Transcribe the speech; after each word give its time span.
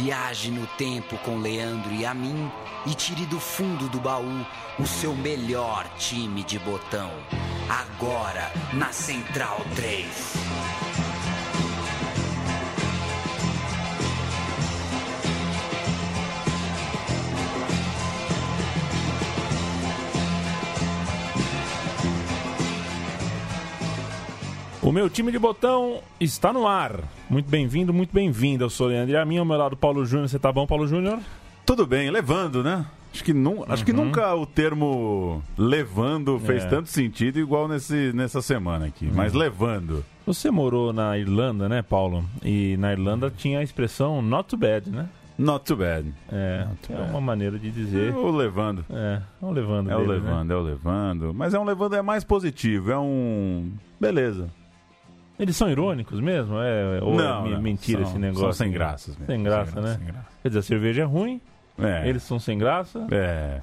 Viaje 0.00 0.52
no 0.52 0.64
tempo 0.64 1.18
com 1.24 1.38
Leandro 1.38 1.92
e 1.92 2.06
a 2.06 2.14
mim 2.14 2.48
e 2.86 2.94
tire 2.94 3.26
do 3.26 3.40
fundo 3.40 3.88
do 3.88 3.98
baú 3.98 4.46
o 4.78 4.86
seu 4.86 5.12
melhor 5.12 5.88
time 5.98 6.44
de 6.44 6.56
botão. 6.56 7.10
Agora 7.68 8.48
na 8.72 8.92
Central 8.92 9.58
3. 9.74 10.06
O 24.80 24.92
meu 24.92 25.10
time 25.10 25.32
de 25.32 25.40
botão 25.40 26.00
está 26.20 26.52
no 26.52 26.68
ar. 26.68 27.17
Muito 27.30 27.48
bem-vindo, 27.50 27.92
muito 27.92 28.12
bem-vindo. 28.12 28.64
Eu 28.64 28.70
sou 28.70 28.86
o 28.86 28.90
Leandro 28.90 29.12
e 29.12 29.16
a 29.16 29.24
mim, 29.24 29.36
ao 29.38 29.44
meu 29.44 29.56
lado, 29.56 29.76
Paulo 29.76 30.04
Júnior. 30.06 30.28
Você 30.28 30.38
tá 30.38 30.50
bom, 30.50 30.66
Paulo 30.66 30.86
Júnior? 30.86 31.18
Tudo 31.66 31.86
bem, 31.86 32.10
levando, 32.10 32.62
né? 32.64 32.86
Acho 33.12 33.24
que, 33.24 33.32
nu 33.32 33.64
acho 33.68 33.84
que 33.84 33.92
nunca 33.92 34.34
o 34.34 34.46
termo 34.46 35.42
levando 35.56 36.38
fez 36.40 36.62
É. 36.64 36.68
tanto 36.68 36.88
sentido 36.88 37.38
igual 37.38 37.66
nesse, 37.66 38.12
nessa 38.14 38.40
semana 38.40 38.86
aqui. 38.86 39.10
Mas 39.12 39.32
levando. 39.32 40.04
Você 40.26 40.50
morou 40.50 40.92
na 40.92 41.18
Irlanda, 41.18 41.68
né, 41.68 41.82
Paulo? 41.82 42.24
E 42.44 42.76
na 42.78 42.92
Irlanda 42.92 43.30
tinha 43.34 43.58
a 43.60 43.62
expressão 43.62 44.20
not 44.22 44.48
too 44.48 44.58
bad, 44.58 44.88
né? 44.90 45.08
Not 45.38 45.64
too 45.64 45.76
bad. 45.76 46.12
É, 46.30 46.66
é 46.90 47.00
uma 47.10 47.20
maneira 47.20 47.58
de 47.58 47.68
É 47.68 47.70
dizer. 47.70 48.14
o 48.14 48.30
levando. 48.30 48.84
É, 48.90 49.20
é 49.42 49.44
um 49.44 49.50
levando 49.52 49.90
É 49.90 49.96
o 49.96 50.00
dele, 50.00 50.12
né? 50.12 50.18
levando, 50.18 50.50
é 50.52 50.56
o 50.56 50.60
levando. 50.60 51.34
Mas 51.34 51.54
é 51.54 51.58
um 51.58 51.64
levando 51.64 51.94
é 51.96 52.02
mais 52.02 52.24
positivo. 52.24 52.90
É 52.90 52.98
um. 52.98 53.70
Beleza. 54.00 54.48
Eles 55.38 55.56
são 55.56 55.70
irônicos 55.70 56.20
mesmo? 56.20 56.56
É, 56.58 57.00
ou 57.02 57.14
Não, 57.14 57.46
é 57.46 57.50
não, 57.50 57.62
mentira 57.62 58.00
são- 58.02 58.10
esse 58.10 58.18
negócio? 58.18 58.42
são 58.44 58.52
sem 58.52 58.70
graças 58.72 59.16
mesmo. 59.16 59.26
Sem 59.32 59.42
graça, 59.42 59.72
Sem 59.72 59.82
né? 59.82 59.94
sem 59.96 60.06
graça. 60.06 60.26
Quer 60.42 60.48
dizer, 60.48 60.58
a 60.58 60.62
cerveja 60.62 61.02
é 61.02 61.04
ruim, 61.04 61.40
É. 61.78 62.08
eles 62.08 62.22
são 62.24 62.38
sem 62.38 62.58
graça. 62.58 63.06
É. 63.10 63.60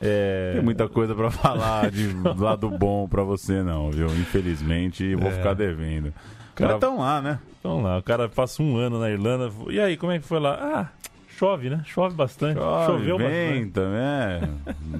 É, 0.00 0.52
Tem 0.54 0.62
muita 0.62 0.88
coisa 0.88 1.14
pra 1.14 1.28
falar 1.30 1.90
de 1.90 2.08
lado 2.38 2.70
bom 2.70 3.08
pra 3.08 3.22
você, 3.24 3.62
não, 3.64 3.90
viu? 3.90 4.06
Infelizmente, 4.06 5.14
vou 5.16 5.28
É. 5.28 5.32
ficar 5.32 5.54
devendo. 5.54 6.12
Cara- 6.54 6.74
estão 6.74 6.98
lá, 6.98 7.20
né? 7.20 7.38
Então 7.60 7.82
lá, 7.82 7.98
o 7.98 8.02
cara 8.02 8.28
passa 8.28 8.62
um 8.62 8.76
ano 8.76 8.98
na 9.00 9.10
Irlanda. 9.10 9.50
E 9.70 9.78
aí, 9.80 9.96
como 9.96 10.12
é 10.12 10.18
que 10.18 10.24
foi 10.24 10.38
lá? 10.40 10.54
Ah, 10.54 11.08
chove, 11.36 11.68
né? 11.68 11.82
Chove 11.84 12.14
bastante. 12.14 12.58
Chove, 12.58 12.86
Choveu 12.86 13.18
bastante. 13.18 13.52
venta, 13.52 13.88
né? 13.90 14.48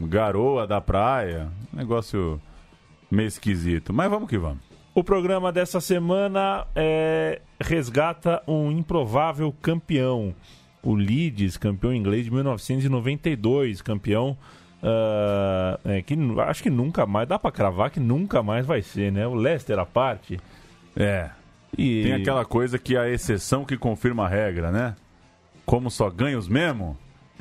Garoa 0.09 0.67
da 0.67 0.81
praia. 0.81 1.49
Negócio 1.73 2.41
meio 3.11 3.29
esquisito. 3.29 3.93
Mas 3.93 4.11
vamos 4.11 4.29
que 4.29 4.37
vamos. 4.37 4.59
O 4.99 5.05
programa 5.05 5.53
dessa 5.53 5.81
semana 5.81 6.67
é, 6.75 7.41
resgata 7.61 8.43
um 8.49 8.69
improvável 8.73 9.55
campeão. 9.63 10.35
O 10.83 10.93
Leeds, 10.97 11.57
campeão 11.57 11.95
inglês 11.95 12.25
de 12.25 12.33
1992, 12.33 13.81
campeão 13.81 14.37
ah, 14.83 15.79
é, 15.85 16.03
que 16.03 16.19
acho 16.45 16.65
que 16.65 16.69
nunca 16.69 17.07
mais, 17.07 17.29
dá 17.29 17.39
pra 17.39 17.53
cravar 17.53 17.93
que 17.93 18.01
nunca 18.01 18.43
mais 18.43 18.67
vai 18.67 18.83
ser, 18.83 19.13
né? 19.13 19.25
O 19.25 19.35
Leicester 19.35 19.79
à 19.79 19.87
parte. 19.87 20.41
É. 20.97 21.31
E 21.79 22.03
Tem 22.03 22.15
aquela 22.15 22.45
coisa 22.45 22.77
que 22.77 22.97
é 22.97 22.99
a 22.99 23.09
exceção 23.09 23.65
que 23.65 23.77
confirma 23.77 24.25
a 24.25 24.29
regra, 24.29 24.73
né? 24.73 24.97
Como 25.65 25.93
só 25.93 26.11
ganha 26.11 26.37
os 26.37 26.49
mesmos, 26.49 26.97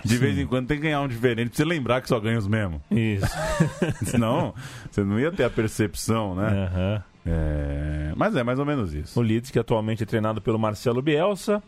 de 0.06 0.14
Sim. 0.14 0.20
vez 0.20 0.38
em 0.38 0.46
quando 0.46 0.68
tem 0.68 0.78
que 0.78 0.84
ganhar 0.84 1.02
um 1.02 1.08
diferente 1.08 1.50
pra 1.50 1.58
você 1.58 1.66
lembrar 1.66 2.02
que 2.02 2.08
só 2.08 2.20
ganha 2.20 2.38
os 2.38 2.48
mesmos. 2.48 2.82
Isso. 2.92 3.26
Senão, 4.06 4.54
você 4.92 5.04
não 5.04 5.20
ia 5.20 5.32
ter 5.32 5.44
a 5.44 5.50
percepção, 5.50 6.36
né? 6.36 6.70
Aham. 6.72 7.04
É, 7.28 8.14
Mas 8.16 8.36
é 8.36 8.44
mais 8.44 8.58
ou 8.58 8.66
menos 8.66 8.94
isso. 8.94 9.20
O 9.20 9.24
Leeds, 9.24 9.52
que 9.52 9.60
atualmente 9.60 10.04
é 10.04 10.06
treinado 10.06 10.42
pelo 10.42 10.58
Marcelo 10.58 11.02
Bielsa, 11.02 11.62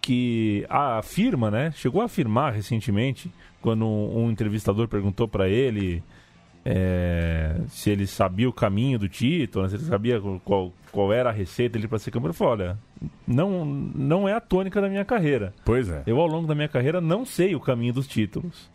que 0.00 0.66
afirma, 0.68 1.50
né? 1.50 1.72
Chegou 1.76 2.02
a 2.02 2.06
afirmar 2.06 2.52
recentemente, 2.52 3.30
quando 3.62 3.86
um, 3.86 4.24
um 4.24 4.30
entrevistador 4.30 4.88
perguntou 4.88 5.26
para 5.26 5.48
ele 5.48 6.02
é, 6.64 7.56
se 7.68 7.90
ele 7.90 8.06
sabia 8.06 8.48
o 8.48 8.52
caminho 8.52 8.98
do 8.98 9.08
título, 9.08 9.64
né, 9.64 9.70
se 9.70 9.76
ele 9.76 9.84
sabia 9.84 10.20
qual, 10.44 10.72
qual 10.90 11.12
era 11.12 11.28
a 11.28 11.32
receita 11.32 11.78
dele 11.78 11.86
para 11.86 11.98
ser 11.98 12.10
campeão. 12.10 12.30
Ele 12.30 12.36
falou: 12.36 12.52
olha, 12.54 12.78
não, 13.26 13.64
não 13.64 14.28
é 14.28 14.32
a 14.32 14.40
tônica 14.40 14.80
da 14.80 14.88
minha 14.88 15.04
carreira. 15.04 15.52
Pois 15.64 15.88
é. 15.88 16.02
Eu, 16.06 16.18
ao 16.18 16.26
longo 16.26 16.46
da 16.46 16.54
minha 16.54 16.68
carreira, 16.68 17.00
não 17.00 17.24
sei 17.24 17.54
o 17.54 17.60
caminho 17.60 17.92
dos 17.92 18.06
títulos. 18.06 18.70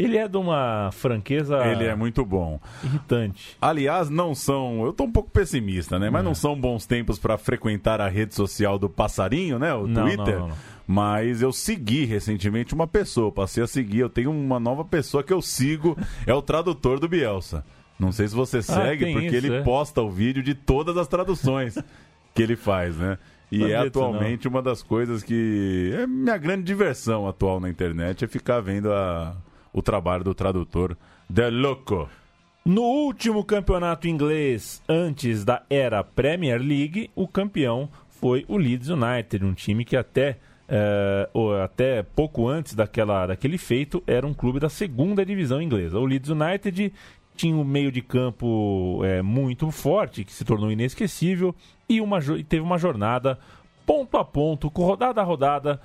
Ele 0.00 0.16
é 0.16 0.28
de 0.28 0.36
uma 0.36 0.90
franqueza 0.92 1.58
Ele 1.66 1.84
é 1.84 1.94
muito 1.96 2.24
bom. 2.24 2.60
irritante. 2.84 3.56
Aliás, 3.60 4.08
não 4.08 4.34
são. 4.34 4.84
Eu 4.84 4.92
tô 4.92 5.04
um 5.04 5.10
pouco 5.12 5.30
pessimista, 5.30 5.98
né? 5.98 6.08
Mas 6.08 6.20
É. 6.22 6.24
não 6.24 6.34
são 6.34 6.58
bons 6.58 6.86
tempos 6.86 7.18
pra 7.18 7.36
frequentar 7.36 8.00
a 8.00 8.08
rede 8.08 8.34
social 8.34 8.78
do 8.78 8.88
passarinho, 8.88 9.58
né? 9.58 9.74
O 9.74 9.86
Não, 9.88 10.04
Twitter. 10.04 10.38
não, 10.38 10.48
não. 10.48 10.56
Mas 10.86 11.42
eu 11.42 11.52
segui 11.52 12.04
recentemente 12.04 12.72
uma 12.74 12.86
pessoa, 12.86 13.32
passei 13.32 13.62
a 13.62 13.66
seguir. 13.66 13.98
Eu 13.98 14.08
tenho 14.08 14.30
uma 14.30 14.58
nova 14.60 14.84
pessoa 14.84 15.22
que 15.22 15.32
eu 15.32 15.42
sigo, 15.42 15.98
é 16.26 16.32
o 16.32 16.40
tradutor 16.40 16.98
do 17.00 17.08
Bielsa. 17.08 17.64
Não 17.98 18.12
sei 18.12 18.28
se 18.28 18.34
você 18.34 18.62
segue, 18.62 19.04
Ah, 19.04 19.12
porque 19.12 19.26
isso, 19.26 19.36
ele 19.36 19.54
é? 19.56 19.62
posta 19.62 20.00
o 20.00 20.08
vídeo 20.08 20.42
de 20.42 20.54
todas 20.54 20.96
as 20.96 21.08
traduções 21.08 21.76
que 22.32 22.42
ele 22.42 22.54
faz, 22.56 22.96
né? 22.96 23.18
E 23.50 23.64
é 23.64 23.66
disso, 23.66 23.78
não. 23.78 23.86
atualmente 23.86 24.46
uma 24.46 24.62
das 24.62 24.82
coisas 24.82 25.22
que 25.24 25.92
é 25.98 26.06
minha 26.06 26.36
grande 26.36 26.62
diversão 26.62 27.26
atual 27.26 27.58
na 27.58 27.68
internet, 27.68 28.24
é 28.24 28.28
ficar 28.28 28.60
vendo 28.60 28.92
a- 28.92 29.34
o 29.78 29.82
trabalho 29.82 30.24
do 30.24 30.34
tradutor 30.34 30.96
De 31.30 31.48
Loco. 31.50 32.08
No 32.64 32.82
último 32.82 33.44
campeonato 33.44 34.08
inglês, 34.08 34.82
antes 34.88 35.44
da 35.44 35.62
era 35.70 36.02
Premier 36.02 36.60
League, 36.60 37.10
o 37.14 37.28
campeão 37.28 37.88
foi 38.08 38.44
o 38.48 38.56
Leeds 38.56 38.88
United, 38.88 39.44
um 39.44 39.54
time 39.54 39.84
que 39.84 39.96
até, 39.96 40.38
eh, 40.68 41.30
ou 41.32 41.56
até 41.62 42.02
pouco 42.02 42.48
antes 42.48 42.74
daquela, 42.74 43.28
daquele 43.28 43.56
feito 43.56 44.02
era 44.04 44.26
um 44.26 44.34
clube 44.34 44.58
da 44.58 44.68
segunda 44.68 45.24
divisão 45.24 45.62
inglesa. 45.62 45.98
O 45.98 46.04
Leeds 46.04 46.30
United 46.30 46.92
tinha 47.36 47.54
um 47.54 47.64
meio 47.64 47.92
de 47.92 48.02
campo 48.02 49.00
eh, 49.04 49.22
muito 49.22 49.70
forte, 49.70 50.24
que 50.24 50.32
se 50.32 50.44
tornou 50.44 50.72
inesquecível, 50.72 51.54
e, 51.88 52.00
uma, 52.00 52.18
e 52.18 52.42
teve 52.42 52.62
uma 52.62 52.78
jornada 52.78 53.38
ponto 53.86 54.16
a 54.16 54.24
ponto, 54.24 54.70
com 54.70 54.84
rodada 54.84 55.20
a 55.20 55.24
rodada, 55.24 55.80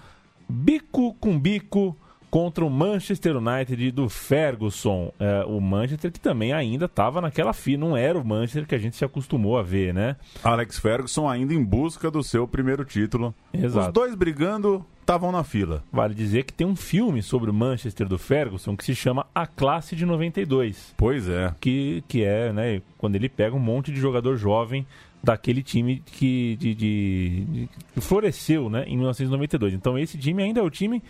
bico 0.49 1.13
com 1.13 1.39
bico, 1.39 1.95
contra 2.33 2.66
o 2.66 2.69
Manchester 2.69 3.38
United 3.38 3.91
do 3.91 4.09
Ferguson. 4.09 5.13
É, 5.19 5.45
o 5.45 5.61
Manchester 5.61 6.11
que 6.11 6.19
também 6.19 6.51
ainda 6.51 6.85
estava 6.85 7.21
naquela 7.21 7.53
fila, 7.53 7.88
não 7.88 7.95
era 7.95 8.17
o 8.17 8.25
Manchester 8.25 8.66
que 8.66 8.73
a 8.73 8.79
gente 8.79 8.95
se 8.95 9.05
acostumou 9.05 9.55
a 9.55 9.61
ver, 9.61 9.94
né? 9.94 10.16
Alex 10.43 10.79
Ferguson 10.79 11.29
ainda 11.29 11.53
em 11.53 11.63
busca 11.63 12.09
do 12.09 12.23
seu 12.23 12.47
primeiro 12.47 12.83
título. 12.83 13.35
Exato. 13.53 13.85
Os 13.85 13.93
dois 13.93 14.16
brigando 14.16 14.83
estavam 14.99 15.31
na 15.31 15.43
fila. 15.43 15.83
Vale 15.91 16.16
dizer 16.16 16.43
que 16.43 16.51
tem 16.51 16.66
um 16.66 16.75
filme 16.75 17.22
sobre 17.22 17.51
o 17.51 17.53
Manchester 17.53 18.07
do 18.07 18.17
Ferguson 18.17 18.75
que 18.75 18.83
se 18.83 18.95
chama 18.95 19.27
A 19.35 19.45
Classe 19.45 19.95
de 19.95 20.03
92. 20.03 20.95
Pois 20.97 21.29
é. 21.29 21.53
Que, 21.61 22.03
que 22.07 22.23
é, 22.23 22.51
né, 22.51 22.81
quando 22.97 23.16
ele 23.16 23.29
pega 23.29 23.55
um 23.55 23.59
monte 23.59 23.91
de 23.91 23.99
jogador 23.99 24.38
jovem 24.38 24.88
daquele 25.23 25.61
time 25.61 26.01
que, 26.03 26.55
de, 26.55 26.73
de- 26.73 27.45
de- 27.45 27.69
floresceu 28.01 28.72
né, 28.72 28.85
em 28.88 28.95
1992. 28.97 29.75
Então 29.75 29.99
esse 29.99 30.17
time 30.17 30.41
ainda 30.41 30.61
é 30.61 30.63
o 30.63 30.69
time 30.72 31.03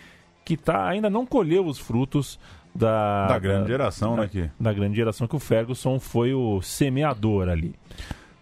que 0.44 0.56
tá, 0.56 0.86
ainda 0.86 1.08
não 1.08 1.24
colheu 1.24 1.64
os 1.66 1.78
frutos 1.78 2.38
da, 2.74 3.26
Da 3.28 3.38
grande 3.38 3.68
geração, 3.68 4.16
da, 4.16 4.22
né? 4.22 4.28
Que... 4.28 4.50
da 4.58 4.72
grande 4.72 4.96
geração 4.96 5.26
que 5.26 5.36
o 5.36 5.38
Ferguson 5.40 5.98
foi 6.00 6.34
o 6.34 6.60
semeador 6.60 7.48
ali. 7.48 7.74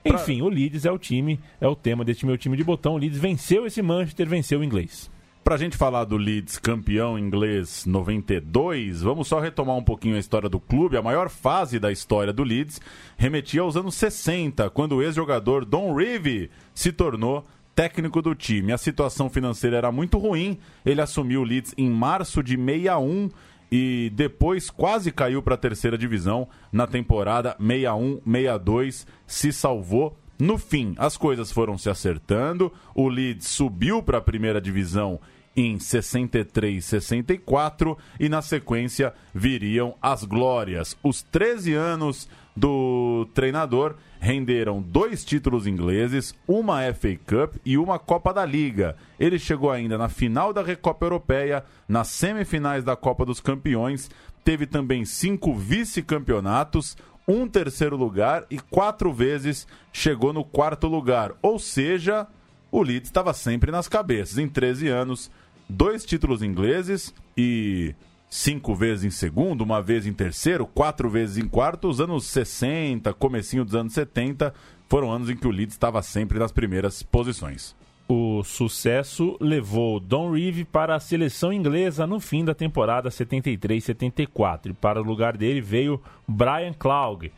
Pra- 0.02 0.14
Enfim, 0.14 0.42
o 0.42 0.48
Leeds 0.48 0.84
é 0.84 0.90
o 0.90 0.98
time, 0.98 1.38
é 1.60 1.68
o 1.68 1.76
tema 1.76 2.04
desse 2.04 2.26
meu 2.26 2.36
time 2.36 2.56
de 2.56 2.64
botão. 2.64 2.94
O 2.94 2.98
Leeds 2.98 3.18
venceu 3.18 3.66
esse 3.66 3.80
Manchester, 3.82 4.26
venceu 4.28 4.60
o 4.60 4.64
inglês. 4.64 5.10
Pra 5.44 5.56
gente 5.56 5.76
falar 5.76 6.04
do 6.04 6.16
Leeds 6.16 6.56
campeão 6.58 7.18
inglês 7.18 7.84
92, 7.84 9.02
vamos 9.02 9.26
só 9.28 9.40
retomar 9.40 9.76
um 9.76 9.82
pouquinho 9.82 10.16
a 10.16 10.18
história 10.18 10.48
do 10.48 10.58
clube. 10.60 10.96
A 10.96 11.02
maior 11.02 11.28
fase 11.28 11.78
da 11.78 11.90
história 11.92 12.32
do 12.32 12.42
Leeds 12.44 12.80
remetia 13.16 13.60
aos 13.60 13.76
anos 13.76 13.94
60, 13.96 14.70
quando 14.70 14.96
o 14.96 15.02
ex-jogador 15.02 15.64
Don 15.64 15.94
Revie 15.94 16.48
se 16.74 16.92
tornou 16.92 17.44
técnico 17.74 18.20
do 18.20 18.34
time. 18.34 18.72
A 18.72 18.78
situação 18.78 19.28
financeira 19.28 19.76
era 19.76 19.92
muito 19.92 20.18
ruim. 20.18 20.58
Ele 20.84 21.00
assumiu 21.00 21.40
o 21.40 21.44
Leeds 21.44 21.74
em 21.76 21.90
março 21.90 22.42
de 22.42 22.56
61 22.56 23.30
e 23.70 24.12
depois 24.14 24.68
quase 24.68 25.10
caiu 25.10 25.42
para 25.42 25.54
a 25.54 25.58
terceira 25.58 25.96
divisão 25.96 26.46
na 26.70 26.86
temporada 26.86 27.56
61-62, 27.58 29.06
se 29.26 29.50
salvou. 29.50 30.18
No 30.38 30.58
fim, 30.58 30.94
as 30.98 31.16
coisas 31.16 31.50
foram 31.50 31.78
se 31.78 31.88
acertando. 31.88 32.72
O 32.94 33.08
Leeds 33.08 33.48
subiu 33.48 34.02
para 34.02 34.18
a 34.18 34.22
primeira 34.22 34.60
divisão 34.60 35.18
em 35.56 35.78
63, 35.78 36.84
64 36.84 37.96
e 38.18 38.28
na 38.28 38.42
sequência 38.42 39.12
viriam 39.34 39.94
as 40.00 40.24
glórias. 40.24 40.96
Os 41.02 41.22
13 41.22 41.74
anos 41.74 42.28
do 42.54 43.26
treinador 43.34 43.96
renderam 44.20 44.80
dois 44.80 45.24
títulos 45.24 45.66
ingleses, 45.66 46.34
uma 46.46 46.80
FA 46.94 47.16
Cup 47.26 47.56
e 47.64 47.76
uma 47.76 47.98
Copa 47.98 48.32
da 48.32 48.44
Liga. 48.44 48.96
Ele 49.18 49.38
chegou 49.38 49.70
ainda 49.70 49.98
na 49.98 50.08
final 50.08 50.52
da 50.52 50.62
Recopa 50.62 51.06
Europeia, 51.06 51.64
nas 51.88 52.08
semifinais 52.08 52.84
da 52.84 52.94
Copa 52.94 53.24
dos 53.24 53.40
Campeões, 53.40 54.10
teve 54.44 54.66
também 54.66 55.04
cinco 55.04 55.54
vice-campeonatos, 55.54 56.96
um 57.26 57.48
terceiro 57.48 57.96
lugar 57.96 58.44
e 58.50 58.58
quatro 58.58 59.12
vezes 59.12 59.66
chegou 59.92 60.32
no 60.32 60.44
quarto 60.44 60.86
lugar. 60.86 61.32
Ou 61.40 61.58
seja, 61.58 62.26
o 62.70 62.82
Leeds 62.82 63.08
estava 63.08 63.32
sempre 63.32 63.70
nas 63.70 63.88
cabeças. 63.88 64.38
Em 64.38 64.48
13 64.48 64.88
anos, 64.88 65.30
dois 65.68 66.04
títulos 66.04 66.42
ingleses 66.42 67.14
e 67.36 67.94
cinco 68.28 68.74
vezes 68.74 69.04
em 69.04 69.10
segundo, 69.10 69.62
uma 69.62 69.82
vez 69.82 70.06
em 70.06 70.12
terceiro, 70.12 70.66
quatro 70.66 71.10
vezes 71.10 71.36
em 71.36 71.46
quarto. 71.46 71.88
Os 71.88 72.00
anos 72.00 72.24
60, 72.26 73.12
comecinho 73.14 73.64
dos 73.64 73.74
anos 73.74 73.92
70, 73.92 74.54
foram 74.88 75.10
anos 75.10 75.28
em 75.28 75.36
que 75.36 75.46
o 75.46 75.50
Leeds 75.50 75.74
estava 75.74 76.02
sempre 76.02 76.38
nas 76.38 76.52
primeiras 76.52 77.02
posições. 77.02 77.74
O 78.08 78.42
sucesso 78.42 79.36
levou 79.40 79.98
Don 79.98 80.32
Reeve 80.32 80.64
para 80.64 80.94
a 80.94 81.00
seleção 81.00 81.52
inglesa 81.52 82.06
no 82.06 82.20
fim 82.20 82.44
da 82.44 82.54
temporada 82.54 83.08
73-74 83.08 84.70
e 84.70 84.72
para 84.74 85.00
o 85.00 85.04
lugar 85.04 85.36
dele 85.36 85.60
veio 85.60 86.00
Brian 86.28 86.72
Clough. 86.78 87.30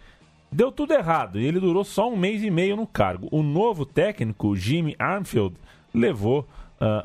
Deu 0.50 0.72
tudo 0.72 0.92
errado 0.94 1.38
e 1.38 1.44
ele 1.44 1.60
durou 1.60 1.84
só 1.84 2.08
um 2.10 2.16
mês 2.16 2.42
e 2.42 2.50
meio 2.50 2.76
no 2.76 2.86
cargo. 2.86 3.28
O 3.30 3.42
novo 3.42 3.84
técnico, 3.84 4.56
Jimmy 4.56 4.96
Armfield, 4.98 5.56
levou 5.92 6.48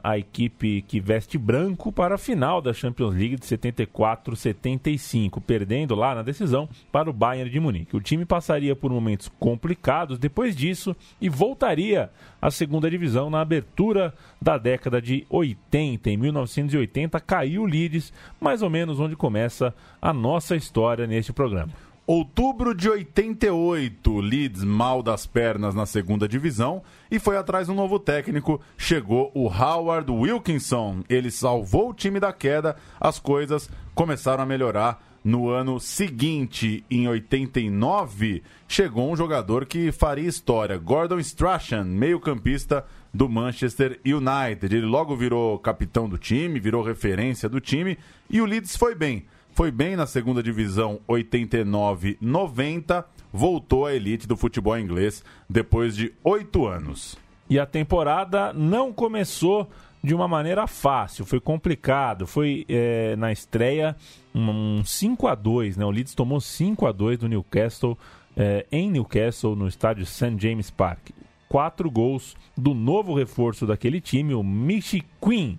a 0.04 0.18
equipe 0.18 0.81
que 0.81 1.00
veste 1.00 1.38
branco 1.38 1.92
para 1.92 2.16
a 2.16 2.18
final 2.18 2.62
da 2.62 2.74
Champions 2.74 3.14
League 3.14 3.38
de 3.38 3.46
74-75, 3.46 5.42
perdendo 5.42 5.96
lá 5.96 6.14
na 6.14 6.22
decisão 6.22 6.68
para 6.92 7.10
o 7.10 7.14
Bayern 7.14 7.50
de 7.50 7.60
Munique. 7.60 7.96
O 7.96 8.02
time 8.02 8.26
passaria 8.26 8.76
por 8.76 8.92
momentos 8.92 9.31
complicados 9.40 10.20
depois 10.20 10.56
disso 10.56 10.96
e 11.22 11.30
voltaria 11.30 12.10
à 12.42 12.52
segunda 12.52 12.90
divisão 12.90 13.30
na 13.30 13.42
abertura 13.42 14.14
da 14.42 14.58
década 14.58 15.02
de 15.02 15.26
80. 15.30 16.10
Em 16.10 16.18
1980 16.18 17.20
caiu 17.20 17.64
o 17.64 17.66
Leeds, 17.66 18.12
mais 18.40 18.62
ou 18.62 18.70
menos 18.70 19.00
onde 19.00 19.16
começa 19.16 19.74
a 20.02 20.12
nossa 20.12 20.56
história 20.56 21.08
neste 21.08 21.31
programa. 21.31 21.72
Outubro 22.12 22.74
de 22.74 22.90
88, 22.90 24.20
Leeds 24.20 24.64
mal 24.64 25.04
das 25.04 25.28
pernas 25.28 25.76
na 25.76 25.86
segunda 25.86 26.28
divisão 26.28 26.82
e 27.12 27.20
foi 27.20 27.38
atrás 27.38 27.70
um 27.70 27.76
novo 27.76 28.00
técnico. 28.00 28.60
Chegou 28.76 29.32
o 29.36 29.46
Howard 29.46 30.12
Wilkinson. 30.12 31.04
Ele 31.08 31.30
salvou 31.30 31.92
o 31.92 31.94
time 31.94 32.20
da 32.20 32.34
queda. 32.34 32.76
As 33.00 33.20
coisas 33.20 33.70
começaram 33.94 34.42
a 34.42 34.46
melhorar 34.48 35.06
no 35.24 35.50
ano 35.50 35.80
seguinte, 35.80 36.84
em 36.90 37.08
89, 37.08 38.42
chegou 38.68 39.12
um 39.12 39.16
jogador 39.16 39.68
que 39.68 39.92
faria 39.92 40.28
história, 40.28 40.80
Gordon 40.80 41.20
Strachan, 41.20 41.84
meio-campista 41.84 42.86
do 43.14 43.30
Manchester 43.30 44.00
United. 44.04 44.76
Ele 44.76 44.88
logo 44.88 45.16
virou 45.16 45.60
capitão 45.60 46.10
do 46.10 46.18
time, 46.18 46.60
virou 46.60 46.82
referência 46.82 47.48
do 47.48 47.62
time 47.62 48.00
e 48.28 48.42
o 48.42 48.46
Leeds 48.46 48.76
foi 48.76 48.96
bem 48.96 49.28
foi 49.60 49.72
bem 49.72 49.98
na 49.98 50.08
segunda 50.08 50.42
divisão 50.42 51.02
89-90, 51.06 53.04
voltou 53.30 53.86
à 53.86 53.94
elite 53.94 54.26
do 54.26 54.38
futebol 54.38 54.80
inglês 54.80 55.22
depois 55.50 55.98
de 55.98 56.14
oito 56.24 56.66
anos. 56.66 57.18
E 57.50 57.60
a 57.60 57.66
temporada 57.66 58.54
não 58.54 58.94
começou 58.94 59.70
de 60.02 60.16
uma 60.16 60.30
maneira 60.30 60.66
fácil, 60.66 61.26
foi 61.26 61.42
complicado. 61.42 62.26
Foi 62.26 62.66
é, 62.70 63.18
na 63.18 63.34
estreia 63.34 63.98
um 64.34 64.82
5 64.86 65.28
a 65.28 65.36
2 65.36 65.76
né? 65.76 65.84
O 65.84 65.92
Leeds 65.92 66.16
tomou 66.16 66.40
5 66.40 66.88
a 66.88 66.94
2 66.94 67.18
do 67.18 67.28
Newcastle 67.28 67.98
é, 68.38 68.66
em 68.72 68.90
Newcastle, 68.90 69.58
no 69.58 69.68
estádio 69.68 70.06
St. 70.06 70.38
James 70.38 70.72
Park. 70.72 71.10
Quatro 71.50 71.92
gols 71.92 72.34
do 72.56 72.74
novo 72.74 73.14
reforço 73.14 73.68
daquele 73.68 74.00
time, 74.00 74.34
o 74.34 74.42
Michi 74.42 75.04
Quinn 75.22 75.58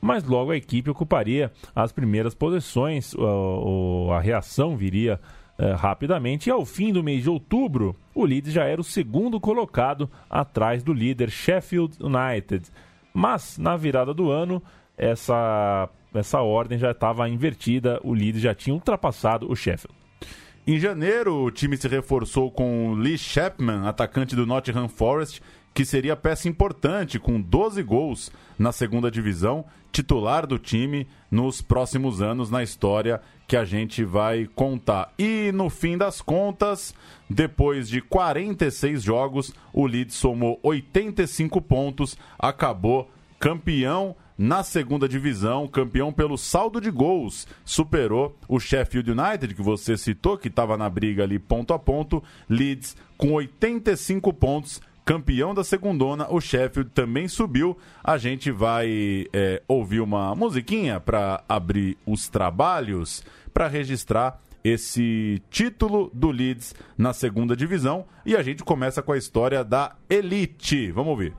mas 0.00 0.24
logo 0.24 0.50
a 0.50 0.56
equipe 0.56 0.90
ocuparia 0.90 1.52
as 1.74 1.92
primeiras 1.92 2.34
posições, 2.34 3.14
a, 3.14 4.16
a 4.16 4.20
reação 4.20 4.76
viria 4.76 5.20
é, 5.58 5.72
rapidamente 5.72 6.48
e 6.48 6.52
ao 6.52 6.64
fim 6.64 6.92
do 6.92 7.02
mês 7.02 7.24
de 7.24 7.30
outubro, 7.30 7.96
o 8.14 8.24
Leeds 8.24 8.52
já 8.52 8.64
era 8.64 8.80
o 8.80 8.84
segundo 8.84 9.40
colocado 9.40 10.08
atrás 10.30 10.82
do 10.84 10.92
líder 10.92 11.30
Sheffield 11.30 11.96
United. 12.00 12.68
Mas 13.12 13.58
na 13.58 13.76
virada 13.76 14.14
do 14.14 14.30
ano, 14.30 14.62
essa, 14.96 15.88
essa 16.14 16.40
ordem 16.40 16.78
já 16.78 16.92
estava 16.92 17.28
invertida, 17.28 18.00
o 18.04 18.12
Leeds 18.12 18.40
já 18.40 18.54
tinha 18.54 18.74
ultrapassado 18.74 19.50
o 19.50 19.56
Sheffield. 19.56 19.98
Em 20.64 20.78
janeiro, 20.78 21.34
o 21.34 21.50
time 21.50 21.76
se 21.76 21.88
reforçou 21.88 22.50
com 22.50 22.92
Lee 22.92 23.16
Chapman, 23.16 23.88
atacante 23.88 24.36
do 24.36 24.46
Nottingham 24.46 24.86
Forest, 24.86 25.42
que 25.74 25.84
seria 25.84 26.16
peça 26.16 26.48
importante, 26.48 27.18
com 27.18 27.40
12 27.40 27.82
gols 27.82 28.32
na 28.58 28.72
segunda 28.72 29.10
divisão, 29.10 29.64
titular 29.92 30.46
do 30.46 30.58
time 30.58 31.06
nos 31.30 31.60
próximos 31.60 32.20
anos 32.20 32.50
na 32.50 32.62
história 32.62 33.20
que 33.46 33.56
a 33.56 33.64
gente 33.64 34.04
vai 34.04 34.46
contar. 34.54 35.12
E 35.18 35.50
no 35.52 35.70
fim 35.70 35.96
das 35.96 36.20
contas, 36.20 36.94
depois 37.28 37.88
de 37.88 38.00
46 38.02 39.02
jogos, 39.02 39.54
o 39.72 39.86
Leeds 39.86 40.16
somou 40.16 40.58
85 40.62 41.60
pontos, 41.62 42.18
acabou 42.38 43.10
campeão 43.38 44.14
na 44.36 44.62
segunda 44.62 45.08
divisão, 45.08 45.66
campeão 45.66 46.12
pelo 46.12 46.38
saldo 46.38 46.80
de 46.80 46.90
gols, 46.92 47.48
superou 47.64 48.38
o 48.46 48.60
Sheffield 48.60 49.10
United, 49.10 49.52
que 49.52 49.62
você 49.62 49.96
citou, 49.96 50.38
que 50.38 50.46
estava 50.46 50.76
na 50.76 50.88
briga 50.88 51.24
ali 51.24 51.40
ponto 51.40 51.74
a 51.74 51.78
ponto. 51.78 52.22
Leeds 52.48 52.96
com 53.16 53.32
85 53.32 54.32
pontos, 54.34 54.80
campeão 55.08 55.54
da 55.54 55.64
segundona, 55.64 56.26
o 56.28 56.38
Sheffield 56.38 56.90
também 56.90 57.28
subiu. 57.28 57.78
A 58.04 58.18
gente 58.18 58.50
vai 58.50 59.26
é, 59.32 59.62
ouvir 59.66 60.00
uma 60.00 60.34
musiquinha 60.34 61.00
para 61.00 61.42
abrir 61.48 61.96
os 62.04 62.28
trabalhos, 62.28 63.24
para 63.54 63.66
registrar 63.68 64.38
esse 64.62 65.42
título 65.48 66.10
do 66.12 66.30
Leeds 66.30 66.74
na 66.98 67.14
segunda 67.14 67.56
divisão. 67.56 68.04
E 68.26 68.36
a 68.36 68.42
gente 68.42 68.62
começa 68.62 69.00
com 69.00 69.12
a 69.12 69.16
história 69.16 69.64
da 69.64 69.96
Elite. 70.10 70.92
Vamos 70.92 71.12
ouvir. 71.12 71.34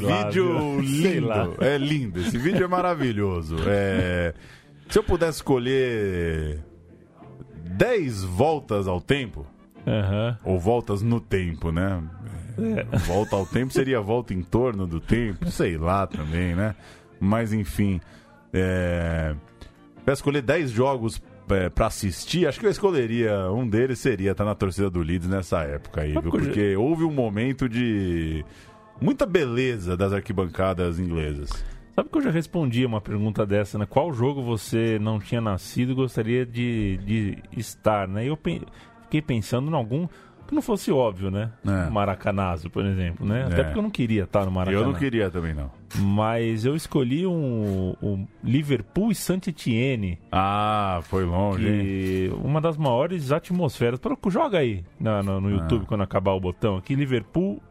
Sei 0.00 0.06
um 0.06 0.08
lá. 0.08 0.24
vídeo 0.24 0.80
lindo. 0.80 1.64
É 1.64 1.78
lindo. 1.78 2.20
Esse 2.20 2.38
vídeo 2.38 2.64
é 2.64 2.68
maravilhoso. 2.68 3.56
É... 3.66 4.34
Se 4.88 4.98
eu 4.98 5.02
pudesse 5.02 5.38
escolher 5.38 6.62
10 7.76 8.24
voltas 8.24 8.86
ao 8.86 9.00
tempo, 9.00 9.46
uhum. 9.86 10.36
ou 10.44 10.60
voltas 10.60 11.02
no 11.02 11.20
tempo, 11.20 11.72
né? 11.72 12.02
É. 12.56 12.98
Volta 12.98 13.34
ao 13.34 13.46
tempo 13.46 13.72
seria 13.72 14.00
volta 14.00 14.32
em 14.32 14.42
torno 14.42 14.86
do 14.86 15.00
tempo, 15.00 15.50
sei 15.50 15.76
lá 15.76 16.06
também, 16.06 16.54
né? 16.54 16.74
Mas 17.18 17.52
enfim. 17.52 18.00
É... 18.52 19.34
Para 20.04 20.14
escolher 20.14 20.42
10 20.42 20.70
jogos 20.70 21.20
é, 21.50 21.68
para 21.68 21.86
assistir, 21.86 22.46
acho 22.46 22.58
que 22.58 22.66
eu 22.66 22.70
escolheria 22.70 23.50
um 23.50 23.68
deles 23.68 23.98
seria 23.98 24.30
estar 24.30 24.44
tá 24.44 24.50
na 24.50 24.54
torcida 24.54 24.88
do 24.88 25.00
Leeds 25.00 25.28
nessa 25.28 25.62
época 25.62 26.02
aí, 26.02 26.12
viu? 26.12 26.30
Porque 26.30 26.76
houve 26.76 27.04
um 27.04 27.12
momento 27.12 27.68
de 27.68 28.44
muita 29.00 29.26
beleza 29.26 29.96
das 29.96 30.12
arquibancadas 30.12 30.98
inglesas. 30.98 31.64
Sabe 31.94 32.08
que 32.08 32.18
eu 32.18 32.22
já 32.22 32.30
respondi 32.30 32.84
uma 32.84 33.00
pergunta 33.00 33.46
dessa, 33.46 33.78
né? 33.78 33.86
Qual 33.86 34.12
jogo 34.12 34.42
você 34.42 34.98
não 34.98 35.20
tinha 35.20 35.40
nascido 35.40 35.92
e 35.92 35.94
gostaria 35.94 36.44
de, 36.44 36.96
de 36.98 37.38
estar, 37.56 38.08
né? 38.08 38.24
Eu 38.28 38.36
pe 38.36 38.62
fiquei 39.04 39.22
pensando 39.22 39.70
em 39.70 39.74
algum 39.74 40.08
que 40.46 40.54
não 40.54 40.60
fosse 40.60 40.90
óbvio, 40.90 41.30
né? 41.30 41.52
É. 41.64 41.90
Maracanazo, 41.90 42.68
por 42.68 42.84
exemplo, 42.84 43.26
né? 43.26 43.44
Até 43.44 43.60
é. 43.60 43.64
porque 43.64 43.78
eu 43.78 43.82
não 43.82 43.90
queria 43.90 44.24
estar 44.24 44.44
no 44.44 44.50
Maracanã. 44.50 44.82
Eu 44.82 44.86
não 44.86 44.98
queria 44.98 45.30
também, 45.30 45.54
não. 45.54 45.70
Mas 45.96 46.64
eu 46.64 46.74
escolhi 46.74 47.26
um, 47.26 47.94
um 48.02 48.26
Liverpool 48.42 49.10
e 49.10 49.14
Saint-Etienne. 49.14 50.18
Ah, 50.30 51.00
foi 51.04 51.24
longe, 51.24 51.64
que 51.64 52.32
Uma 52.42 52.60
das 52.60 52.76
maiores 52.76 53.32
atmosferas. 53.32 54.00
Joga 54.28 54.58
aí 54.58 54.84
no, 54.98 55.22
no, 55.22 55.40
no 55.42 55.50
YouTube 55.50 55.82
ah. 55.84 55.86
quando 55.86 56.02
acabar 56.02 56.32
o 56.32 56.40
botão 56.40 56.76
aqui. 56.76 56.94
Liverpool 56.94 57.62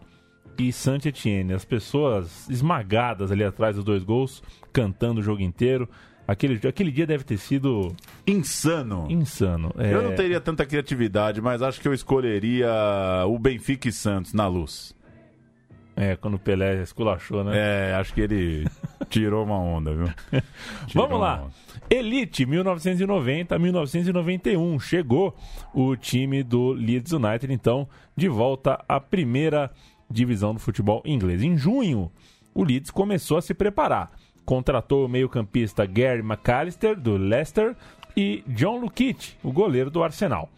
e 0.57 0.71
Saint-Etienne. 0.71 1.53
As 1.53 1.65
pessoas 1.65 2.49
esmagadas 2.49 3.31
ali 3.31 3.43
atrás 3.43 3.75
dos 3.75 3.85
dois 3.85 4.03
gols, 4.03 4.43
cantando 4.71 5.19
o 5.19 5.23
jogo 5.23 5.41
inteiro. 5.41 5.87
Aquele, 6.27 6.67
aquele 6.67 6.91
dia 6.91 7.05
deve 7.05 7.23
ter 7.23 7.37
sido. 7.37 7.93
Insano. 8.25 9.07
Insano. 9.09 9.73
É... 9.77 9.93
Eu 9.93 10.01
não 10.01 10.15
teria 10.15 10.39
tanta 10.39 10.65
criatividade, 10.65 11.41
mas 11.41 11.61
acho 11.61 11.81
que 11.81 11.87
eu 11.87 11.93
escolheria 11.93 12.69
o 13.27 13.37
Benfica 13.37 13.89
e 13.89 13.91
Santos 13.91 14.33
na 14.33 14.47
luz. 14.47 14.95
É, 15.95 16.15
quando 16.15 16.35
o 16.35 16.39
Pelé 16.39 16.81
esculachou, 16.81 17.43
né? 17.43 17.91
É, 17.91 17.95
acho 17.95 18.13
que 18.13 18.21
ele 18.21 18.67
tirou 19.09 19.43
uma 19.43 19.59
onda, 19.59 19.93
viu? 19.93 20.07
Tirou 20.87 21.05
Vamos 21.07 21.21
lá. 21.21 21.47
Elite 21.89 22.45
1990 22.45 23.59
1991 23.59 24.79
chegou 24.79 25.35
o 25.73 25.95
time 25.95 26.41
do 26.41 26.71
Leeds 26.71 27.11
United 27.11 27.53
então 27.53 27.87
de 28.15 28.27
volta 28.27 28.83
à 28.87 28.99
primeira 28.99 29.69
divisão 30.13 30.53
do 30.53 30.59
futebol 30.59 31.01
inglês. 31.05 31.41
Em 31.41 31.57
junho, 31.57 32.11
o 32.53 32.63
Leeds 32.63 32.91
começou 32.91 33.37
a 33.37 33.41
se 33.41 33.53
preparar. 33.53 34.11
Contratou 34.45 35.05
o 35.05 35.09
meio-campista 35.09 35.85
Gary 35.85 36.19
McAllister 36.19 36.99
do 36.99 37.17
Leicester 37.17 37.75
e 38.15 38.43
John 38.47 38.77
Lukic, 38.77 39.33
o 39.43 39.51
goleiro 39.51 39.89
do 39.89 40.03
Arsenal. 40.03 40.49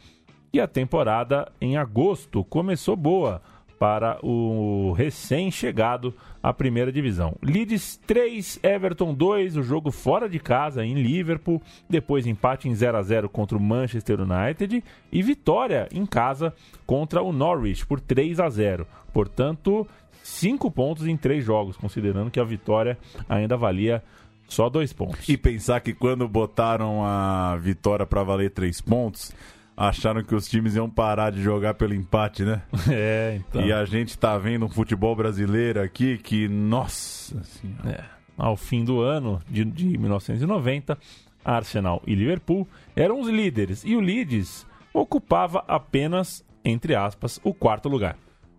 E 0.52 0.60
a 0.60 0.68
temporada 0.68 1.52
em 1.60 1.78
agosto 1.78 2.44
começou 2.44 2.96
boa 2.96 3.42
para 3.80 4.18
o 4.24 4.94
recém-chegado 4.94 6.14
à 6.42 6.54
primeira 6.54 6.92
divisão. 6.92 7.36
Leeds 7.42 7.98
3, 8.06 8.60
Everton 8.64 9.14
2, 9.14 9.58
o 9.58 9.64
jogo 9.64 9.92
fora 9.92 10.30
de 10.30 10.40
casa 10.40 10.86
em 10.86 10.94
Liverpool, 10.94 11.62
depois 11.90 12.26
empate 12.26 12.70
em 12.70 12.76
0 12.76 12.98
a 12.98 13.02
0 13.02 13.30
contra 13.30 13.58
o 13.58 13.62
Manchester 13.62 14.20
United 14.22 14.84
e 15.12 15.22
vitória 15.22 15.88
em 15.92 16.06
casa 16.06 16.54
contra 16.86 17.22
o 17.22 17.34
Norwich 17.34 17.86
por 17.86 18.00
3 18.00 18.40
a 18.40 18.50
0. 18.50 18.88
Portanto, 19.14 19.88
cinco 20.24 20.72
pontos 20.72 21.08
em 21.08 21.16
três 21.16 21.44
jogos, 21.44 21.78
considerando 21.78 22.32
que 22.32 22.40
a 22.40 22.44
vitória 22.44 22.98
ainda 23.30 23.56
valia 23.56 24.04
só 24.48 24.70
dois 24.70 24.94
pontos. 24.94 25.28
E 25.28 25.38
pensar 25.38 25.80
que 25.80 25.94
quando 25.94 26.28
botaram 26.28 27.04
a 27.04 27.58
vitória 27.58 28.06
para 28.06 28.24
valer 28.24 28.52
três 28.52 28.82
pontos, 28.82 29.34
acharam 29.76 30.24
que 30.24 30.34
os 30.34 30.48
times 30.48 30.76
iam 30.76 30.90
parar 30.90 31.32
de 31.32 31.42
jogar 31.42 31.74
pelo 31.74 31.94
empate, 31.94 32.44
né? 32.44 32.62
É, 32.90 33.36
então. 33.38 33.62
E 33.62 33.74
a 33.74 33.84
gente 33.86 34.18
tá 34.18 34.38
vendo 34.38 34.66
um 34.66 34.70
futebol 34.70 35.16
brasileiro 35.16 35.82
aqui 35.82 36.18
que, 36.18 36.48
nossa 36.48 37.44
senhora. 37.44 37.90
É. 37.90 38.04
Ao 38.38 38.56
fim 38.56 38.84
do 38.84 39.02
ano 39.02 39.42
de, 39.50 39.64
de 39.64 39.98
1990, 39.98 40.98
Arsenal 41.44 42.02
e 42.06 42.14
Liverpool 42.16 42.68
eram 42.96 43.20
os 43.20 43.30
líderes 43.30 43.84
e 43.86 43.96
o 43.96 44.02
Leeds 44.02 44.66
ocupava 44.94 45.64
apenas, 45.68 46.44
entre 46.64 46.96
aspas, 46.96 47.40
o 47.44 47.54
quarto 47.54 47.88
lugar. 47.88 48.18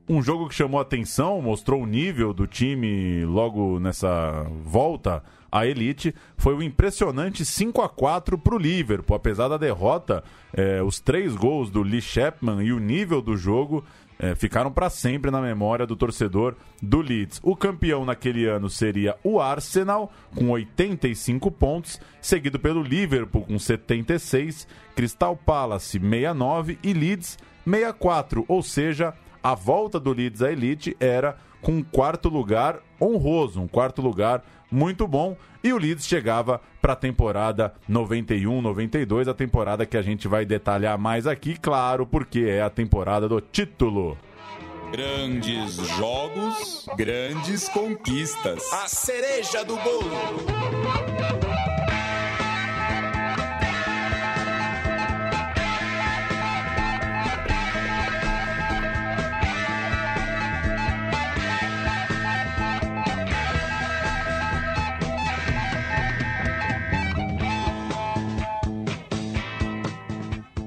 Um 0.09 0.23
jogo 0.23 0.49
que 0.49 0.55
chamou 0.55 0.81
atenção, 0.81 1.43
mostrou 1.43 1.83
o 1.83 1.87
nível 1.87 2.33
do 2.33 2.47
time 2.47 3.25
logo 3.25 3.81
nessa 3.81 4.47
volta 4.63 5.23
à 5.57 5.67
elite, 5.67 6.15
foi 6.37 6.55
o 6.55 6.63
impressionante 6.63 7.45
5 7.45 7.81
a 7.83 7.89
4 7.89 8.37
para 8.37 8.55
o 8.55 8.59
Liverpool. 8.59 9.17
Apesar 9.17 9.49
da 9.49 9.57
derrota, 9.57 10.23
eh, 10.53 10.83
os 10.83 11.01
três 11.01 11.35
gols 11.35 11.71
do 11.71 11.83
Lee 11.83 12.03
Chapman 12.03 12.63
e 12.63 12.73
o 12.73 12.79
nível 12.79 13.23
do 13.23 13.37
jogo 13.37 13.85
eh, 14.19 14.35
ficaram 14.35 14.71
para 14.71 14.91
sempre 14.91 15.31
na 15.31 15.41
memória 15.41 15.87
do 15.87 15.97
torcedor 15.97 16.55
do 16.83 17.01
Leeds. 17.01 17.41
O 17.43 17.57
campeão 17.57 18.05
naquele 18.05 18.47
ano 18.47 18.69
seria 18.69 19.17
o 19.23 19.41
Arsenal, 19.41 20.13
com 20.35 20.51
85 20.51 21.51
pontos, 21.51 22.01
seguido 22.21 22.59
pelo 22.59 22.83
Liverpool, 22.83 23.43
com 23.43 23.59
76, 23.59 24.67
Crystal 24.95 25.37
Palace, 25.37 25.99
69 25.99 26.79
e 26.83 26.93
Leeds, 26.93 27.39
64, 27.65 28.45
ou 28.49 28.63
seja, 28.63 29.15
a 29.43 29.55
volta 29.55 30.01
do 30.01 30.13
Leeds 30.13 30.43
à 30.43 30.51
elite 30.51 30.97
era 30.99 31.37
com 31.61 31.73
um 31.73 31.83
quarto 31.83 32.29
lugar 32.29 32.79
honroso, 33.01 33.61
um 33.61 33.69
quarto 33.69 34.01
lugar 34.01 34.43
muito 34.71 35.07
bom. 35.07 35.37
E 35.63 35.73
o 35.73 35.79
Leeds 35.79 36.07
chegava 36.07 36.61
para 36.81 36.93
a 36.93 36.97
temporada 36.97 37.75
91-92, 37.91 39.29
a 39.29 39.35
temporada 39.35 39.87
que 39.87 39.97
a 39.97 40.03
gente 40.03 40.29
vai 40.29 40.45
detalhar 40.45 40.97
mais 40.99 41.27
aqui, 41.27 41.59
claro, 41.59 42.07
porque 42.07 42.41
é 42.41 42.63
a 42.63 42.71
temporada 42.71 43.29
do 43.29 43.41
título. 43.41 44.17
Grandes 44.93 45.75
jogos, 45.97 46.87
grandes 46.97 47.69
conquistas. 47.69 48.73
A 48.73 48.87
cereja 48.87 49.65
do 49.65 49.77
bolo. 49.77 50.11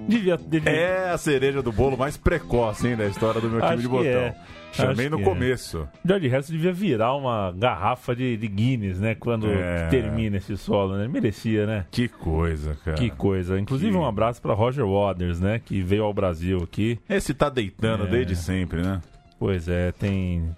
Devia, 0.10 0.38
devia. 0.38 0.70
É 0.72 1.10
a 1.12 1.18
cereja 1.18 1.62
do 1.62 1.72
bolo 1.72 1.98
mais 1.98 2.18
precoce, 2.18 2.88
hein, 2.88 2.96
da 2.98 3.06
história 3.06 3.40
do 3.40 3.50
meu 3.50 3.60
time 3.62 3.74
Acho 3.74 3.82
de 3.82 3.88
botão. 3.88 4.06
É. 4.06 4.36
Chamei 4.72 5.08
Acho 5.08 5.16
no 5.16 5.22
é. 5.22 5.24
começo. 5.24 5.88
George 6.06 6.28
Harrison 6.28 6.52
devia 6.54 6.72
virar 6.72 7.16
uma 7.16 7.52
garrafa 7.58 8.16
de, 8.16 8.38
de 8.38 8.48
Guinness, 8.48 9.00
né? 9.00 9.16
Quando 9.16 9.48
É. 9.50 9.88
termina 9.88 10.38
esse 10.38 10.56
solo, 10.58 10.96
né? 10.96 11.08
Merecia, 11.08 11.66
né? 11.66 11.86
Que 11.90 12.08
coisa, 12.08 12.78
cara. 12.86 12.96
Que 12.98 13.10
coisa. 13.10 13.60
Inclusive, 13.60 13.92
Que- 13.92 13.98
um 13.98 14.06
abraço 14.06 14.40
para 14.42 14.54
Roger 14.54 14.86
Waters, 14.86 15.40
né? 15.40 15.60
Que 15.64 15.82
veio 15.82 16.04
ao 16.04 16.14
Brasil 16.14 16.60
aqui. 16.64 17.00
Esse 17.10 17.34
tá 17.34 17.50
deitando 17.50 18.04
É. 18.06 18.08
desde 18.08 18.36
sempre, 18.36 18.82
né? 18.84 19.02
Pois 19.40 19.68
é, 19.68 19.92
tem. 19.92 20.56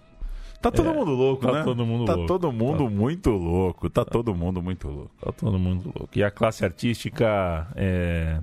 Tá 0.62 0.70
todo 0.70 0.90
É, 0.90 0.94
mundo 0.94 1.12
louco, 1.12 1.46
tá 1.48 1.54
né? 1.54 1.64
todo 1.64 1.86
mundo 1.86 2.06
tá 2.06 2.14
louco. 2.14 2.28
todo 2.28 2.52
mundo 2.52 2.90
muito 2.90 3.30
louco. 3.32 3.90
Tá 3.90 4.04
todo 4.06 4.36
mundo 4.36 4.62
muito 4.62 4.88
louco. 4.90 5.12
Tá 5.24 5.32
todo 5.32 5.58
mundo 5.58 5.86
louco. 5.86 6.10
E 6.16 6.22
a 6.24 6.30
classe 6.30 6.66
artística. 6.66 7.66
É... 7.76 8.38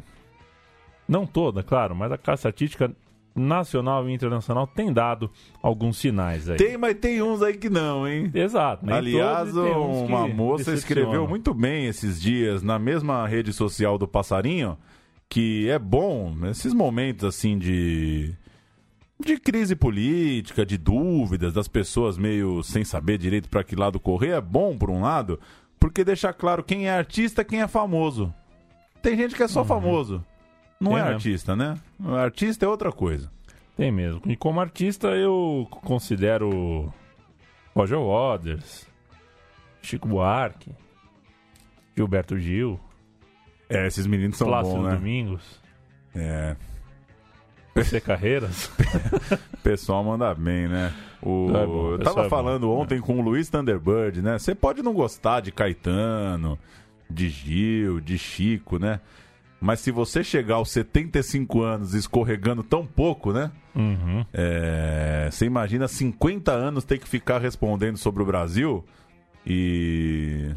Não 1.09 1.27
toda, 1.27 1.63
claro, 1.63 1.97
mas 1.97 2.13
a 2.13 2.19
classe 2.19 2.47
artística 2.47 2.95
nacional 3.35 4.09
e 4.09 4.13
internacional 4.13 4.67
tem 4.67 4.93
dado 4.93 5.31
alguns 5.63 5.99
sinais 5.99 6.51
aí. 6.51 6.57
Tem, 6.57 6.77
mas 6.77 6.95
tem 6.97 7.23
uns 7.23 7.41
aí 7.41 7.57
que 7.57 7.71
não, 7.71 8.07
hein? 8.07 8.31
Exato. 8.35 8.85
nem 8.85 8.95
Aliás, 8.95 9.53
todos, 9.53 10.09
uma 10.09 10.27
moça 10.29 10.73
escreveu 10.73 11.27
muito 11.27 11.55
bem 11.55 11.87
esses 11.87 12.21
dias 12.21 12.63
na 12.63 12.79
mesma 12.79 13.27
rede 13.27 13.53
social 13.53 13.97
do 13.97 14.09
Passarinho 14.09 14.77
que 15.29 15.69
é 15.69 15.79
bom 15.79 16.35
esses 16.51 16.73
momentos 16.73 17.25
assim 17.25 17.59
de 17.59 18.35
de 19.21 19.37
crise 19.37 19.75
política, 19.75 20.65
de 20.65 20.79
dúvidas 20.79 21.53
das 21.53 21.67
pessoas 21.67 22.17
meio 22.17 22.63
sem 22.63 22.85
saber 22.85 23.19
direito 23.19 23.49
para 23.49 23.65
que 23.65 23.75
lado 23.75 23.99
correr 23.99 24.31
é 24.31 24.41
bom 24.41 24.79
por 24.79 24.91
um 24.91 25.03
lado, 25.03 25.41
porque 25.79 26.05
deixa 26.05 26.33
claro 26.33 26.63
quem 26.63 26.87
é 26.87 26.93
artista, 26.93 27.45
quem 27.45 27.61
é 27.61 27.67
famoso. 27.67 28.33
Tem 29.03 29.17
gente 29.17 29.35
que 29.35 29.43
é 29.43 29.49
só 29.49 29.65
famoso. 29.65 30.25
Não 30.81 30.93
Tem 30.93 31.01
é 31.01 31.03
mesmo. 31.03 31.15
artista, 31.17 31.57
né? 31.57 31.79
Artista 32.07 32.65
é 32.65 32.69
outra 32.69 32.93
coisa. 32.93 33.31
Tem 33.77 33.91
mesmo. 33.93 34.21
E 34.27 34.37
como 34.37 34.61
artista, 34.61 35.09
eu 35.09 35.67
considero 35.71 36.93
Roger 37.75 37.99
Waters, 38.01 38.87
Chico 39.83 40.09
Buarque, 40.09 40.71
Gilberto 41.97 42.39
Gil, 42.39 42.79
É, 43.69 43.87
esses 43.87 44.07
meninos 44.07 44.37
são 44.39 44.47
Plácido 44.49 44.77
bons, 44.77 44.85
né? 44.89 44.95
Domingos, 44.97 45.61
É. 46.15 46.57
José 47.77 48.01
Carreiras. 48.01 48.71
O 49.53 49.61
pessoal 49.71 50.03
manda 50.03 50.33
bem, 50.35 50.67
né? 50.69 50.93
O... 51.21 51.49
É 51.55 51.67
bom, 51.67 51.91
Eu 51.93 51.99
tava 51.99 52.27
é 52.27 52.29
falando 52.29 52.71
ontem 52.71 53.01
com 53.01 53.19
o 53.19 53.21
Luiz 53.21 53.49
Thunderbird, 53.51 54.23
né? 54.23 54.39
Você 54.39 54.55
pode 54.55 54.83
não 54.83 54.95
gostar 54.95 55.41
de 55.41 55.53
Caetano, 55.53 56.59
de 57.11 57.29
Gil, 57.29 58.01
de 58.01 58.17
Chico, 58.17 58.79
né? 58.79 59.01
Mas 59.61 59.81
se 59.81 59.91
você 59.91 60.23
chegar 60.23 60.57
aos 60.57 60.71
75 60.71 61.63
anos 61.63 61.93
escorregando 61.95 62.63
tão 62.63 62.87
pouco, 62.87 63.33
né? 63.33 63.51
Uhum. 63.75 64.25
É, 64.33 65.29
Você 65.31 65.47
imagina 65.47 65.89
50 65.89 66.53
anos 66.53 66.85
ter 66.85 66.99
que 66.99 67.09
ficar 67.09 67.39
respondendo 67.41 67.97
sobre 67.97 68.23
o 68.23 68.27
Brasil 68.27 68.85
e. 69.45 70.51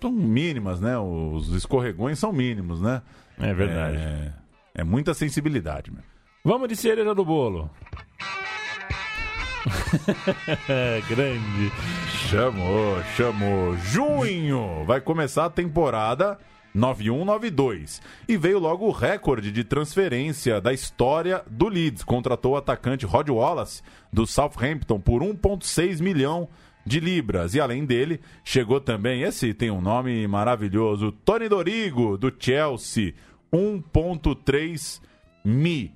São 0.00 0.12
mínimas, 0.12 0.80
né? 0.80 0.96
Os 0.96 1.48
escorregões 1.54 2.18
são 2.18 2.32
mínimos, 2.32 2.80
né? 2.80 3.02
É 3.38 3.52
verdade. 3.52 3.96
É, 3.96 4.32
é 4.76 4.84
muita 4.84 5.12
sensibilidade, 5.12 5.90
meu. 5.90 6.02
Vamos 6.44 6.68
de 6.68 6.76
cereja 6.76 7.14
do 7.14 7.24
bolo. 7.24 7.68
grande. 11.08 11.72
Chamou, 12.28 13.02
chamou. 13.16 13.76
Junho 13.78 14.84
vai 14.84 15.00
começar 15.00 15.46
a 15.46 15.50
temporada 15.50 16.38
9192. 16.74 18.00
E 18.28 18.36
veio 18.36 18.58
logo 18.58 18.86
o 18.86 18.92
recorde 18.92 19.50
de 19.50 19.64
transferência 19.64 20.60
da 20.60 20.72
história 20.72 21.42
do 21.50 21.68
Leeds. 21.68 22.04
Contratou 22.04 22.52
o 22.52 22.56
atacante 22.56 23.06
Rod 23.06 23.28
Wallace 23.28 23.82
do 24.12 24.26
Southampton 24.26 25.00
por 25.00 25.22
1,6 25.22 26.00
milhão 26.00 26.48
de 26.84 27.00
libras. 27.00 27.54
E 27.54 27.60
além 27.60 27.84
dele, 27.84 28.20
chegou 28.42 28.80
também, 28.80 29.22
esse 29.22 29.52
tem 29.52 29.70
um 29.70 29.80
nome 29.80 30.26
maravilhoso, 30.26 31.12
Tony 31.24 31.48
Dorigo 31.48 32.16
do 32.16 32.32
Chelsea. 32.38 33.14
1,3 33.52 35.00
mi. 35.44 35.92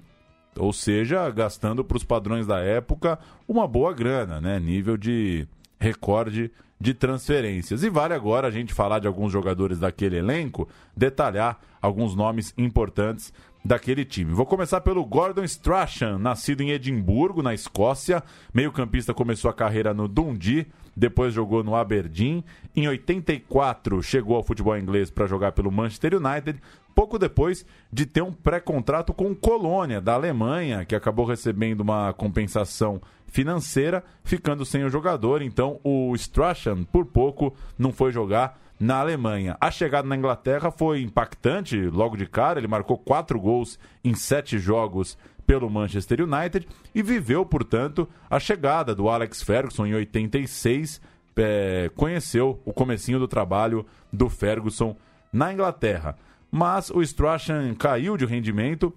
Ou 0.56 0.72
seja, 0.72 1.30
gastando 1.30 1.82
para 1.84 1.96
os 1.96 2.04
padrões 2.04 2.46
da 2.46 2.60
época 2.60 3.18
uma 3.48 3.66
boa 3.66 3.92
grana, 3.94 4.40
né? 4.40 4.60
Nível 4.60 4.96
de 4.96 5.46
recorde 5.80 6.50
de 6.82 6.92
transferências. 6.92 7.84
E 7.84 7.88
vale 7.88 8.12
agora 8.12 8.48
a 8.48 8.50
gente 8.50 8.74
falar 8.74 8.98
de 8.98 9.06
alguns 9.06 9.30
jogadores 9.30 9.78
daquele 9.78 10.16
elenco, 10.16 10.68
detalhar 10.96 11.60
alguns 11.80 12.16
nomes 12.16 12.52
importantes 12.58 13.32
daquele 13.64 14.04
time. 14.04 14.32
Vou 14.32 14.44
começar 14.44 14.80
pelo 14.80 15.04
Gordon 15.04 15.44
Strachan, 15.44 16.18
nascido 16.18 16.60
em 16.60 16.72
Edimburgo, 16.72 17.40
na 17.40 17.54
Escócia. 17.54 18.20
Meio-campista 18.52 19.14
começou 19.14 19.48
a 19.48 19.54
carreira 19.54 19.94
no 19.94 20.08
Dundee, 20.08 20.66
depois 20.96 21.32
jogou 21.32 21.62
no 21.62 21.76
Aberdeen. 21.76 22.44
Em 22.74 22.88
84 22.88 24.02
chegou 24.02 24.34
ao 24.34 24.42
futebol 24.42 24.76
inglês 24.76 25.08
para 25.08 25.28
jogar 25.28 25.52
pelo 25.52 25.70
Manchester 25.70 26.14
United, 26.16 26.60
pouco 26.94 27.18
depois 27.18 27.64
de 27.92 28.06
ter 28.06 28.22
um 28.22 28.32
pré-contrato 28.32 29.12
com 29.12 29.34
Colônia, 29.34 30.00
da 30.00 30.14
Alemanha, 30.14 30.84
que 30.84 30.94
acabou 30.94 31.24
recebendo 31.24 31.80
uma 31.80 32.12
compensação 32.12 33.00
financeira, 33.26 34.04
ficando 34.22 34.64
sem 34.64 34.84
o 34.84 34.90
jogador. 34.90 35.42
Então 35.42 35.80
o 35.82 36.14
Strachan, 36.14 36.84
por 36.84 37.06
pouco, 37.06 37.54
não 37.78 37.92
foi 37.92 38.12
jogar 38.12 38.60
na 38.78 38.96
Alemanha. 38.96 39.56
A 39.60 39.70
chegada 39.70 40.08
na 40.08 40.16
Inglaterra 40.16 40.70
foi 40.70 41.02
impactante 41.02 41.80
logo 41.80 42.16
de 42.16 42.26
cara. 42.26 42.58
Ele 42.58 42.66
marcou 42.66 42.98
quatro 42.98 43.40
gols 43.40 43.78
em 44.04 44.12
sete 44.14 44.58
jogos 44.58 45.16
pelo 45.46 45.70
Manchester 45.70 46.20
United 46.20 46.68
e 46.94 47.02
viveu, 47.02 47.44
portanto, 47.46 48.08
a 48.28 48.38
chegada 48.38 48.94
do 48.94 49.08
Alex 49.08 49.42
Ferguson 49.42 49.86
em 49.86 49.94
86. 49.94 51.00
É, 51.34 51.90
conheceu 51.96 52.60
o 52.64 52.72
comecinho 52.72 53.18
do 53.18 53.26
trabalho 53.26 53.86
do 54.12 54.28
Ferguson 54.28 54.94
na 55.32 55.52
Inglaterra. 55.52 56.16
Mas 56.54 56.90
o 56.90 57.00
Strachan 57.00 57.74
caiu 57.74 58.16
de 58.16 58.26
rendimento 58.26 58.94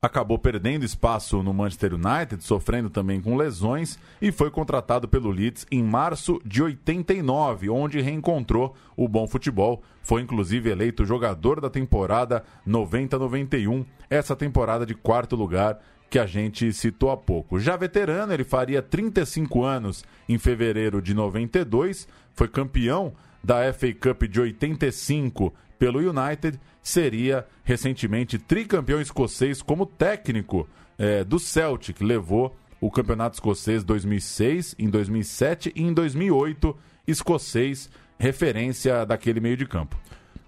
acabou 0.00 0.38
perdendo 0.38 0.84
espaço 0.84 1.42
no 1.42 1.52
Manchester 1.52 1.94
United, 1.94 2.42
sofrendo 2.42 2.88
também 2.88 3.20
com 3.20 3.36
lesões 3.36 3.98
e 4.22 4.30
foi 4.30 4.50
contratado 4.50 5.08
pelo 5.08 5.30
Leeds 5.30 5.66
em 5.72 5.82
março 5.82 6.40
de 6.44 6.62
89, 6.62 7.68
onde 7.68 8.00
reencontrou 8.00 8.76
o 8.96 9.08
bom 9.08 9.26
futebol. 9.26 9.82
Foi 10.02 10.22
inclusive 10.22 10.70
eleito 10.70 11.04
jogador 11.04 11.60
da 11.60 11.68
temporada 11.68 12.44
90-91, 12.66 13.84
essa 14.08 14.36
temporada 14.36 14.86
de 14.86 14.94
quarto 14.94 15.34
lugar 15.34 15.80
que 16.08 16.18
a 16.18 16.26
gente 16.26 16.72
citou 16.72 17.10
há 17.10 17.16
pouco. 17.16 17.58
Já 17.58 17.76
veterano, 17.76 18.32
ele 18.32 18.44
faria 18.44 18.80
35 18.80 19.64
anos 19.64 20.04
em 20.28 20.38
fevereiro 20.38 21.02
de 21.02 21.12
92, 21.12 22.08
foi 22.34 22.46
campeão 22.46 23.12
da 23.42 23.72
FA 23.72 23.92
Cup 23.92 24.22
de 24.24 24.40
85 24.40 25.52
pelo 25.78 26.00
United, 26.00 26.58
seria 26.82 27.46
recentemente 27.62 28.38
tricampeão 28.38 29.00
escocês 29.00 29.62
como 29.62 29.86
técnico 29.86 30.68
é, 30.98 31.22
do 31.22 31.38
Celtic. 31.38 32.00
Levou 32.00 32.56
o 32.80 32.90
campeonato 32.90 33.34
escocês 33.34 33.84
2006, 33.84 34.74
em 34.78 34.88
2007 34.88 35.72
e 35.74 35.82
em 35.82 35.92
2008, 35.92 36.76
escocês, 37.06 37.90
referência 38.18 39.04
daquele 39.04 39.40
meio 39.40 39.56
de 39.56 39.66
campo. 39.66 39.96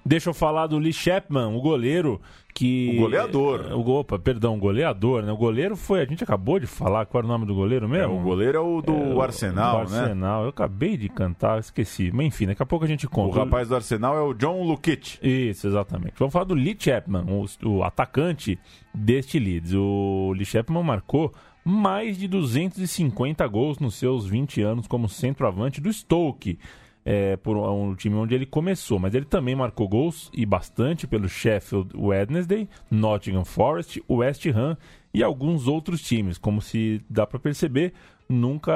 Deixa 0.05 0.31
eu 0.31 0.35
falar 0.35 0.67
do 0.67 0.79
Lee 0.79 0.93
Chapman, 0.93 1.55
o 1.55 1.61
goleiro 1.61 2.21
que. 2.55 2.97
O 2.97 3.01
goleador. 3.03 3.73
O, 3.73 3.91
opa, 3.91 4.19
perdão, 4.19 4.57
o 4.57 4.59
goleador, 4.59 5.23
né? 5.23 5.33
O 5.33 5.37
goleiro 5.37 5.77
foi. 5.77 6.01
A 6.01 6.05
gente 6.05 6.25
acabou 6.25 6.59
de 6.59 6.67
falar 6.67 7.07
qual 7.07 7.21
era 7.21 7.27
o 7.27 7.29
nome 7.29 7.47
do 7.47 7.55
goleiro 7.55 7.89
mesmo? 7.89 8.15
É, 8.15 8.19
o 8.19 8.23
goleiro 8.23 8.59
é 8.59 8.61
o 8.61 8.81
do 8.81 9.21
é, 9.21 9.25
Arsenal, 9.25 9.85
do 9.85 9.91
né? 9.93 10.01
Arsenal. 10.01 10.43
Eu 10.45 10.49
acabei 10.49 10.97
de 10.97 11.09
cantar, 11.09 11.59
esqueci. 11.59 12.11
Mas 12.13 12.27
enfim, 12.27 12.47
daqui 12.47 12.63
a 12.63 12.67
pouco 12.67 12.85
a 12.85 12.89
gente 12.89 13.07
conta. 13.07 13.37
O 13.37 13.45
rapaz 13.45 13.69
do 13.69 13.75
Arsenal 13.75 14.17
é 14.17 14.23
o 14.23 14.33
John 14.33 14.63
Lukic. 14.63 15.19
Isso, 15.23 15.67
exatamente. 15.67 16.15
Vamos 16.19 16.33
falar 16.33 16.45
do 16.45 16.55
Lee 16.55 16.77
Chapman, 16.79 17.25
o, 17.29 17.69
o 17.69 17.85
atacante 17.85 18.59
deste 18.95 19.39
Leeds. 19.39 19.75
O 19.75 20.33
Lee 20.35 20.47
Chapman 20.47 20.83
marcou 20.83 21.33
mais 21.65 22.17
de 22.17 22.27
250 22.27 23.47
gols 23.47 23.79
nos 23.79 23.95
seus 23.95 24.27
20 24.27 24.63
anos 24.63 24.87
como 24.87 25.09
centroavante 25.09 25.81
do 25.81 25.93
Stoke 25.93 26.59
é, 27.05 27.37
por 27.37 27.57
um 27.57 27.95
time 27.95 28.17
onde 28.17 28.35
ele 28.35 28.47
começou, 28.47 28.99
mas 28.99 29.15
ele 29.15 29.25
também 29.25 29.55
marcou 29.55 29.89
gols 29.89 30.31
e 30.35 30.45
bastante 30.45 31.07
pelo 31.07 31.29
Sheffield 31.29 31.97
Wednesday, 31.97 32.69
Nottingham 32.91 33.45
Forest, 33.45 34.03
West 34.09 34.47
Ham 34.47 34.77
e 35.13 35.23
alguns 35.23 35.67
outros 35.67 36.03
times. 36.03 36.39
Como 36.39 36.61
se 36.61 37.03
dá 37.09 37.27
para 37.27 37.39
perceber, 37.39 37.93
nunca 38.29 38.73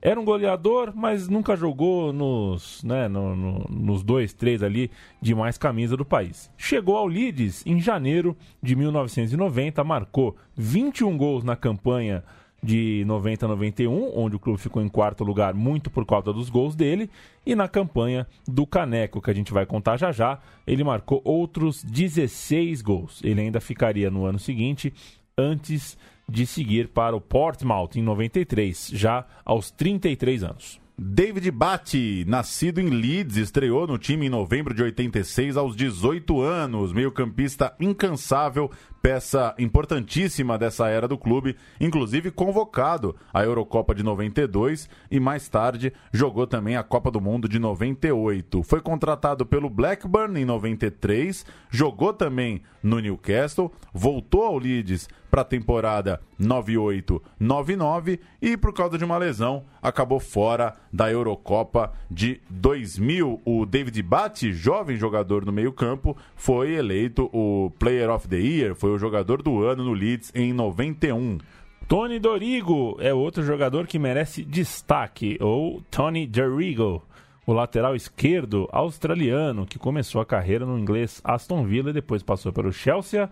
era 0.00 0.18
um 0.18 0.24
goleador, 0.24 0.92
mas 0.94 1.28
nunca 1.28 1.56
jogou 1.56 2.12
nos, 2.12 2.82
né, 2.84 3.08
no, 3.08 3.34
no, 3.34 3.66
nos 3.68 4.02
dois, 4.02 4.32
três 4.32 4.62
ali 4.62 4.90
de 5.20 5.34
mais 5.34 5.58
camisa 5.58 5.96
do 5.96 6.04
país. 6.04 6.50
Chegou 6.56 6.96
ao 6.96 7.06
Leeds 7.06 7.66
em 7.66 7.80
janeiro 7.80 8.36
de 8.62 8.76
1990, 8.76 9.82
marcou 9.82 10.36
21 10.56 11.16
gols 11.16 11.42
na 11.42 11.56
campanha 11.56 12.22
de 12.62 13.04
90 13.06 13.46
a 13.46 13.48
91, 13.48 14.12
onde 14.18 14.36
o 14.36 14.38
clube 14.38 14.60
ficou 14.60 14.82
em 14.82 14.88
quarto 14.88 15.22
lugar 15.22 15.54
muito 15.54 15.90
por 15.90 16.04
causa 16.04 16.32
dos 16.32 16.50
gols 16.50 16.74
dele, 16.74 17.08
e 17.46 17.54
na 17.54 17.68
campanha 17.68 18.26
do 18.46 18.66
Caneco, 18.66 19.22
que 19.22 19.30
a 19.30 19.34
gente 19.34 19.52
vai 19.52 19.64
contar 19.64 19.96
já 19.96 20.10
já, 20.10 20.38
ele 20.66 20.82
marcou 20.84 21.20
outros 21.24 21.82
16 21.84 22.82
gols. 22.82 23.20
Ele 23.22 23.40
ainda 23.40 23.60
ficaria 23.60 24.10
no 24.10 24.24
ano 24.24 24.38
seguinte, 24.38 24.92
antes 25.36 25.96
de 26.28 26.46
seguir 26.46 26.88
para 26.88 27.16
o 27.16 27.20
Portsmouth 27.20 27.96
em 27.96 28.02
93, 28.02 28.90
já 28.92 29.24
aos 29.44 29.70
33 29.70 30.42
anos. 30.42 30.80
David 31.00 31.52
Batty, 31.52 32.24
nascido 32.26 32.80
em 32.80 32.90
Leeds, 32.90 33.36
estreou 33.36 33.86
no 33.86 33.96
time 33.96 34.26
em 34.26 34.28
novembro 34.28 34.74
de 34.74 34.82
86 34.82 35.56
aos 35.56 35.76
18 35.76 36.40
anos, 36.40 36.92
meio-campista 36.92 37.72
incansável, 37.78 38.68
peça 39.00 39.54
importantíssima 39.58 40.58
dessa 40.58 40.88
era 40.88 41.06
do 41.06 41.16
clube, 41.16 41.56
inclusive 41.80 42.30
convocado 42.30 43.14
à 43.32 43.42
Eurocopa 43.42 43.94
de 43.94 44.02
92 44.02 44.88
e 45.10 45.20
mais 45.20 45.48
tarde 45.48 45.92
jogou 46.12 46.46
também 46.46 46.76
a 46.76 46.82
Copa 46.82 47.10
do 47.10 47.20
Mundo 47.20 47.48
de 47.48 47.58
98. 47.58 48.62
Foi 48.62 48.80
contratado 48.80 49.46
pelo 49.46 49.70
Blackburn 49.70 50.40
em 50.40 50.44
93, 50.44 51.46
jogou 51.70 52.12
também 52.12 52.62
no 52.82 53.00
Newcastle, 53.00 53.72
voltou 53.92 54.44
ao 54.44 54.58
Leeds 54.58 55.08
para 55.30 55.42
a 55.42 55.44
temporada 55.44 56.20
98-99 56.40 58.18
e 58.40 58.56
por 58.56 58.72
causa 58.72 58.96
de 58.96 59.04
uma 59.04 59.18
lesão 59.18 59.64
acabou 59.82 60.18
fora 60.18 60.74
da 60.92 61.10
Eurocopa 61.10 61.92
de 62.10 62.40
2000. 62.48 63.40
O 63.44 63.66
David 63.66 64.02
Batty, 64.02 64.52
jovem 64.52 64.96
jogador 64.96 65.44
no 65.44 65.52
meio-campo, 65.52 66.16
foi 66.34 66.74
eleito 66.74 67.28
o 67.32 67.70
Player 67.78 68.10
of 68.10 68.26
the 68.28 68.38
Year, 68.38 68.74
foi 68.74 68.87
o 68.94 68.98
jogador 68.98 69.42
do 69.42 69.62
ano 69.64 69.84
no 69.84 69.92
Leeds 69.92 70.32
em 70.34 70.52
91. 70.52 71.38
Tony 71.86 72.18
Dorigo 72.18 72.96
é 73.00 73.14
outro 73.14 73.42
jogador 73.42 73.86
que 73.86 73.98
merece 73.98 74.44
destaque, 74.44 75.38
ou 75.40 75.80
Tony 75.90 76.26
Dorigo, 76.26 77.02
o 77.46 77.52
lateral 77.54 77.96
esquerdo 77.96 78.68
australiano 78.70 79.64
que 79.64 79.78
começou 79.78 80.20
a 80.20 80.26
carreira 80.26 80.66
no 80.66 80.78
inglês 80.78 81.20
Aston 81.24 81.64
Villa 81.64 81.88
e 81.88 81.94
depois 81.94 82.22
passou 82.22 82.52
pelo 82.52 82.70
Chelsea 82.70 83.30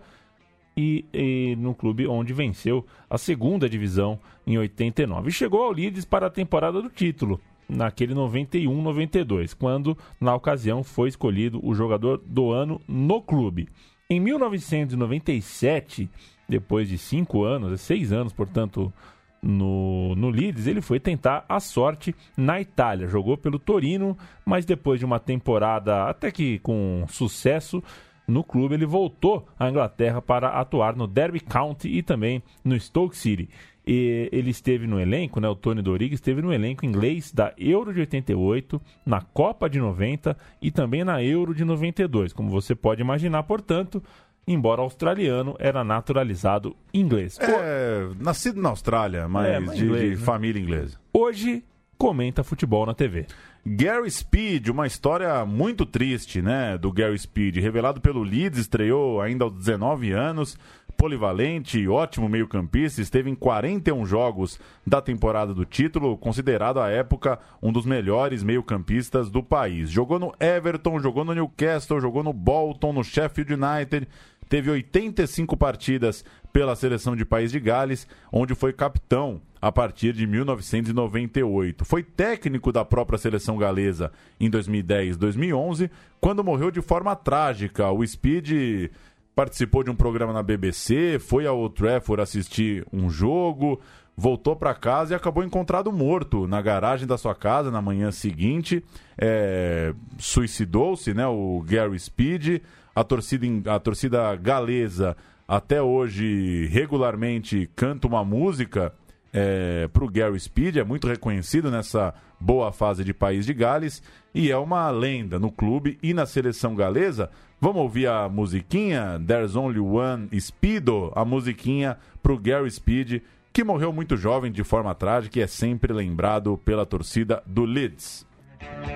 e, 0.75 1.05
e, 1.13 1.55
no 1.57 1.75
clube 1.75 2.07
onde 2.07 2.33
venceu 2.33 2.85
a 3.09 3.17
segunda 3.17 3.69
divisão 3.69 4.19
em 4.45 4.57
89. 4.57 5.29
E 5.29 5.31
chegou 5.31 5.63
ao 5.63 5.71
Leeds 5.71 6.05
para 6.05 6.25
a 6.25 6.31
temporada 6.31 6.81
do 6.81 6.89
título, 6.89 7.39
naquele 7.69 8.15
91-92, 8.15 9.55
quando 9.55 9.97
na 10.19 10.33
ocasião 10.33 10.83
foi 10.83 11.09
escolhido 11.09 11.59
o 11.63 11.75
jogador 11.75 12.21
do 12.25 12.51
ano 12.51 12.81
no 12.87 13.21
clube. 13.21 13.67
Em 14.09 14.21
1997, 14.21 16.09
depois 16.47 16.87
de 16.87 16.97
cinco 16.97 17.43
anos, 17.43 17.81
seis 17.81 18.13
anos, 18.13 18.31
portanto, 18.31 18.93
no, 19.41 20.15
no 20.15 20.29
Leeds, 20.29 20.65
ele 20.65 20.81
foi 20.81 20.97
tentar 20.97 21.43
a 21.49 21.59
sorte 21.59 22.15
na 22.37 22.61
Itália. 22.61 23.09
Jogou 23.09 23.37
pelo 23.37 23.59
Torino, 23.59 24.17
mas 24.45 24.63
depois 24.63 24.97
de 24.97 25.05
uma 25.05 25.19
temporada 25.19 26.05
até 26.05 26.31
que 26.31 26.57
com 26.59 27.05
sucesso 27.09 27.83
no 28.25 28.43
clube, 28.43 28.75
ele 28.75 28.85
voltou 28.85 29.47
à 29.57 29.69
Inglaterra 29.69 30.21
para 30.21 30.49
atuar 30.49 30.95
no 30.95 31.07
Derby 31.07 31.39
County 31.39 31.89
e 31.89 32.03
também 32.03 32.43
no 32.63 32.79
Stoke 32.79 33.15
City. 33.15 33.49
E 33.87 34.27
ele 34.33 34.49
esteve 34.49 34.85
no 34.85 34.99
elenco, 34.99 35.39
né, 35.39 35.47
o 35.47 35.55
Tony 35.55 35.81
Doriga 35.81 36.13
esteve 36.13 36.41
no 36.41 36.51
elenco 36.51 36.85
inglês 36.85 37.31
da 37.31 37.53
Euro 37.57 37.93
de 37.93 38.01
88, 38.01 38.81
na 39.05 39.21
Copa 39.21 39.69
de 39.69 39.79
90 39.79 40.35
e 40.61 40.69
também 40.69 41.05
na 41.05 41.23
Euro 41.23 41.55
de 41.55 41.63
92. 41.63 42.33
Como 42.33 42.49
você 42.49 42.75
pode 42.75 42.99
imaginar, 42.99 43.43
portanto, 43.43 44.03
embora 44.45 44.81
australiano, 44.81 45.55
era 45.57 45.85
naturalizado 45.85 46.75
inglês. 46.93 47.39
É, 47.39 48.09
nascido 48.19 48.61
na 48.61 48.69
Austrália, 48.69 49.25
mas, 49.29 49.47
é, 49.47 49.59
mas 49.59 49.77
de, 49.77 49.85
inglês, 49.85 50.11
de 50.11 50.19
né? 50.19 50.25
família 50.25 50.61
inglesa. 50.61 50.99
Hoje 51.13 51.63
comenta 51.97 52.43
futebol 52.43 52.85
na 52.85 52.93
TV. 52.93 53.25
Gary 53.65 54.09
Speed, 54.09 54.67
uma 54.69 54.87
história 54.87 55.45
muito 55.45 55.85
triste, 55.85 56.41
né, 56.41 56.77
do 56.77 56.91
Gary 56.91 57.17
Speed, 57.17 57.57
revelado 57.57 57.99
pelo 57.99 58.23
Leeds, 58.23 58.59
estreou 58.59 59.19
ainda 59.19 59.43
aos 59.43 59.53
19 59.53 60.11
anos, 60.11 60.57
polivalente, 60.97 61.87
ótimo 61.87 62.27
meio-campista, 62.27 63.01
esteve 63.01 63.29
em 63.29 63.35
41 63.35 64.05
jogos 64.05 64.59
da 64.85 64.99
temporada 64.99 65.53
do 65.53 65.63
título, 65.63 66.17
considerado 66.17 66.79
à 66.79 66.89
época 66.89 67.39
um 67.61 67.71
dos 67.71 67.85
melhores 67.85 68.41
meio-campistas 68.41 69.29
do 69.29 69.43
país. 69.43 69.91
Jogou 69.91 70.17
no 70.17 70.33
Everton, 70.39 70.99
jogou 70.99 71.23
no 71.23 71.35
Newcastle, 71.35 72.01
jogou 72.01 72.23
no 72.23 72.33
Bolton, 72.33 72.91
no 72.91 73.03
Sheffield 73.03 73.53
United, 73.53 74.07
teve 74.49 74.71
85 74.71 75.55
partidas 75.55 76.25
pela 76.51 76.75
seleção 76.75 77.15
de 77.15 77.23
País 77.23 77.51
de 77.51 77.59
Gales, 77.59 78.07
onde 78.31 78.55
foi 78.55 78.73
capitão 78.73 79.39
a 79.61 79.71
partir 79.71 80.13
de 80.13 80.25
1998. 80.25 81.85
Foi 81.85 82.01
técnico 82.01 82.71
da 82.71 82.83
própria 82.83 83.19
seleção 83.19 83.57
galesa 83.57 84.11
em 84.39 84.49
2010 84.49 85.17
2011, 85.17 85.91
quando 86.19 86.43
morreu 86.43 86.71
de 86.71 86.81
forma 86.81 87.15
trágica. 87.15 87.91
O 87.91 88.05
Speed 88.05 88.89
participou 89.37 89.83
de 89.83 89.91
um 89.91 89.95
programa 89.95 90.33
na 90.33 90.41
BBC, 90.41 91.19
foi 91.19 91.45
ao 91.45 91.59
Old 91.59 91.75
Trafford 91.75 92.23
assistir 92.23 92.83
um 92.91 93.07
jogo, 93.07 93.79
voltou 94.15 94.55
para 94.55 94.73
casa 94.73 95.13
e 95.13 95.15
acabou 95.15 95.43
encontrado 95.43 95.91
morto 95.91 96.47
na 96.47 96.59
garagem 96.59 97.05
da 97.05 97.19
sua 97.19 97.35
casa 97.35 97.69
na 97.69 97.79
manhã 97.79 98.09
seguinte. 98.09 98.83
É, 99.15 99.93
Suicidou-se, 100.17 101.13
né? 101.13 101.27
O 101.27 101.63
Gary 101.63 101.99
Speed. 101.99 102.63
A 102.95 103.03
torcida, 103.03 103.75
a 103.75 103.79
torcida 103.79 104.35
galesa 104.37 105.15
até 105.47 105.83
hoje 105.83 106.65
regularmente 106.71 107.69
canta 107.75 108.07
uma 108.07 108.25
música 108.25 108.91
é, 109.31 109.87
para 109.87 110.03
o 110.03 110.09
Gary 110.09 110.39
Speed, 110.39 110.77
é 110.77 110.83
muito 110.83 111.07
reconhecido 111.07 111.69
nessa 111.69 112.11
boa 112.39 112.71
fase 112.71 113.03
de 113.03 113.13
país 113.13 113.45
de 113.45 113.53
Gales 113.53 114.01
e 114.33 114.49
é 114.49 114.57
uma 114.57 114.89
lenda 114.89 115.37
no 115.37 115.51
clube 115.51 115.99
e 116.01 116.11
na 116.11 116.25
seleção 116.25 116.73
galesa. 116.73 117.29
Vamos 117.59 117.81
ouvir 117.81 118.07
a 118.07 118.29
musiquinha? 118.29 119.19
There's 119.25 119.55
Only 119.55 119.79
One 119.79 120.29
Speedo, 120.39 121.11
a 121.15 121.25
musiquinha 121.25 121.97
para 122.21 122.31
o 122.31 122.37
Gary 122.37 122.69
Speed, 122.69 123.23
que 123.51 123.63
morreu 123.63 123.91
muito 123.91 124.15
jovem 124.15 124.51
de 124.51 124.63
forma 124.63 124.93
trágica 124.93 125.39
e 125.39 125.41
é 125.41 125.47
sempre 125.47 125.91
lembrado 125.91 126.55
pela 126.63 126.85
torcida 126.85 127.41
do 127.47 127.65
Leeds. 127.65 128.27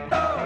Falar 0.10 0.41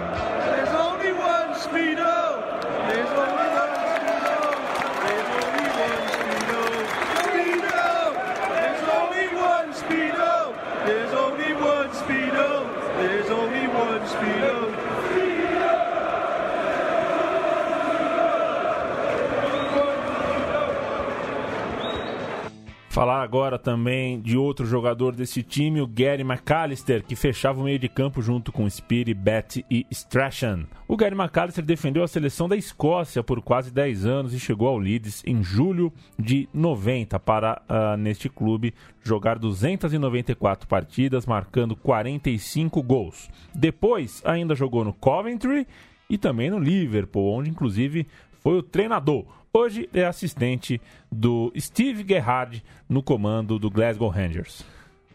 agora 23.26 23.58
também 23.58 24.20
de 24.20 24.36
outro 24.36 24.64
jogador 24.64 25.12
desse 25.12 25.42
time, 25.42 25.80
o 25.80 25.86
Gary 25.86 26.22
McAllister, 26.22 27.02
que 27.02 27.16
fechava 27.16 27.60
o 27.60 27.64
meio 27.64 27.78
de 27.78 27.88
campo 27.88 28.22
junto 28.22 28.52
com 28.52 28.70
Speedy, 28.70 29.12
Betty 29.12 29.66
e 29.68 29.84
Strachan. 29.90 30.64
O 30.86 30.96
Gary 30.96 31.16
McAllister 31.16 31.64
defendeu 31.64 32.04
a 32.04 32.08
seleção 32.08 32.48
da 32.48 32.56
Escócia 32.56 33.24
por 33.24 33.42
quase 33.42 33.72
10 33.72 34.06
anos 34.06 34.32
e 34.32 34.38
chegou 34.38 34.68
ao 34.68 34.78
Leeds 34.78 35.24
em 35.26 35.42
julho 35.42 35.92
de 36.16 36.48
90 36.54 37.18
para, 37.18 37.60
uh, 37.68 37.96
neste 37.96 38.28
clube, 38.28 38.72
jogar 39.02 39.40
294 39.40 40.68
partidas, 40.68 41.26
marcando 41.26 41.74
45 41.74 42.80
gols. 42.80 43.28
Depois, 43.52 44.22
ainda 44.24 44.54
jogou 44.54 44.84
no 44.84 44.92
Coventry 44.92 45.66
e 46.08 46.16
também 46.16 46.48
no 46.48 46.60
Liverpool, 46.60 47.36
onde 47.36 47.50
inclusive 47.50 48.06
foi 48.40 48.58
o 48.58 48.62
treinador. 48.62 49.26
Hoje 49.58 49.88
é 49.94 50.04
assistente 50.04 50.78
do 51.10 51.50
Steve 51.58 52.04
Gerrard 52.06 52.62
no 52.86 53.02
comando 53.02 53.58
do 53.58 53.70
Glasgow 53.70 54.10
Rangers. 54.10 54.62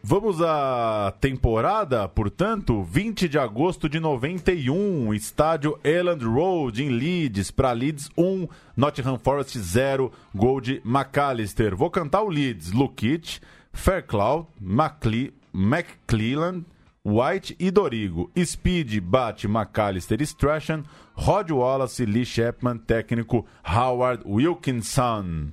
Vamos 0.01 0.41
à 0.41 1.13
temporada, 1.21 2.09
portanto, 2.09 2.81
20 2.81 3.29
de 3.29 3.37
agosto 3.37 3.87
de 3.87 3.99
91, 3.99 5.13
estádio 5.13 5.79
Elland 5.83 6.25
Road 6.25 6.83
em 6.83 6.89
Leeds, 6.89 7.51
para 7.51 7.71
Leeds 7.71 8.09
1, 8.17 8.47
Nottingham 8.75 9.19
Forest 9.19 9.59
0, 9.59 10.11
gol 10.33 10.59
de 10.59 10.81
McAllister. 10.83 11.75
Vou 11.75 11.91
cantar 11.91 12.23
o 12.23 12.29
Leeds, 12.29 12.71
Lukic, 12.71 13.39
Fairclough, 13.71 14.47
McClelland, 15.53 16.65
White 17.03 17.55
e 17.59 17.71
Dorigo. 17.71 18.29
Speed 18.45 19.01
bate 19.01 19.47
McAllister 19.47 20.23
Strachan. 20.25 20.83
Rod 21.15 21.51
Wallace, 21.51 22.05
Lee 22.05 22.25
Chapman, 22.25 22.77
técnico 22.77 23.45
Howard 23.63 24.23
Wilkinson. 24.25 25.51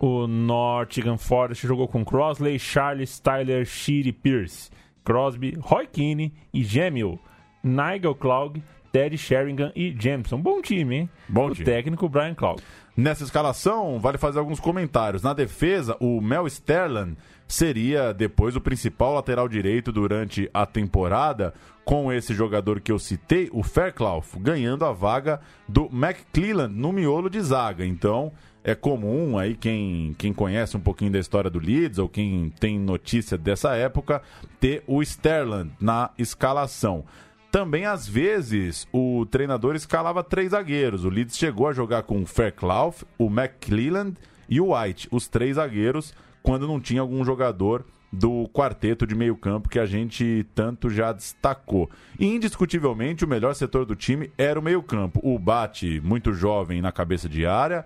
O 0.00 0.26
Nottingham 0.26 1.16
Forest 1.16 1.64
jogou 1.66 1.86
com 1.86 2.04
Crosley, 2.04 2.58
Charles, 2.58 3.20
Tyler, 3.20 3.64
Sheedy, 3.64 4.12
Pierce, 4.12 4.68
Crosby, 5.04 5.56
Roy 5.60 5.86
Keane 5.86 6.34
e 6.52 6.64
Gemil, 6.64 7.20
Nigel 7.62 8.14
Clough, 8.16 8.60
Teddy 8.92 9.16
Sheringham 9.16 9.70
e 9.76 9.94
Jameson. 9.96 10.40
Bom 10.40 10.60
time, 10.60 10.94
hein? 10.96 11.10
Bom 11.28 11.46
o 11.46 11.54
time. 11.54 11.64
técnico 11.64 12.08
Brian 12.08 12.34
Clough. 12.34 12.60
Nessa 12.94 13.24
escalação, 13.24 13.98
vale 13.98 14.18
fazer 14.18 14.38
alguns 14.38 14.60
comentários. 14.60 15.22
Na 15.22 15.32
defesa, 15.32 15.96
o 15.98 16.20
Mel 16.20 16.46
Sterling 16.46 17.16
seria 17.48 18.12
depois 18.12 18.54
o 18.54 18.60
principal 18.60 19.14
lateral 19.14 19.48
direito 19.48 19.90
durante 19.90 20.50
a 20.52 20.66
temporada, 20.66 21.54
com 21.84 22.12
esse 22.12 22.34
jogador 22.34 22.80
que 22.80 22.92
eu 22.92 22.98
citei, 22.98 23.48
o 23.52 23.62
Fairclough, 23.62 24.22
ganhando 24.38 24.84
a 24.84 24.92
vaga 24.92 25.40
do 25.68 25.86
McClelland 25.92 26.74
no 26.74 26.92
miolo 26.92 27.30
de 27.30 27.40
zaga. 27.40 27.84
Então, 27.84 28.30
é 28.62 28.74
comum 28.74 29.36
aí 29.38 29.56
quem, 29.56 30.14
quem 30.16 30.32
conhece 30.32 30.76
um 30.76 30.80
pouquinho 30.80 31.10
da 31.10 31.18
história 31.18 31.50
do 31.50 31.58
Leeds 31.58 31.98
ou 31.98 32.08
quem 32.08 32.52
tem 32.60 32.78
notícia 32.78 33.36
dessa 33.36 33.74
época 33.74 34.22
ter 34.60 34.84
o 34.86 35.02
Sterling 35.02 35.72
na 35.80 36.10
escalação. 36.16 37.04
Também, 37.52 37.84
às 37.84 38.08
vezes, 38.08 38.88
o 38.90 39.26
treinador 39.26 39.76
escalava 39.76 40.24
três 40.24 40.52
zagueiros. 40.52 41.04
O 41.04 41.10
Leeds 41.10 41.36
chegou 41.36 41.68
a 41.68 41.72
jogar 41.74 42.02
com 42.04 42.22
o 42.22 42.26
Fairclough, 42.26 42.94
o 43.18 43.26
McClelland 43.26 44.16
e 44.48 44.58
o 44.58 44.74
White, 44.74 45.06
os 45.10 45.28
três 45.28 45.56
zagueiros 45.56 46.14
quando 46.42 46.66
não 46.66 46.80
tinha 46.80 47.02
algum 47.02 47.22
jogador 47.22 47.84
do 48.10 48.48
quarteto 48.48 49.06
de 49.06 49.14
meio 49.14 49.36
campo 49.36 49.68
que 49.68 49.78
a 49.78 49.84
gente 49.84 50.46
tanto 50.54 50.88
já 50.88 51.12
destacou. 51.12 51.90
E 52.18 52.26
indiscutivelmente 52.26 53.22
o 53.22 53.28
melhor 53.28 53.54
setor 53.54 53.84
do 53.84 53.94
time 53.94 54.30
era 54.38 54.58
o 54.58 54.62
meio 54.62 54.82
campo. 54.82 55.20
O 55.22 55.38
Bate, 55.38 56.00
muito 56.02 56.32
jovem 56.32 56.80
na 56.80 56.90
cabeça 56.90 57.28
de 57.28 57.44
área, 57.44 57.84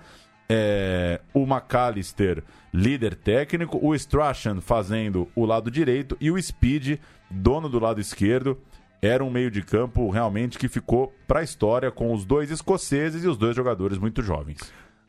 é, 0.48 1.20
o 1.34 1.42
McAllister, 1.44 2.44
líder 2.72 3.16
técnico, 3.16 3.84
o 3.84 3.96
Strachan 3.96 4.60
fazendo 4.60 5.28
o 5.34 5.44
lado 5.44 5.72
direito 5.72 6.16
e 6.20 6.30
o 6.30 6.40
Speed, 6.40 7.00
dono 7.28 7.68
do 7.68 7.80
lado 7.80 8.00
esquerdo. 8.00 8.56
Era 9.06 9.24
um 9.24 9.30
meio 9.30 9.50
de 9.50 9.62
campo 9.62 10.10
realmente 10.10 10.58
que 10.58 10.68
ficou 10.68 11.12
para 11.26 11.40
a 11.40 11.42
história 11.44 11.90
com 11.90 12.12
os 12.12 12.24
dois 12.24 12.50
escoceses 12.50 13.24
e 13.24 13.28
os 13.28 13.36
dois 13.36 13.54
jogadores 13.54 13.98
muito 13.98 14.22
jovens. 14.22 14.58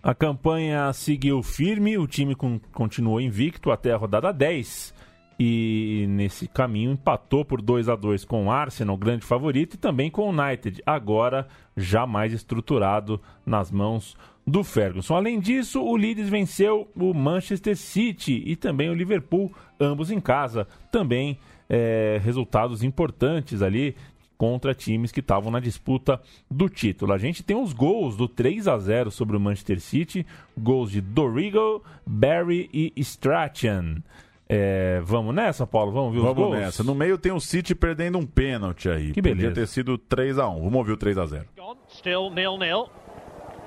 A 0.01 0.13
campanha 0.13 0.93
seguiu 0.93 1.41
firme, 1.41 1.97
o 1.97 2.07
time 2.07 2.36
continuou 2.71 3.19
invicto 3.19 3.71
até 3.71 3.91
a 3.91 3.97
rodada 3.97 4.31
10 4.31 4.93
e 5.39 6.05
nesse 6.10 6.47
caminho 6.47 6.91
empatou 6.91 7.45
por 7.45 7.62
2 7.62 7.89
a 7.89 7.95
2 7.95 8.25
com 8.25 8.45
o 8.45 8.51
Arsenal, 8.51 8.97
grande 8.97 9.25
favorito, 9.25 9.75
e 9.75 9.77
também 9.77 10.10
com 10.10 10.23
o 10.23 10.29
United, 10.29 10.81
agora 10.86 11.47
já 11.75 12.07
mais 12.07 12.33
estruturado 12.33 13.21
nas 13.45 13.69
mãos 13.71 14.17
do 14.45 14.63
Ferguson. 14.63 15.15
Além 15.15 15.39
disso, 15.39 15.81
o 15.81 15.95
Leeds 15.95 16.29
venceu 16.29 16.89
o 16.95 17.13
Manchester 17.13 17.75
City 17.75 18.41
e 18.45 18.55
também 18.55 18.89
o 18.89 18.93
Liverpool, 18.93 19.53
ambos 19.79 20.10
em 20.10 20.19
casa. 20.19 20.65
Também 20.91 21.38
é, 21.69 22.19
resultados 22.23 22.84
importantes 22.84 23.62
ali 23.62 23.95
contra 24.38 24.73
times 24.73 25.12
que 25.12 25.19
estavam 25.19 25.51
na 25.51 25.60
disputa 25.60 26.21
do 26.49 26.69
título. 26.69 27.12
A 27.12 27.17
gente 27.17 27.43
tem 27.43 27.56
os 27.56 27.73
gols 27.73 28.15
do 28.15 28.27
3 28.27 28.67
a 28.67 28.77
0 28.77 29.10
sobre 29.10 29.36
o 29.36 29.39
Manchester 29.39 29.82
City, 29.82 30.25
gols 30.58 30.91
de 30.91 31.01
Dorigo, 31.01 31.84
Barry 32.06 32.69
e 32.71 32.93
Strachan. 32.97 34.03
É, 34.49 35.01
vamos 35.03 35.36
nessa, 35.36 35.67
Paulo? 35.67 35.91
Vamos 35.91 36.13
ver 36.13 36.19
os 36.19 36.23
vamos 36.23 36.38
gols? 36.38 36.49
Vamos 36.51 36.65
nessa. 36.65 36.84
No 36.84 36.95
meio 36.95 37.17
tem 37.17 37.32
o 37.32 37.39
City 37.39 37.75
perdendo 37.75 38.17
um 38.17 38.25
pênalti 38.25 38.88
aí. 38.89 39.12
Que 39.12 39.21
beleza. 39.21 39.47
Podia 39.47 39.62
ter 39.62 39.67
sido 39.67 39.97
3 39.97 40.39
a 40.39 40.47
1 40.47 40.56
Vamos 40.56 40.75
ouvir 40.75 40.91
o 40.93 40.97
3 40.97 41.17
a 41.17 41.25
0 41.25 41.45
Still 41.89 42.30
nil-nil. 42.30 42.89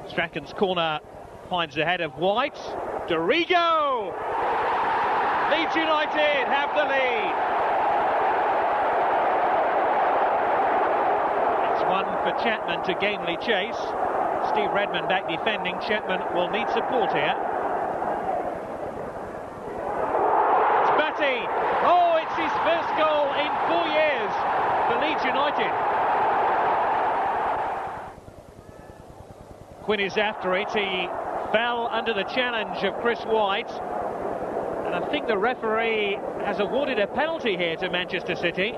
Strachan's 0.08 0.52
corner 0.52 1.00
finds 1.48 1.74
the 1.74 1.84
head 1.84 2.02
of 2.02 2.14
White. 2.18 2.58
Dorigo! 3.08 4.14
Leeds 5.50 5.74
United 5.74 6.46
have 6.46 6.74
the 6.74 6.84
lead. 6.84 7.59
One 11.90 12.06
for 12.22 12.30
Chapman 12.38 12.86
to 12.86 12.94
gamely 13.02 13.36
chase. 13.42 13.82
Steve 14.54 14.70
Redmond 14.70 15.08
back 15.08 15.26
defending. 15.26 15.74
Chapman 15.82 16.22
will 16.38 16.48
need 16.48 16.70
support 16.70 17.10
here. 17.10 17.34
It's 20.86 20.94
Batty. 20.94 21.42
Oh, 21.82 22.14
it's 22.22 22.36
his 22.38 22.54
first 22.62 22.90
goal 22.94 23.26
in 23.34 23.50
four 23.66 23.86
years 23.90 24.32
for 24.86 25.02
Leeds 25.02 25.24
United. 25.26 25.72
Quinn 29.82 29.98
is 29.98 30.16
after 30.16 30.54
it. 30.54 30.70
He 30.70 31.08
fell 31.50 31.88
under 31.90 32.14
the 32.14 32.24
challenge 32.24 32.84
of 32.84 32.94
Chris 33.02 33.18
White. 33.26 33.70
And 34.86 34.94
I 34.94 35.08
think 35.10 35.26
the 35.26 35.36
referee 35.36 36.18
has 36.44 36.60
awarded 36.60 37.00
a 37.00 37.08
penalty 37.08 37.56
here 37.56 37.74
to 37.76 37.90
Manchester 37.90 38.36
City. 38.36 38.74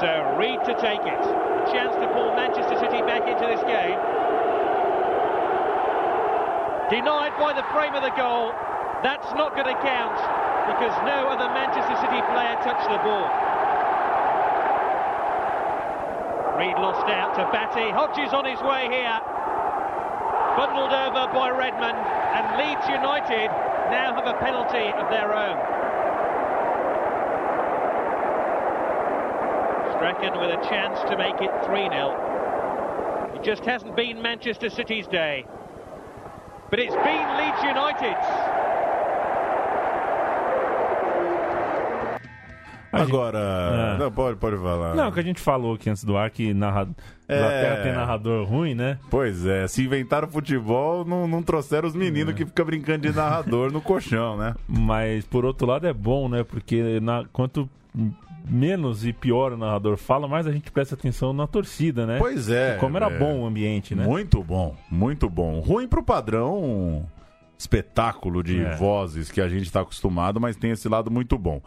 So 0.00 0.38
Reed 0.38 0.62
to 0.62 0.78
take 0.78 1.02
it. 1.02 1.22
A 1.26 1.66
chance 1.74 1.90
to 1.98 2.06
pull 2.14 2.30
Manchester 2.38 2.78
City 2.78 3.02
back 3.02 3.26
into 3.26 3.50
this 3.50 3.58
game. 3.66 3.98
Denied 6.86 7.34
by 7.34 7.50
the 7.50 7.66
frame 7.74 7.98
of 7.98 8.06
the 8.06 8.14
goal. 8.14 8.54
That's 9.02 9.26
not 9.34 9.58
going 9.58 9.66
to 9.66 9.78
count 9.82 10.18
because 10.70 10.94
no 11.02 11.26
other 11.26 11.50
Manchester 11.50 11.98
City 11.98 12.22
player 12.30 12.54
touched 12.62 12.86
the 12.86 13.02
ball. 13.02 13.26
Reed 16.62 16.78
lost 16.78 17.06
out 17.10 17.34
to 17.34 17.42
Batty. 17.50 17.90
Hodges 17.90 18.30
on 18.30 18.46
his 18.46 18.62
way 18.62 18.86
here. 18.86 19.18
Bundled 20.54 20.94
over 20.94 21.26
by 21.34 21.50
Redmond. 21.50 21.98
And 21.98 22.46
Leeds 22.54 22.86
United 22.86 23.50
now 23.90 24.14
have 24.14 24.30
a 24.30 24.38
penalty 24.38 24.94
of 24.94 25.10
their 25.10 25.34
own. 25.34 25.58
Strachan 29.98 30.38
with 30.40 30.50
a 30.50 30.62
chance 30.70 31.00
to 31.10 31.16
make 31.16 31.40
it 31.40 31.50
3 31.66 31.88
0. 31.90 33.34
It 33.34 33.42
just 33.42 33.64
hasn't 33.64 33.94
been 33.96 34.22
Manchester 34.22 34.70
City's 34.70 35.06
day. 35.08 35.44
But 36.70 36.78
it's 36.78 36.94
been 36.94 37.26
Leeds 37.36 37.62
United's. 37.64 38.26
Agora, 42.90 43.38
É. 43.38 43.98
não, 43.98 44.10
pode, 44.10 44.38
pode 44.38 44.56
falar. 44.56 44.94
Não, 44.94 45.12
que 45.12 45.20
a 45.20 45.22
gente 45.22 45.40
falou 45.40 45.74
aqui 45.74 45.90
antes 45.90 46.02
do 46.04 46.16
ar 46.16 46.30
que 46.30 46.54
narra... 46.54 46.88
É. 47.28 47.36
Inglaterra 47.36 47.82
tem 47.82 47.92
narrador 47.92 48.46
ruim, 48.46 48.74
né? 48.74 48.98
Pois 49.10 49.44
é, 49.44 49.66
se 49.68 49.84
inventaram 49.84 50.26
futebol, 50.26 51.04
não, 51.04 51.28
não 51.28 51.42
trouxeram 51.42 51.86
os 51.86 51.94
meninos 51.94 52.34
que 52.34 52.46
ficam 52.46 52.64
brincando 52.64 53.06
de 53.06 53.14
narrador 53.14 53.70
no 53.70 53.82
colchão, 53.82 54.38
né? 54.38 54.54
Mas 54.66 55.26
por 55.26 55.44
outro 55.44 55.66
lado 55.66 55.86
é 55.86 55.92
bom, 55.92 56.28
né? 56.30 56.42
Porque 56.42 56.98
na- 57.00 57.26
quanto 57.30 57.68
menos 58.48 59.04
e 59.04 59.12
pior 59.12 59.52
o 59.52 59.56
narrador 59.56 59.96
fala, 59.96 60.26
mais 60.26 60.46
a 60.46 60.52
gente 60.52 60.70
presta 60.70 60.94
atenção 60.94 61.32
na 61.32 61.46
torcida, 61.46 62.06
né? 62.06 62.18
Pois 62.18 62.48
é. 62.48 62.76
Como 62.76 62.96
era 62.96 63.06
é. 63.06 63.18
bom 63.18 63.40
o 63.40 63.46
ambiente, 63.46 63.94
né? 63.94 64.04
Muito 64.04 64.42
bom, 64.42 64.76
muito 64.90 65.28
bom. 65.28 65.60
Ruim 65.60 65.86
pro 65.86 66.02
padrão 66.02 67.06
espetáculo 67.58 68.42
de 68.42 68.60
É. 68.62 68.76
vozes 68.76 69.30
que 69.30 69.40
a 69.40 69.48
gente 69.48 69.64
está 69.64 69.80
acostumado, 69.80 70.40
mas 70.40 70.56
tem 70.56 70.70
esse 70.70 70.88
lado 70.88 71.10
muito 71.10 71.36
bom. 71.36 71.60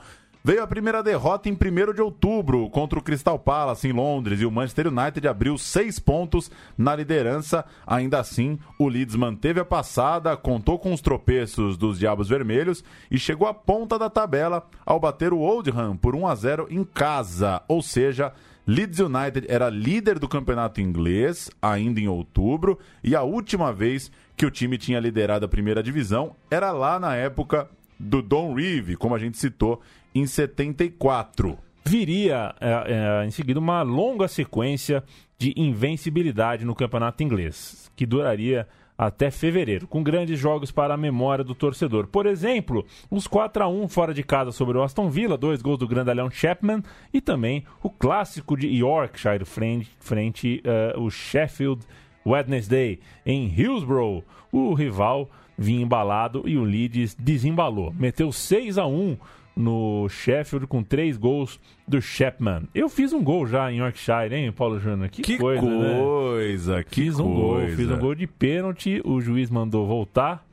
Veio 0.43 0.63
a 0.63 0.67
primeira 0.67 1.03
derrota 1.03 1.49
em 1.49 1.53
1 1.53 1.93
de 1.93 2.01
outubro 2.01 2.67
contra 2.71 2.97
o 2.97 3.01
Crystal 3.01 3.37
Palace 3.37 3.87
em 3.87 3.91
Londres 3.91 4.41
e 4.41 4.45
o 4.45 4.49
Manchester 4.49 4.87
United 4.87 5.27
abriu 5.27 5.55
seis 5.55 5.99
pontos 5.99 6.49
na 6.75 6.95
liderança. 6.95 7.63
Ainda 7.85 8.19
assim, 8.19 8.57
o 8.79 8.87
Leeds 8.87 9.15
manteve 9.15 9.59
a 9.59 9.65
passada, 9.65 10.35
contou 10.35 10.79
com 10.79 10.93
os 10.93 10.99
tropeços 10.99 11.77
dos 11.77 11.99
Diabos 11.99 12.27
Vermelhos 12.27 12.83
e 13.11 13.19
chegou 13.19 13.47
à 13.47 13.53
ponta 13.53 13.99
da 13.99 14.09
tabela 14.09 14.67
ao 14.83 14.99
bater 14.99 15.31
o 15.31 15.37
Oldham 15.37 15.95
por 15.95 16.15
1 16.15 16.25
a 16.25 16.33
0 16.33 16.67
em 16.71 16.83
casa. 16.83 17.61
Ou 17.67 17.83
seja, 17.83 18.33
Leeds 18.65 18.97
United 18.97 19.45
era 19.47 19.69
líder 19.69 20.17
do 20.17 20.27
campeonato 20.27 20.81
inglês 20.81 21.51
ainda 21.61 21.99
em 21.99 22.07
outubro 22.07 22.79
e 23.03 23.15
a 23.15 23.21
última 23.21 23.71
vez 23.71 24.11
que 24.35 24.45
o 24.47 24.49
time 24.49 24.79
tinha 24.79 24.99
liderado 24.99 25.45
a 25.45 25.49
primeira 25.49 25.83
divisão 25.83 26.35
era 26.49 26.71
lá 26.71 26.99
na 26.99 27.15
época 27.15 27.69
do 28.01 28.21
Don 28.21 28.55
Reeve, 28.55 28.95
como 28.95 29.13
a 29.13 29.19
gente 29.19 29.37
citou, 29.37 29.79
em 30.13 30.25
74. 30.25 31.57
Viria 31.85 32.53
é, 32.59 33.21
é, 33.21 33.25
em 33.25 33.31
seguida 33.31 33.59
uma 33.59 33.81
longa 33.81 34.27
sequência 34.27 35.03
de 35.37 35.53
invencibilidade 35.57 36.63
no 36.63 36.75
campeonato 36.75 37.23
inglês, 37.23 37.91
que 37.95 38.05
duraria 38.05 38.67
até 38.97 39.31
fevereiro, 39.31 39.87
com 39.87 40.03
grandes 40.03 40.37
jogos 40.39 40.71
para 40.71 40.93
a 40.93 40.97
memória 40.97 41.43
do 41.43 41.55
torcedor. 41.55 42.05
Por 42.05 42.27
exemplo, 42.27 42.85
os 43.09 43.25
4 43.25 43.63
a 43.63 43.67
1 43.67 43.87
fora 43.87 44.13
de 44.13 44.21
casa 44.21 44.51
sobre 44.51 44.77
o 44.77 44.83
Aston 44.83 45.09
Villa, 45.09 45.35
dois 45.35 45.59
gols 45.59 45.79
do 45.79 45.87
grandalhão 45.87 46.29
Chapman 46.29 46.83
e 47.11 47.19
também 47.19 47.63
o 47.81 47.89
clássico 47.89 48.55
de 48.55 48.67
Yorkshire 48.67 49.43
frente, 49.43 49.89
frente 49.99 50.61
eh, 50.63 50.93
o 50.95 51.09
Sheffield 51.09 51.83
Wednesday 52.23 52.99
em 53.25 53.47
Hillsborough. 53.47 54.23
O 54.51 54.71
rival 54.75 55.31
vinha 55.57 55.81
embalado 55.81 56.43
e 56.45 56.55
o 56.55 56.63
Leeds 56.63 57.15
desembalou. 57.15 57.91
Meteu 57.97 58.31
6 58.31 58.77
a 58.77 58.85
1 58.85 59.17
no 59.55 60.07
Sheffield 60.09 60.65
com 60.67 60.81
três 60.83 61.17
gols 61.17 61.59
do 61.87 62.01
Chapman. 62.01 62.63
Eu 62.73 62.87
fiz 62.89 63.11
um 63.13 63.23
gol 63.23 63.45
já 63.45 63.71
em 63.71 63.77
Yorkshire, 63.79 64.33
hein, 64.33 64.51
Paulo 64.51 64.79
Júnior? 64.79 65.09
Que, 65.09 65.21
Que 65.21 65.37
coisa, 65.37 65.61
né? 65.65 65.99
coisa, 65.99 66.83
que 66.83 67.01
Fiz 67.03 67.19
um 67.19 67.33
gol, 67.33 67.53
coisa. 67.55 67.75
fiz 67.75 67.91
um 67.91 67.97
gol 67.99 68.15
de 68.15 68.27
pênalti, 68.27 69.01
o 69.03 69.19
juiz 69.21 69.49
mandou 69.49 69.85
voltar. 69.85 70.45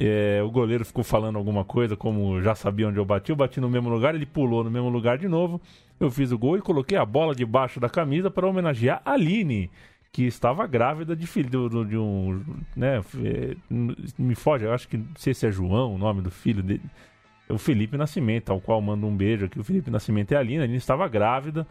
é, 0.00 0.40
o 0.44 0.50
goleiro 0.50 0.84
ficou 0.84 1.02
falando 1.02 1.36
alguma 1.36 1.64
coisa, 1.64 1.96
como 1.96 2.40
já 2.40 2.54
sabia 2.54 2.86
onde 2.88 2.98
eu 2.98 3.04
bati, 3.04 3.30
eu 3.30 3.36
bati 3.36 3.60
no 3.60 3.68
mesmo 3.68 3.88
lugar, 3.88 4.14
ele 4.14 4.24
pulou 4.26 4.62
no 4.62 4.70
mesmo 4.70 4.88
lugar 4.88 5.18
de 5.18 5.26
novo. 5.26 5.60
Eu 5.98 6.08
fiz 6.08 6.30
o 6.30 6.38
gol 6.38 6.56
e 6.56 6.60
coloquei 6.60 6.96
a 6.96 7.04
bola 7.04 7.34
debaixo 7.34 7.80
da 7.80 7.88
camisa 7.88 8.30
para 8.30 8.46
homenagear 8.46 9.02
a 9.04 9.14
Aline, 9.14 9.68
que 10.12 10.22
estava 10.22 10.64
grávida 10.68 11.16
de 11.16 11.26
filho 11.26 11.68
do- 11.68 11.84
de 11.84 11.96
um, 11.98 12.40
né, 12.76 13.02
é, 13.24 13.56
me 14.16 14.36
foge, 14.36 14.64
eu 14.64 14.72
acho 14.72 14.86
que 14.88 14.96
não 14.98 15.06
sei 15.16 15.34
se 15.34 15.44
é 15.48 15.50
João 15.50 15.96
o 15.96 15.98
nome 15.98 16.22
do 16.22 16.30
filho 16.30 16.62
dele. 16.62 16.80
É 17.48 17.52
o 17.52 17.58
Felipe 17.58 17.96
Nascimento, 17.96 18.50
ao 18.52 18.60
qual 18.60 18.80
mando 18.80 19.06
um 19.06 19.16
beijo 19.16 19.46
aqui. 19.46 19.58
O 19.58 19.64
Felipe 19.64 19.90
Nascimento 19.90 20.32
e 20.32 20.36
a 20.36 20.40
Aline, 20.40 20.58
a 20.60 20.62
Aline 20.64 20.76
estava 20.76 21.08
grávida 21.08 21.66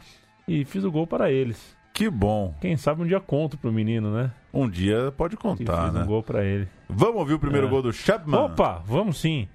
e 0.48 0.66
fiz 0.66 0.84
o 0.84 0.92
gol 0.92 1.06
para 1.06 1.32
eles. 1.32 1.76
Que 1.94 2.10
bom. 2.10 2.56
Quem 2.62 2.78
sabe 2.78 3.02
um 3.02 3.08
dia 3.08 3.20
conto 3.20 3.58
pro 3.58 3.72
menino, 3.72 4.12
né? 4.12 4.32
Um 4.54 4.70
dia 4.70 5.12
pode 5.18 5.36
contar, 5.38 5.86
fiz 5.86 5.94
né? 5.94 6.02
um 6.04 6.06
gol 6.06 6.22
pra 6.24 6.44
ele. 6.44 6.68
Vamos 6.90 7.16
ouvir 7.18 7.34
o 7.34 7.40
primeiro 7.40 7.68
É. 7.68 7.70
gol 7.70 7.82
do 7.82 7.92
Chapman? 7.94 8.40
Opa, 8.40 8.82
vamos 8.86 9.20
sim. 9.20 9.48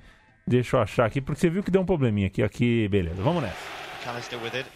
Deixa 0.47 0.77
eu 0.77 0.81
achar 0.83 1.07
aqui, 1.07 1.21
porque 1.21 1.41
você 1.41 1.49
viu 1.51 1.63
que 1.63 1.71
deu 1.71 1.81
um 1.81 1.87
probleminha 1.87 2.27
aqui. 2.27 2.43
Aqui, 2.43 2.89
beleza, 2.89 3.23
vamos 3.23 3.43
nessa. 3.43 3.57
Callister 4.05 4.39
with 4.43 4.55
it. 4.55 4.67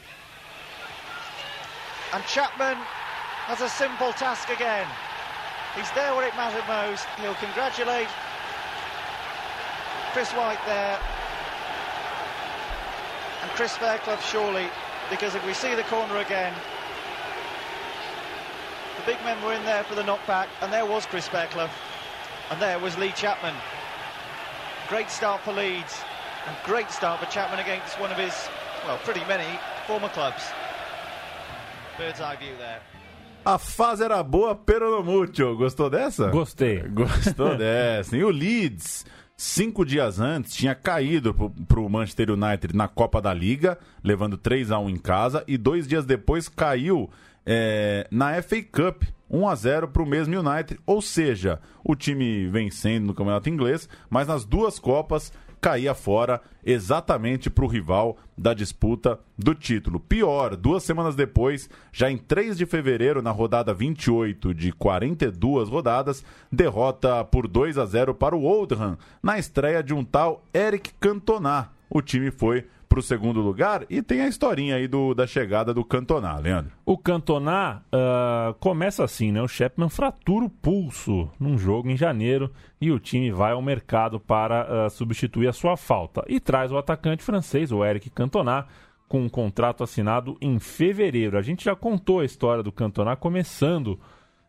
And 2.14 2.22
Chapman 2.28 2.76
has 3.48 3.60
a 3.60 3.68
simple 3.68 4.12
task 4.14 4.48
again. 4.50 4.86
He's 5.76 5.90
there 5.90 6.12
where 6.14 6.26
it 6.26 6.36
mattered 6.36 6.64
most. 6.68 7.06
He'll 7.20 7.34
congratulate 7.34 8.08
Chris 10.12 10.32
White 10.32 10.60
there. 10.66 10.98
And 13.46 13.54
Chris 13.54 13.76
Fairclough 13.76 14.18
surely, 14.22 14.66
because 15.08 15.36
if 15.36 15.46
we 15.46 15.54
see 15.54 15.72
the 15.76 15.84
corner 15.84 16.16
again, 16.16 16.52
the 18.98 19.06
big 19.06 19.22
men 19.22 19.40
were 19.44 19.52
in 19.52 19.62
there 19.64 19.84
for 19.84 19.94
the 19.94 20.02
knockback, 20.02 20.48
and 20.62 20.72
there 20.72 20.84
was 20.84 21.06
Chris 21.06 21.28
Fairclough, 21.28 21.70
and 22.50 22.60
there 22.60 22.80
was 22.80 22.98
Lee 22.98 23.12
Chapman. 23.12 23.54
Great 24.88 25.10
start 25.10 25.42
for 25.42 25.52
Leeds, 25.52 25.94
and 26.48 26.56
great 26.64 26.90
start 26.90 27.20
for 27.20 27.26
Chapman 27.26 27.60
against 27.60 28.00
one 28.00 28.10
of 28.10 28.18
his, 28.18 28.34
well, 28.84 28.98
pretty 29.04 29.24
many 29.28 29.46
former 29.86 30.08
clubs. 30.08 30.42
Bird's 31.96 32.20
eye 32.20 32.34
view 32.34 32.56
there. 32.58 32.80
A 33.46 33.60
fase 33.60 34.00
era 34.00 34.24
boa, 34.24 34.56
pero 34.56 34.90
no 34.90 35.04
mucho. 35.04 35.54
Gostou 35.54 35.88
dessa? 35.88 36.30
Gostei. 36.32 36.82
Gostou 36.88 37.54
dessa. 37.56 38.16
E 38.16 38.24
o 38.24 38.28
Leeds, 38.28 39.04
cinco 39.36 39.84
dias 39.84 40.18
antes, 40.18 40.54
tinha 40.54 40.74
caído 40.74 41.34
pro, 41.34 41.50
pro 41.50 41.88
Manchester 41.88 42.30
United 42.30 42.74
na 42.74 42.88
Copa 42.88 43.20
da 43.20 43.34
Liga, 43.34 43.78
levando 44.02 44.38
3 44.38 44.70
a 44.70 44.78
1 44.78 44.90
em 44.90 44.96
casa, 44.96 45.44
e 45.46 45.58
dois 45.58 45.86
dias 45.86 46.06
depois 46.06 46.48
caiu 46.48 47.10
é, 47.44 48.06
na 48.10 48.40
FA 48.42 48.62
Cup, 48.62 49.04
1 49.28 49.48
a 49.48 49.54
0 49.54 49.88
pro 49.88 50.06
mesmo 50.06 50.38
United. 50.38 50.80
Ou 50.86 51.02
seja, 51.02 51.60
o 51.84 51.94
time 51.94 52.48
vencendo 52.48 53.06
no 53.06 53.14
campeonato 53.14 53.50
inglês, 53.50 53.88
mas 54.08 54.26
nas 54.26 54.44
duas 54.44 54.78
Copas 54.78 55.32
caía 55.60 55.94
fora 55.94 56.40
exatamente 56.64 57.48
para 57.48 57.64
o 57.64 57.68
rival 57.68 58.16
da 58.36 58.52
disputa 58.52 59.18
do 59.38 59.54
título. 59.54 60.00
Pior, 60.00 60.56
duas 60.56 60.82
semanas 60.82 61.14
depois, 61.14 61.70
já 61.92 62.10
em 62.10 62.16
3 62.16 62.56
de 62.58 62.66
fevereiro, 62.66 63.22
na 63.22 63.30
rodada 63.30 63.72
28 63.72 64.52
de 64.52 64.72
42 64.72 65.68
rodadas, 65.68 66.24
derrota 66.50 67.24
por 67.24 67.46
2 67.46 67.78
a 67.78 67.86
0 67.86 68.14
para 68.14 68.36
o 68.36 68.44
Oldham, 68.44 68.98
na 69.22 69.38
estreia 69.38 69.82
de 69.82 69.94
um 69.94 70.04
tal 70.04 70.44
Eric 70.52 70.92
Cantona. 71.00 71.70
O 71.88 72.02
time 72.02 72.30
foi 72.30 72.66
para 72.88 72.98
o 72.98 73.02
segundo 73.02 73.40
lugar 73.40 73.84
e 73.90 74.02
tem 74.02 74.20
a 74.20 74.28
historinha 74.28 74.76
aí 74.76 74.88
do, 74.88 75.14
da 75.14 75.26
chegada 75.26 75.74
do 75.74 75.84
Cantona, 75.84 76.38
Leandro. 76.38 76.72
O 76.84 76.96
Cantona 76.96 77.82
ah, 77.92 78.54
começa 78.60 79.04
assim, 79.04 79.32
né? 79.32 79.42
O 79.42 79.48
Chapman 79.48 79.88
fratura 79.88 80.44
o 80.44 80.50
pulso 80.50 81.30
num 81.38 81.58
jogo 81.58 81.90
em 81.90 81.96
janeiro 81.96 82.50
e 82.80 82.90
o 82.90 82.98
time 82.98 83.30
vai 83.30 83.52
ao 83.52 83.62
mercado 83.62 84.20
para 84.20 84.86
ah, 84.86 84.90
substituir 84.90 85.48
a 85.48 85.52
sua 85.52 85.76
falta. 85.76 86.24
E 86.28 86.40
traz 86.40 86.72
o 86.72 86.78
atacante 86.78 87.22
francês, 87.22 87.72
o 87.72 87.84
Eric 87.84 88.10
Cantona, 88.10 88.66
com 89.08 89.22
um 89.22 89.28
contrato 89.28 89.84
assinado 89.84 90.36
em 90.40 90.58
fevereiro. 90.58 91.38
A 91.38 91.42
gente 91.42 91.64
já 91.64 91.76
contou 91.76 92.20
a 92.20 92.24
história 92.24 92.62
do 92.62 92.72
Cantona 92.72 93.16
começando 93.16 93.98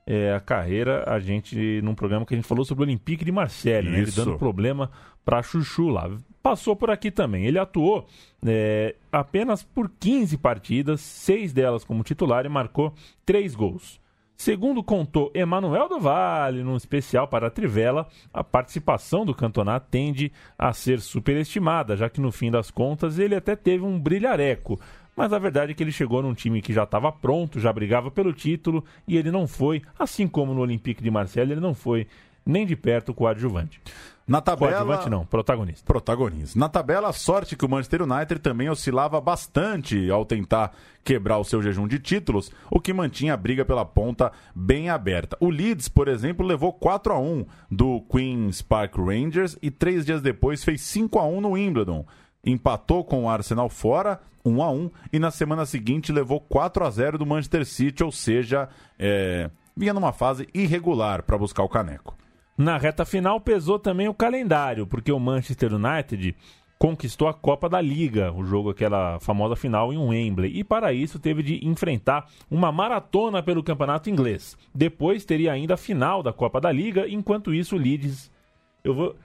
eh, 0.07 0.33
a 0.33 0.39
carreira, 0.39 1.03
a 1.05 1.19
gente 1.19 1.81
num 1.83 1.93
programa 1.93 2.25
que 2.25 2.33
a 2.33 2.37
gente 2.37 2.47
falou 2.47 2.63
sobre 2.63 2.85
o 2.85 2.87
Olympique 2.87 3.25
de 3.25 3.31
Marseille, 3.31 3.89
né? 3.89 3.99
ele 3.99 4.11
dando 4.11 4.37
problema 4.37 4.89
para 5.25 5.43
Chuchu 5.43 5.89
lá. 5.89 6.09
Passou 6.41 6.77
por 6.77 6.89
aqui 6.89 7.11
também. 7.11 7.45
Ele 7.45 7.59
atuou 7.59 8.07
eh, 8.45 8.95
apenas 9.11 9.63
por 9.63 9.91
15 9.99 10.37
partidas, 10.37 11.01
seis 11.01 11.51
delas 11.51 11.83
como 11.83 12.03
titular 12.03 12.45
e 12.45 12.49
marcou 12.49 12.93
três 13.25 13.53
gols. 13.53 13.99
Segundo 14.37 14.83
contou 14.83 15.31
Emanuel 15.33 15.89
do 15.89 15.99
Vale, 15.99 16.63
num 16.63 16.77
especial 16.77 17.27
para 17.27 17.47
a 17.47 17.49
Trivela, 17.49 18.07
a 18.31 18.43
participação 18.43 19.25
do 19.25 19.33
Cantona 19.33 19.79
tende 19.79 20.31
a 20.57 20.71
ser 20.71 21.01
superestimada, 21.01 21.97
já 21.97 22.07
que 22.07 22.21
no 22.21 22.31
fim 22.31 22.51
das 22.51 22.69
contas 22.69 23.17
ele 23.17 23.35
até 23.35 23.55
teve 23.55 23.83
um 23.83 23.99
brilhareco. 23.99 24.79
Mas 25.17 25.33
a 25.33 25.39
verdade 25.39 25.71
é 25.71 25.75
que 25.75 25.83
ele 25.83 25.91
chegou 25.91 26.21
num 26.21 26.35
time 26.35 26.61
que 26.61 26.71
já 26.71 26.83
estava 26.83 27.11
pronto, 27.11 27.59
já 27.59 27.73
brigava 27.73 28.11
pelo 28.11 28.31
título, 28.31 28.85
e 29.07 29.17
ele 29.17 29.31
não 29.31 29.47
foi, 29.47 29.81
assim 29.97 30.27
como 30.27 30.53
no 30.53 30.61
Olympique 30.61 31.01
de 31.01 31.09
Marseille, 31.09 31.53
ele 31.53 31.59
não 31.59 31.73
foi 31.73 32.05
nem 32.45 32.67
de 32.67 32.75
perto 32.75 33.15
coadjuvante. 33.15 33.81
Na 34.27 34.41
tabela. 34.41 34.73
Coadjuvante 34.73 35.09
não, 35.09 35.25
protagonista. 35.25 35.85
Protagonista. 35.85 36.59
Na 36.59 36.69
tabela, 36.69 37.09
a 37.09 37.13
sorte 37.13 37.55
que 37.55 37.65
o 37.65 37.69
Manchester 37.69 38.03
United 38.03 38.39
também 38.41 38.69
oscilava 38.69 39.19
bastante 39.19 40.07
ao 40.11 40.23
tentar 40.23 40.71
quebrar 41.03 41.39
o 41.39 41.43
seu 41.43 41.63
jejum 41.63 41.87
de 41.87 41.97
títulos, 41.97 42.51
o 42.69 42.79
que 42.79 42.93
mantinha 42.93 43.33
a 43.33 43.37
briga 43.37 43.65
pela 43.65 43.85
ponta 43.85 44.31
bem 44.53 44.89
aberta. 44.89 45.35
O 45.39 45.49
Leeds, 45.49 45.87
por 45.87 46.07
exemplo, 46.07 46.45
levou 46.45 46.71
4 46.73 47.13
a 47.13 47.19
1 47.19 47.45
do 47.71 48.01
Queen's 48.01 48.61
Park 48.61 48.97
Rangers 48.97 49.57
e 49.63 49.71
três 49.71 50.05
dias 50.05 50.21
depois 50.21 50.63
fez 50.63 50.81
5 50.81 51.17
a 51.17 51.25
1 51.25 51.41
no 51.41 51.51
Wimbledon. 51.51 52.05
Empatou 52.45 53.03
com 53.03 53.25
o 53.25 53.29
Arsenal 53.29 53.69
fora, 53.69 54.19
1 54.45 54.63
a 54.63 54.71
1 54.71 54.91
e 55.13 55.19
na 55.19 55.31
semana 55.31 55.65
seguinte 55.65 56.11
levou 56.11 56.39
4 56.39 56.85
a 56.85 56.89
0 56.89 57.17
do 57.17 57.25
Manchester 57.25 57.65
City, 57.65 58.03
ou 58.03 58.11
seja, 58.11 58.69
é, 58.97 59.49
vinha 59.75 59.93
numa 59.93 60.13
fase 60.13 60.47
irregular 60.53 61.23
para 61.23 61.37
buscar 61.37 61.63
o 61.63 61.69
caneco. 61.69 62.15
Na 62.57 62.77
reta 62.77 63.05
final 63.05 63.39
pesou 63.39 63.77
também 63.77 64.07
o 64.07 64.13
calendário, 64.13 64.87
porque 64.87 65.11
o 65.11 65.19
Manchester 65.19 65.73
United 65.73 66.35
conquistou 66.79 67.27
a 67.27 67.33
Copa 67.33 67.67
da 67.67 67.81
Liga, 67.81 68.31
o 68.31 68.43
jogo 68.43 68.69
aquela 68.69 69.19
famosa 69.19 69.55
final 69.55 69.91
em 69.91 69.97
Wembley, 69.97 70.57
e 70.57 70.63
para 70.63 70.93
isso 70.93 71.19
teve 71.19 71.43
de 71.43 71.67
enfrentar 71.67 72.27
uma 72.49 72.71
maratona 72.71 73.41
pelo 73.41 73.63
campeonato 73.63 74.09
inglês. 74.09 74.57
Depois 74.73 75.25
teria 75.25 75.51
ainda 75.51 75.73
a 75.73 75.77
final 75.77 76.21
da 76.21 76.31
Copa 76.31 76.61
da 76.61 76.71
Liga, 76.71 77.07
enquanto 77.07 77.53
isso 77.53 77.75
o 77.75 77.79
Leeds 77.79 78.31
eu 78.83 78.93
vou 78.93 79.15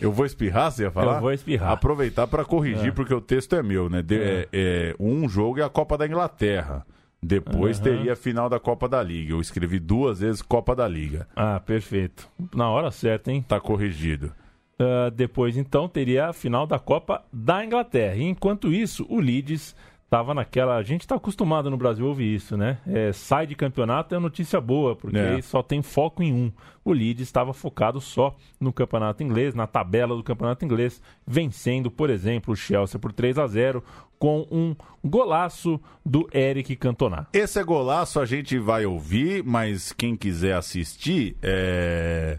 eu 0.00 0.12
vou 0.12 0.24
espirrar, 0.26 0.70
você 0.70 0.82
ia 0.84 0.90
falar? 0.90 1.16
Eu 1.16 1.20
vou 1.20 1.32
espirrar. 1.32 1.70
Aproveitar 1.72 2.26
para 2.26 2.44
corrigir, 2.44 2.88
É. 2.88 2.92
porque 2.92 3.12
o 3.14 3.20
texto 3.20 3.54
é 3.56 3.62
meu, 3.62 3.88
né? 3.90 4.02
De- 4.02 4.16
É. 4.20 4.48
é, 4.52 4.94
um 4.98 5.28
jogo 5.28 5.60
é 5.60 5.62
a 5.62 5.68
Copa 5.68 5.96
da 5.98 6.06
Inglaterra. 6.06 6.86
Depois 7.22 7.78
Aham. 7.78 7.84
teria 7.84 8.12
a 8.12 8.16
final 8.16 8.50
da 8.50 8.60
Copa 8.60 8.86
da 8.88 9.02
Liga. 9.02 9.32
Eu 9.32 9.40
escrevi 9.40 9.78
duas 9.78 10.20
vezes 10.20 10.42
Copa 10.42 10.76
da 10.76 10.86
Liga. 10.86 11.26
Ah, 11.34 11.58
perfeito. 11.58 12.28
Na 12.54 12.68
hora 12.68 12.90
certa, 12.90 13.32
hein? 13.32 13.42
Tá 13.46 13.58
corrigido. 13.58 14.30
Ah, 14.78 15.08
depois, 15.14 15.56
então, 15.56 15.88
teria 15.88 16.28
a 16.28 16.32
final 16.34 16.66
da 16.66 16.78
Copa 16.78 17.22
da 17.32 17.64
Inglaterra. 17.64 18.16
E, 18.16 18.24
enquanto 18.24 18.70
isso, 18.72 19.06
o 19.08 19.20
Leeds 19.20 19.74
estava 20.14 20.32
naquela. 20.32 20.76
A 20.76 20.82
gente 20.82 21.00
está 21.00 21.16
acostumado 21.16 21.68
no 21.68 21.76
Brasil 21.76 22.06
a 22.06 22.08
ouvir 22.08 22.34
isso, 22.34 22.56
né? 22.56 22.78
É, 22.86 23.12
sai 23.12 23.46
de 23.46 23.56
campeonato 23.56 24.14
é 24.14 24.18
notícia 24.18 24.60
boa, 24.60 24.94
porque 24.94 25.18
É. 25.18 25.42
só 25.42 25.62
tem 25.62 25.82
foco 25.82 26.22
em 26.22 26.32
um. 26.32 26.52
O 26.84 26.92
Leeds 26.92 27.22
estava 27.22 27.52
focado 27.52 28.00
só 28.00 28.36
no 28.60 28.72
campeonato 28.72 29.22
inglês, 29.22 29.54
na 29.54 29.66
tabela 29.66 30.14
do 30.14 30.22
campeonato 30.22 30.64
inglês, 30.64 31.02
vencendo, 31.26 31.90
por 31.90 32.10
exemplo, 32.10 32.52
o 32.52 32.56
Chelsea 32.56 32.98
por 33.00 33.12
3 33.12 33.38
a 33.38 33.46
0 33.46 33.82
com 34.18 34.46
um 34.50 34.76
golaço 35.04 35.80
do 36.06 36.28
Eric 36.32 36.76
Cantona. 36.76 37.26
Esse 37.32 37.58
é 37.58 37.64
golaço, 37.64 38.20
a 38.20 38.24
gente 38.24 38.56
vai 38.58 38.86
ouvir, 38.86 39.42
mas 39.42 39.92
quem 39.92 40.14
quiser 40.16 40.54
assistir, 40.54 41.36
é. 41.42 42.38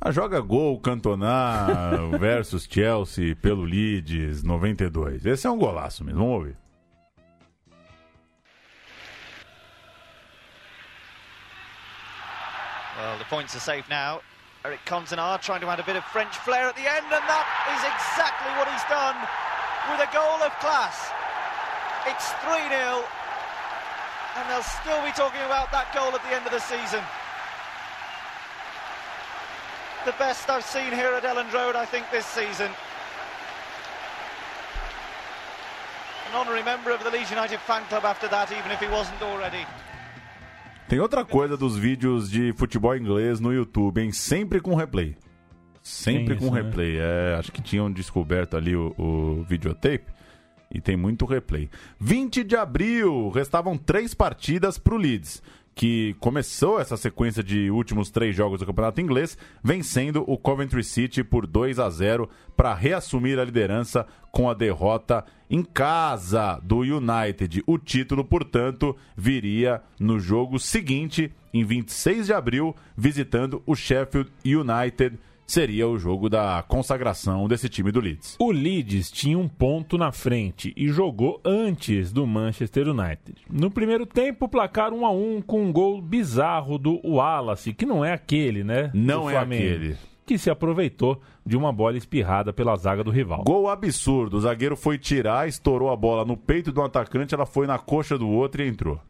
Ah, 0.00 0.12
joga 0.12 0.40
gol 0.40 0.78
Cantona 0.80 1.26
versus 2.20 2.68
Chelsea 2.70 3.34
pelo 3.36 3.62
Leeds 3.64 4.42
92. 4.42 5.26
Esse 5.26 5.46
é 5.46 5.50
um 5.50 5.58
golaço 5.58 6.04
mesmo, 6.04 6.20
vamos 6.20 6.34
ouvir. 6.34 6.56
Well, 12.98 13.16
the 13.16 13.30
points 13.30 13.54
are 13.54 13.62
safe 13.62 13.88
now. 13.88 14.22
Eric 14.64 14.80
Cantona 14.84 15.40
trying 15.40 15.60
to 15.60 15.68
add 15.70 15.78
a 15.78 15.86
bit 15.86 15.94
of 15.94 16.02
French 16.10 16.34
flair 16.42 16.66
at 16.66 16.74
the 16.74 16.82
end, 16.82 17.06
and 17.06 17.22
that 17.30 17.46
is 17.70 17.82
exactly 17.86 18.50
what 18.58 18.66
he's 18.66 18.82
done 18.90 19.14
with 19.86 20.02
a 20.02 20.10
goal 20.10 20.42
of 20.42 20.50
class. 20.58 21.14
It's 22.10 22.26
3 22.42 22.58
0, 22.66 23.06
and 24.34 24.50
they'll 24.50 24.66
still 24.66 24.98
be 25.06 25.14
talking 25.14 25.46
about 25.46 25.70
that 25.70 25.94
goal 25.94 26.10
at 26.10 26.26
the 26.26 26.34
end 26.34 26.42
of 26.42 26.50
the 26.50 26.58
season. 26.58 26.98
The 30.04 30.18
best 30.18 30.50
I've 30.50 30.66
seen 30.66 30.90
here 30.90 31.14
at 31.14 31.22
Elland 31.22 31.54
Road, 31.54 31.76
I 31.76 31.86
think, 31.86 32.10
this 32.10 32.26
season. 32.26 32.74
An 36.30 36.34
honorary 36.34 36.64
member 36.64 36.90
of 36.90 37.04
the 37.04 37.10
Leeds 37.10 37.30
United 37.30 37.60
fan 37.60 37.84
club 37.86 38.04
after 38.04 38.26
that, 38.26 38.50
even 38.50 38.72
if 38.72 38.80
he 38.80 38.88
wasn't 38.88 39.22
already. 39.22 39.62
Tem 40.88 41.00
outra 41.00 41.22
coisa 41.24 41.54
dos 41.56 41.76
vídeos 41.76 42.30
de 42.30 42.52
futebol 42.54 42.96
inglês 42.96 43.40
no 43.40 43.52
YouTube, 43.52 44.00
hein? 44.00 44.10
Sempre 44.10 44.58
com 44.58 44.74
replay. 44.74 45.14
Sempre 45.82 46.28
Tem 46.28 46.36
com 46.38 46.44
isso, 46.46 46.54
né? 46.54 46.62
replay. 46.62 46.96
É, 46.98 47.36
acho 47.38 47.52
que 47.52 47.60
tinham 47.60 47.92
descoberto 47.92 48.56
ali 48.56 48.74
o, 48.74 48.94
o 48.96 49.44
videotape 49.44 50.06
e 50.70 50.80
tem 50.80 50.96
muito 50.96 51.26
replay. 51.26 51.68
20 52.00 52.42
de 52.42 52.56
abril, 52.56 53.28
restavam 53.28 53.76
três 53.76 54.14
partidas 54.14 54.78
pro 54.78 54.96
Leeds, 54.96 55.42
que 55.78 56.16
começou 56.18 56.80
essa 56.80 56.96
sequência 56.96 57.40
de 57.40 57.70
últimos 57.70 58.10
três 58.10 58.34
jogos 58.34 58.58
do 58.58 58.66
Campeonato 58.66 59.00
Inglês, 59.00 59.38
vencendo 59.62 60.24
o 60.26 60.36
Coventry 60.36 60.82
City 60.82 61.22
por 61.22 61.46
2 61.46 61.78
a 61.78 61.88
0 61.88 62.28
para 62.56 62.74
reassumir 62.74 63.38
a 63.38 63.44
liderança 63.44 64.04
com 64.32 64.50
a 64.50 64.54
derrota 64.54 65.24
em 65.48 65.62
casa 65.62 66.60
do 66.64 66.78
United. 66.78 67.62
O 67.64 67.78
título, 67.78 68.24
portanto, 68.24 68.96
viria 69.16 69.80
no 70.00 70.18
jogo 70.18 70.58
seguinte, 70.58 71.32
em 71.54 71.64
26 71.64 72.26
de 72.26 72.32
abril, 72.32 72.74
visitando 72.96 73.62
o 73.64 73.76
Sheffield 73.76 74.32
United. 74.44 75.16
Seria 75.48 75.88
o 75.88 75.98
jogo 75.98 76.28
da 76.28 76.62
consagração 76.68 77.48
desse 77.48 77.70
time 77.70 77.90
do 77.90 78.00
Leeds. 78.00 78.36
O 78.38 78.52
Leeds 78.52 79.10
tinha 79.10 79.38
um 79.38 79.48
ponto 79.48 79.96
na 79.96 80.12
frente 80.12 80.74
e 80.76 80.88
jogou 80.88 81.40
antes 81.42 82.12
do 82.12 82.26
Manchester 82.26 82.86
United. 82.86 83.34
No 83.50 83.70
primeiro 83.70 84.04
tempo, 84.04 84.46
placar 84.46 84.92
1 84.92 85.06
a 85.06 85.10
1 85.10 85.40
com 85.40 85.62
um 85.62 85.72
gol 85.72 86.02
bizarro 86.02 86.76
do 86.76 87.00
Wallace, 87.02 87.72
que 87.72 87.86
não 87.86 88.04
é 88.04 88.12
aquele, 88.12 88.62
né? 88.62 88.90
Não 88.92 89.30
é 89.30 89.38
aquele. 89.38 89.96
Que 90.26 90.36
se 90.36 90.50
aproveitou 90.50 91.18
de 91.46 91.56
uma 91.56 91.72
bola 91.72 91.96
espirrada 91.96 92.52
pela 92.52 92.76
zaga 92.76 93.02
do 93.02 93.10
rival. 93.10 93.42
Gol 93.44 93.70
absurdo. 93.70 94.36
O 94.36 94.40
zagueiro 94.42 94.76
foi 94.76 94.98
tirar, 94.98 95.48
estourou 95.48 95.90
a 95.90 95.96
bola 95.96 96.26
no 96.26 96.36
peito 96.36 96.70
do 96.70 96.82
atacante, 96.82 97.34
ela 97.34 97.46
foi 97.46 97.66
na 97.66 97.78
coxa 97.78 98.18
do 98.18 98.28
outro 98.28 98.62
e 98.62 98.68
entrou. 98.68 99.00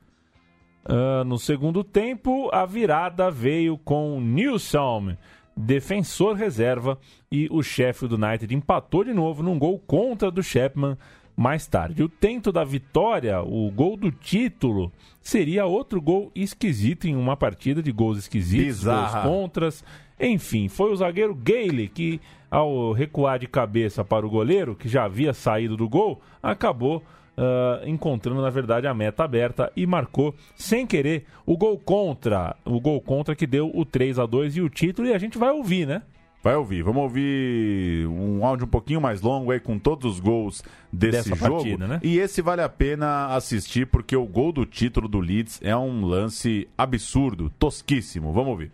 Ah, 0.89 1.23
no 1.25 1.39
segundo 1.39 1.85
tempo, 1.85 2.49
a 2.51 2.65
virada 2.65 3.31
veio 3.31 3.77
com 3.77 4.19
Newsom, 4.21 5.17
defensor 5.59 6.37
reserva, 6.37 6.99
e 7.31 7.49
o 7.51 7.63
Sheffield 7.63 8.15
United 8.15 8.55
empatou 8.55 9.05
de 9.05 9.13
novo 9.13 9.43
num 9.43 9.59
gol 9.59 9.79
contra 9.79 10.31
do 10.31 10.43
Chapman 10.43 10.97
mais 11.37 11.67
tarde. 11.67 12.03
O 12.03 12.09
tento 12.09 12.51
da 12.51 12.65
vitória, 12.65 13.41
o 13.41 13.71
gol 13.71 13.97
do 13.97 14.11
título, 14.11 14.93
seria 15.21 15.67
outro 15.67 16.01
gol 16.01 16.33
esquisito 16.35 17.07
em 17.07 17.15
uma 17.15 17.37
partida 17.37 17.83
de 17.83 17.93
gols 17.93 18.19
esquisitos, 18.19 18.79
Bizarra. 18.79 19.23
gols 19.23 19.25
contras. 19.25 19.85
Enfim, 20.19 20.69
foi 20.69 20.91
o 20.91 20.97
zagueiro 20.97 21.35
Gale 21.35 21.89
que, 21.89 22.21
ao 22.51 22.93
recuar 22.93 23.39
de 23.39 23.47
cabeça 23.47 24.05
para 24.05 24.27
o 24.27 24.31
goleiro, 24.31 24.75
que 24.75 24.89
já 24.89 25.05
havia 25.05 25.33
saído 25.33 25.77
do 25.77 25.89
gol, 25.89 26.21
acabou 26.43 27.05
ah, 27.39 27.81
encontrando, 27.87 28.43
na 28.43 28.51
verdade, 28.51 28.89
a 28.89 28.93
meta 28.93 29.23
aberta 29.23 29.73
e 29.77 29.87
marcou, 29.87 30.35
sem 30.57 30.85
querer, 30.85 31.25
o 31.47 31.57
gol 31.57 31.79
contra. 31.79 32.57
O 32.65 32.81
gol 32.81 33.01
contra 33.01 33.37
que 33.37 33.47
deu 33.47 33.71
o 33.73 33.85
3 33.85 34.19
a 34.19 34.27
2 34.27 34.57
e 34.57 34.61
o 34.61 34.69
título, 34.69 35.07
e 35.07 35.15
a 35.15 35.19
gente 35.19 35.39
vai 35.39 35.51
ouvir, 35.51 35.87
né? 35.87 36.03
Vai 36.43 36.57
ouvir. 36.57 36.83
Vamos 36.83 37.03
ouvir 37.03 38.07
um 38.09 38.45
áudio 38.45 38.67
um 38.67 38.69
pouquinho 38.69 39.01
mais 39.01 39.21
longo 39.21 39.51
aí 39.53 39.61
com 39.61 39.79
todos 39.79 40.15
os 40.15 40.21
gols 40.21 40.63
desse 40.93 41.31
Dessa 41.31 41.37
jogo. 41.37 41.57
partida, 41.57 41.87
né? 41.87 42.01
E 42.03 42.19
esse 42.19 42.43
vale 42.43 42.63
a 42.63 42.69
pena 42.69 43.27
assistir 43.35 43.87
porque 43.87 44.17
o 44.17 44.25
gol 44.25 44.53
do 44.53 44.65
título 44.65 45.09
do 45.09 45.21
Leeds 45.21 45.61
é 45.63 45.77
um 45.77 46.05
lance 46.07 46.69
absurdo, 46.77 47.51
tosquíssimo. 47.59 48.33
Vamos 48.33 48.51
ouvir. 48.51 48.73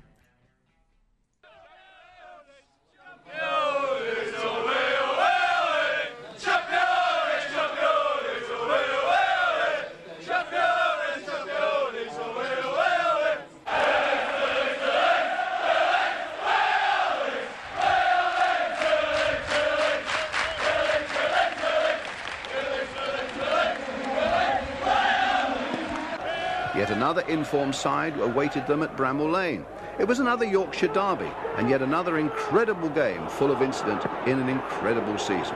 Another 27.05 27.29
informed 27.29 27.75
side 27.75 28.19
awaited 28.19 28.67
them 28.67 28.83
at 28.83 28.96
Bramall 28.96 29.31
Lane. 29.31 29.67
It 29.98 30.09
was 30.09 30.21
another 30.21 30.46
Yorkshire 30.46 30.88
derby, 30.88 31.31
and 31.59 31.69
yet 31.69 31.83
another 31.83 32.17
incredible 32.17 32.88
game 32.88 33.29
full 33.29 33.50
of 33.50 33.61
incident 33.61 34.02
in 34.27 34.40
an 34.40 34.48
incredible 34.48 35.19
season. 35.19 35.55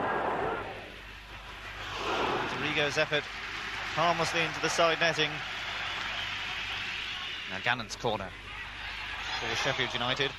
Rigo's 2.61 2.99
effort 2.99 3.23
harmlessly 3.95 4.41
into 4.41 4.61
the 4.61 4.69
side 4.69 4.99
netting. 4.99 5.31
Now 7.49 7.57
Gannon's 7.63 7.95
corner 7.95 8.29
for 9.39 9.55
Sheffield 9.55 9.91
United. 9.91 10.29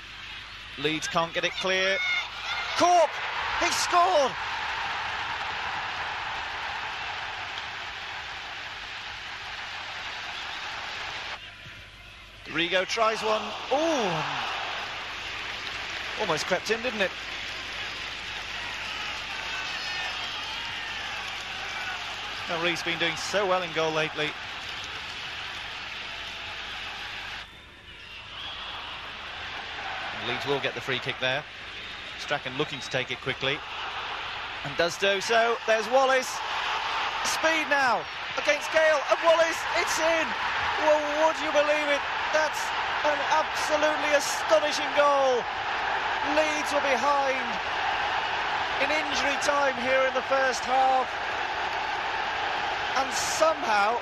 Leeds 0.79 1.09
can't 1.09 1.35
get 1.35 1.43
it 1.45 1.53
clear. 1.61 1.99
Corp! 2.79 3.11
He 3.59 3.67
scored! 3.73 4.31
Rigo 12.53 12.85
tries 12.87 13.23
one. 13.23 13.43
Ooh! 13.73 14.11
Almost 16.21 16.47
crept 16.47 16.71
in, 16.71 16.83
didn't 16.83 17.01
it? 17.01 17.11
Now 22.49 22.63
Ree's 22.63 22.83
been 22.83 22.99
doing 22.99 23.15
so 23.15 23.47
well 23.47 23.63
in 23.63 23.73
goal 23.73 23.93
lately. 23.93 24.31
Leeds 30.27 30.45
will 30.47 30.61
get 30.61 30.75
the 30.75 30.81
free 30.81 30.99
kick 30.99 31.15
there. 31.21 31.45
Strachan 32.19 32.59
looking 32.59 32.81
to 32.81 32.91
take 32.91 33.13
it 33.13 33.21
quickly. 33.21 33.59
And 34.65 34.77
does 34.77 34.99
do 34.99 35.21
so. 35.21 35.57
There's 35.67 35.89
Wallace. 35.91 36.37
Speed 37.25 37.67
now 37.71 38.03
against 38.37 38.73
Gale. 38.73 39.01
And 39.09 39.19
Wallace, 39.25 39.59
it's 39.79 39.99
in. 39.99 40.27
Well, 40.83 41.29
would 41.29 41.37
you 41.41 41.53
believe 41.53 41.89
it? 41.89 42.20
That's 42.33 42.63
an 43.05 43.19
absolutely 43.33 44.13
astonishing 44.15 44.91
goal. 44.97 45.43
Leeds 46.37 46.71
were 46.73 46.85
behind 46.87 47.43
in 48.83 48.91
injury 48.91 49.37
time 49.43 49.75
here 49.83 50.07
in 50.07 50.15
the 50.15 50.23
first 50.23 50.61
half. 50.65 51.09
And 52.97 53.13
somehow, 53.13 53.99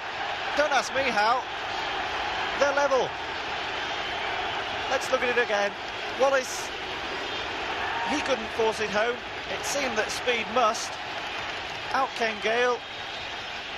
don't 0.56 0.72
ask 0.72 0.94
me 0.94 1.02
how, 1.02 1.42
they're 2.60 2.74
level. 2.74 3.08
Let's 4.90 5.10
look 5.12 5.22
at 5.22 5.36
it 5.36 5.42
again. 5.42 5.72
Wallace, 6.20 6.68
he 8.10 8.20
couldn't 8.20 8.48
force 8.56 8.80
it 8.80 8.90
home. 8.90 9.16
It 9.52 9.64
seemed 9.64 9.96
that 9.96 10.10
speed 10.10 10.46
must. 10.54 10.90
Out 11.92 12.08
came 12.16 12.36
Gale, 12.42 12.78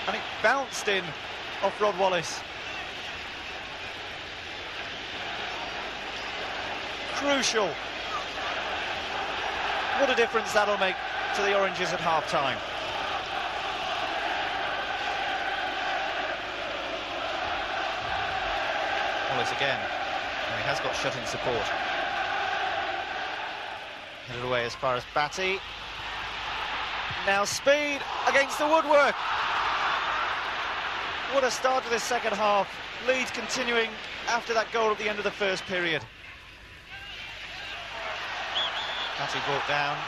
and 0.07 0.17
it 0.17 0.23
bounced 0.43 0.89
in 0.89 1.05
off 1.63 1.81
Rod 1.81 1.97
Wallace. 1.99 2.41
Crucial. 7.21 7.69
What 9.99 10.09
a 10.09 10.15
difference 10.15 10.55
that'll 10.55 10.79
make 10.79 10.97
to 11.37 11.43
the 11.43 11.55
Oranges 11.55 11.93
at 11.93 12.01
half 12.01 12.27
time. 12.31 12.57
Wallace 19.31 19.53
again. 19.53 19.79
And 19.79 20.63
he 20.63 20.67
has 20.67 20.81
got 20.81 20.97
shut 20.97 21.15
in 21.15 21.27
support. 21.27 21.61
Headed 24.27 24.43
away 24.47 24.65
as 24.65 24.75
far 24.75 24.95
as 24.95 25.05
Batty. 25.15 25.59
Now 27.27 27.45
speed 27.45 28.01
against 28.29 28.59
the 28.59 28.67
woodwork. 28.67 29.15
What 31.35 31.45
a 31.45 31.51
start 31.51 31.85
to 31.85 31.91
this 31.91 32.03
second 32.03 32.33
half. 32.33 32.67
Leeds 33.07 33.31
continuing 33.31 33.91
after 34.27 34.55
that 34.55 34.73
goal 34.73 34.91
at 34.91 34.97
the 34.97 35.11
end 35.11 35.19
of 35.19 35.25
the 35.25 35.31
first 35.31 35.67
period. 35.67 36.03
Batty 39.21 39.39
brought 39.45 39.69
down. 39.69 39.99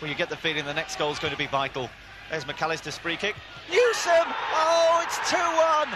Well, 0.00 0.08
you 0.08 0.14
get 0.14 0.28
the 0.28 0.36
feeling 0.36 0.64
the 0.64 0.72
next 0.72 0.94
goal 0.94 1.10
is 1.10 1.18
going 1.18 1.32
to 1.32 1.36
be 1.36 1.48
vital. 1.48 1.90
There's 2.30 2.44
McAllister's 2.44 2.96
free 2.96 3.16
kick. 3.16 3.34
Newsom! 3.68 4.30
Oh, 4.54 5.02
it's 5.02 5.18
2 5.28 5.34
1. 5.34 5.90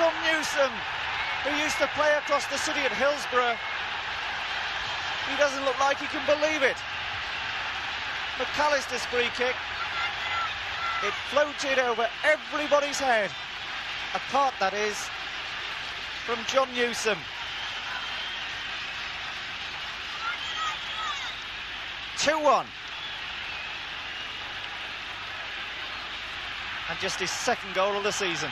John 0.00 0.16
Newsom, 0.32 0.72
who 1.44 1.62
used 1.62 1.76
to 1.76 1.86
play 1.88 2.16
across 2.16 2.46
the 2.46 2.56
city 2.56 2.80
at 2.80 2.92
Hillsborough. 2.92 3.58
He 5.28 5.36
doesn't 5.36 5.62
look 5.66 5.78
like 5.78 5.98
he 5.98 6.06
can 6.06 6.24
believe 6.24 6.62
it. 6.62 6.80
McAllister's 8.38 9.04
free 9.12 9.28
kick. 9.36 9.56
It 11.04 11.12
floated 11.28 11.78
over 11.78 12.08
everybody's 12.24 12.98
head. 12.98 13.30
Apart, 14.14 14.54
that 14.60 14.74
is, 14.74 14.96
from 16.24 16.38
John 16.46 16.68
Newsom. 16.74 17.18
2-1. 22.18 22.64
And 26.90 26.98
just 27.00 27.18
his 27.18 27.30
second 27.30 27.74
goal 27.74 27.96
of 27.96 28.04
the 28.04 28.12
season. 28.12 28.50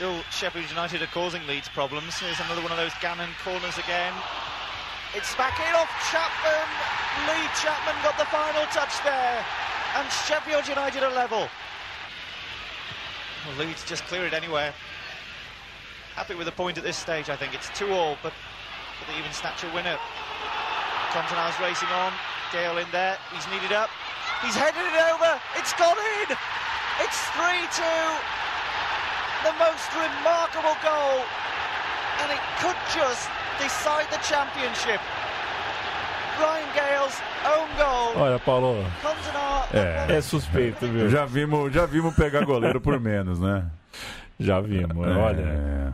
Still, 0.00 0.24
Sheffield 0.32 0.64
United 0.70 1.02
are 1.02 1.12
causing 1.12 1.46
Leeds 1.46 1.68
problems. 1.68 2.16
Here's 2.16 2.40
another 2.40 2.62
one 2.62 2.72
of 2.72 2.78
those 2.78 2.96
Gannon 3.02 3.28
corners 3.44 3.76
again. 3.76 4.14
It's 5.12 5.36
back 5.36 5.60
in 5.60 5.76
off 5.76 5.92
Chapman. 6.08 6.64
Lee 7.28 7.44
Chapman 7.60 7.92
got 8.00 8.16
the 8.16 8.24
final 8.32 8.64
touch 8.72 8.96
there. 9.04 9.44
And 10.00 10.08
Sheffield 10.24 10.66
United 10.66 11.04
are 11.04 11.12
level. 11.12 11.44
Well, 13.44 13.56
Leeds 13.58 13.84
just 13.84 14.04
clear 14.04 14.24
it 14.24 14.32
anywhere. 14.32 14.72
Happy 16.16 16.34
with 16.34 16.46
the 16.46 16.56
point 16.56 16.78
at 16.78 16.82
this 16.82 16.96
stage, 16.96 17.28
I 17.28 17.36
think. 17.36 17.52
It's 17.52 17.68
two 17.76 17.92
all, 17.92 18.16
but 18.22 18.32
for 18.96 19.12
the 19.12 19.18
even 19.18 19.30
snatcher 19.32 19.68
winner. 19.74 19.98
Contenau's 21.12 21.60
racing 21.60 21.92
on. 21.92 22.14
Gale 22.52 22.78
in 22.78 22.88
there. 22.90 23.18
He's 23.34 23.44
needed 23.52 23.76
up. 23.76 23.90
He's 24.40 24.56
headed 24.56 24.80
it 24.80 24.96
over. 25.12 25.38
It's 25.58 25.74
gone 25.74 26.00
in. 26.24 26.34
It's 27.04 27.20
3 27.36 27.84
2. 27.84 28.40
The 29.42 29.52
most 29.58 29.88
remarkable 29.96 30.76
goal. 30.82 31.24
And 32.22 32.30
it 32.32 32.40
could 32.60 32.76
just 32.92 33.28
decide 33.58 34.06
the 34.10 34.18
championship. 34.22 35.00
Ryan 36.38 36.68
Gale's 36.74 37.16
own 37.44 37.68
goal. 37.76 38.22
Olha, 38.22 38.38
Paulo. 38.38 38.84
É. 39.72 40.16
é 40.16 40.20
suspeito, 40.20 40.86
viu? 40.86 41.08
Já 41.08 41.24
vimos, 41.24 41.72
já 41.72 41.86
vimos 41.86 42.14
pegar 42.14 42.44
goleiro 42.44 42.80
por 42.80 42.98
menos, 43.00 43.38
né? 43.40 43.64
Já 44.38 44.60
vimos. 44.60 45.06
Olha, 45.06 45.40
É. 45.42 45.88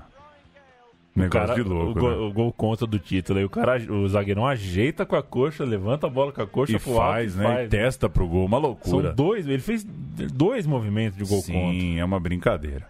o, 1.17 1.21
Negócio 1.21 1.49
cara, 1.49 1.55
de 1.55 1.63
louco. 1.69 1.91
o, 1.91 1.95
gol, 1.95 2.11
né? 2.11 2.17
o 2.17 2.33
gol 2.33 2.53
contra 2.53 2.87
do 2.87 2.99
título. 2.99 3.39
Aí 3.39 3.45
o, 3.45 3.51
cara, 3.51 3.77
o 3.93 4.09
zagueirão 4.09 4.47
ajeita 4.47 5.05
com 5.07 5.17
a 5.17 5.23
coxa, 5.23 5.65
levanta 5.65 6.07
a 6.07 6.11
bola 6.11 6.31
com 6.33 6.43
a 6.43 6.47
coxa 6.47 6.73
E 6.77 6.79
pro 6.79 6.93
alto 6.93 7.01
faz, 7.13 7.35
e 7.35 7.39
né? 7.39 7.45
faz. 7.45 7.67
E 7.67 7.69
testa 7.69 8.09
pro 8.09 8.27
gol, 8.27 8.47
uma 8.47 8.59
São 8.61 8.69
loucura. 8.69 9.13
dois, 9.13 9.47
ele 9.49 9.59
fez 9.63 9.85
dois 9.85 10.65
movimentos 10.67 11.17
de 11.19 11.25
gol 11.25 11.43
contra. 11.43 11.53
Sim, 11.55 11.99
é 11.99 12.05
uma 12.05 12.21
brincadeira. 12.21 12.87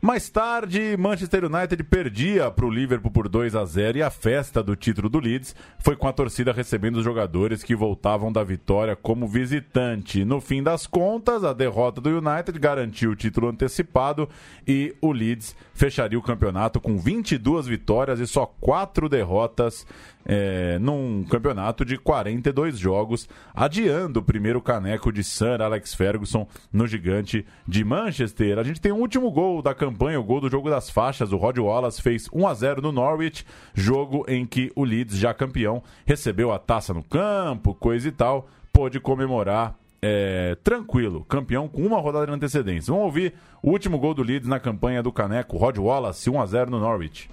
Mais 0.00 0.30
tarde, 0.30 0.96
Manchester 0.96 1.44
United 1.44 1.82
perdia 1.82 2.48
para 2.52 2.64
o 2.64 2.70
Liverpool 2.70 3.10
por 3.10 3.28
2 3.28 3.56
a 3.56 3.64
0 3.64 3.98
e 3.98 4.02
a 4.02 4.10
festa 4.10 4.62
do 4.62 4.76
título 4.76 5.08
do 5.08 5.18
Leeds 5.18 5.56
foi 5.80 5.96
com 5.96 6.06
a 6.06 6.12
torcida 6.12 6.52
recebendo 6.52 6.98
os 6.98 7.04
jogadores 7.04 7.64
que 7.64 7.74
voltavam 7.74 8.30
da 8.30 8.44
vitória 8.44 8.94
como 8.94 9.26
visitante. 9.26 10.24
No 10.24 10.40
fim 10.40 10.62
das 10.62 10.86
contas, 10.86 11.42
a 11.42 11.52
derrota 11.52 12.00
do 12.00 12.10
United 12.10 12.56
garantiu 12.60 13.10
o 13.10 13.16
título 13.16 13.48
antecipado 13.48 14.28
e 14.64 14.94
o 15.00 15.10
Leeds 15.10 15.56
fecharia 15.74 16.18
o 16.18 16.22
campeonato 16.22 16.80
com 16.80 16.96
22 16.96 17.66
vitórias 17.66 18.20
e 18.20 18.26
só 18.26 18.46
4 18.46 19.08
derrotas 19.08 19.84
é, 20.28 20.78
num 20.78 21.24
campeonato 21.24 21.86
de 21.86 21.96
42 21.96 22.78
jogos, 22.78 23.26
adiando 23.54 24.20
o 24.20 24.22
primeiro 24.22 24.60
caneco 24.60 25.10
de 25.10 25.24
Sir 25.24 25.62
Alex 25.62 25.94
Ferguson 25.94 26.46
no 26.70 26.86
gigante 26.86 27.46
de 27.66 27.82
Manchester. 27.82 28.58
A 28.58 28.62
gente 28.62 28.80
tem 28.80 28.92
o 28.92 28.96
último 28.96 29.30
gol 29.30 29.62
da 29.62 29.74
campanha, 29.74 30.20
o 30.20 30.24
gol 30.24 30.42
do 30.42 30.50
jogo 30.50 30.68
das 30.68 30.90
faixas. 30.90 31.32
O 31.32 31.38
Rod 31.38 31.56
Wallace 31.56 32.02
fez 32.02 32.28
1 32.30 32.46
a 32.46 32.54
0 32.54 32.82
no 32.82 32.92
Norwich, 32.92 33.46
jogo 33.72 34.26
em 34.28 34.44
que 34.44 34.70
o 34.76 34.84
Leeds, 34.84 35.16
já 35.16 35.32
campeão, 35.32 35.82
recebeu 36.04 36.52
a 36.52 36.58
taça 36.58 36.92
no 36.92 37.02
campo, 37.02 37.74
coisa 37.74 38.06
e 38.06 38.12
tal, 38.12 38.48
pôde 38.70 39.00
comemorar 39.00 39.78
é, 40.02 40.56
tranquilo, 40.62 41.24
campeão 41.24 41.66
com 41.66 41.82
uma 41.82 41.98
rodada 41.98 42.26
de 42.26 42.32
antecedência. 42.32 42.92
Vamos 42.92 43.06
ouvir 43.06 43.32
o 43.62 43.70
último 43.70 43.98
gol 43.98 44.12
do 44.12 44.22
Leeds 44.22 44.48
na 44.48 44.60
campanha 44.60 45.02
do 45.02 45.10
Caneco, 45.10 45.56
Rod 45.56 45.78
Wallace, 45.78 46.28
1 46.28 46.40
a 46.40 46.46
0 46.46 46.70
no 46.70 46.78
Norwich. 46.78 47.30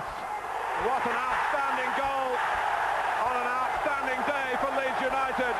Wallace. 0.00 0.20
What 0.86 1.02
an 1.06 1.16
outstanding 1.16 1.92
goal 1.96 2.32
on 3.26 3.36
an 3.36 3.48
outstanding 3.48 4.20
day 4.24 4.56
for 4.60 4.70
Leeds 4.76 5.00
United. 5.00 5.54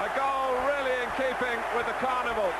A 0.00 0.08
goal 0.16 0.54
really 0.70 1.02
in 1.02 1.10
keeping 1.18 1.58
with 1.76 1.86
the 1.86 1.98
carnival. 1.98 2.52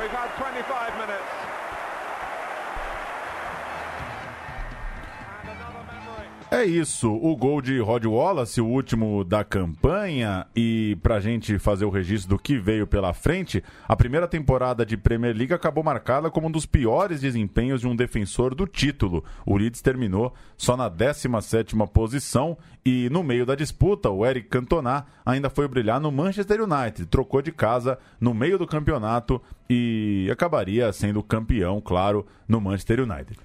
We've 0.00 0.10
had 0.10 0.30
25 0.36 0.98
minutes. 0.98 1.43
É 6.54 6.64
isso, 6.64 7.12
o 7.12 7.34
gol 7.34 7.60
de 7.60 7.80
Rod 7.80 8.04
Wallace, 8.04 8.60
o 8.60 8.66
último 8.66 9.24
da 9.24 9.42
campanha, 9.42 10.46
e 10.54 10.96
pra 11.02 11.18
gente 11.18 11.58
fazer 11.58 11.84
o 11.84 11.90
registro 11.90 12.30
do 12.30 12.38
que 12.40 12.56
veio 12.56 12.86
pela 12.86 13.12
frente, 13.12 13.60
a 13.88 13.96
primeira 13.96 14.28
temporada 14.28 14.86
de 14.86 14.96
Premier 14.96 15.36
League 15.36 15.52
acabou 15.52 15.82
marcada 15.82 16.30
como 16.30 16.46
um 16.46 16.50
dos 16.52 16.64
piores 16.64 17.20
desempenhos 17.20 17.80
de 17.80 17.88
um 17.88 17.96
defensor 17.96 18.54
do 18.54 18.68
título. 18.68 19.24
O 19.44 19.56
Leeds 19.56 19.82
terminou 19.82 20.32
só 20.56 20.76
na 20.76 20.88
17ª 20.88 21.88
posição 21.88 22.56
e 22.86 23.08
no 23.10 23.24
meio 23.24 23.44
da 23.44 23.56
disputa, 23.56 24.08
o 24.08 24.24
Eric 24.24 24.48
Cantona 24.48 25.06
ainda 25.26 25.50
foi 25.50 25.66
brilhar 25.66 26.00
no 26.00 26.12
Manchester 26.12 26.60
United, 26.62 27.06
trocou 27.06 27.42
de 27.42 27.50
casa 27.50 27.98
no 28.20 28.32
meio 28.32 28.58
do 28.58 28.66
campeonato 28.66 29.42
e 29.68 30.28
acabaria 30.30 30.92
sendo 30.92 31.20
campeão, 31.20 31.80
claro, 31.80 32.24
no 32.46 32.60
Manchester 32.60 33.00
United. 33.00 33.40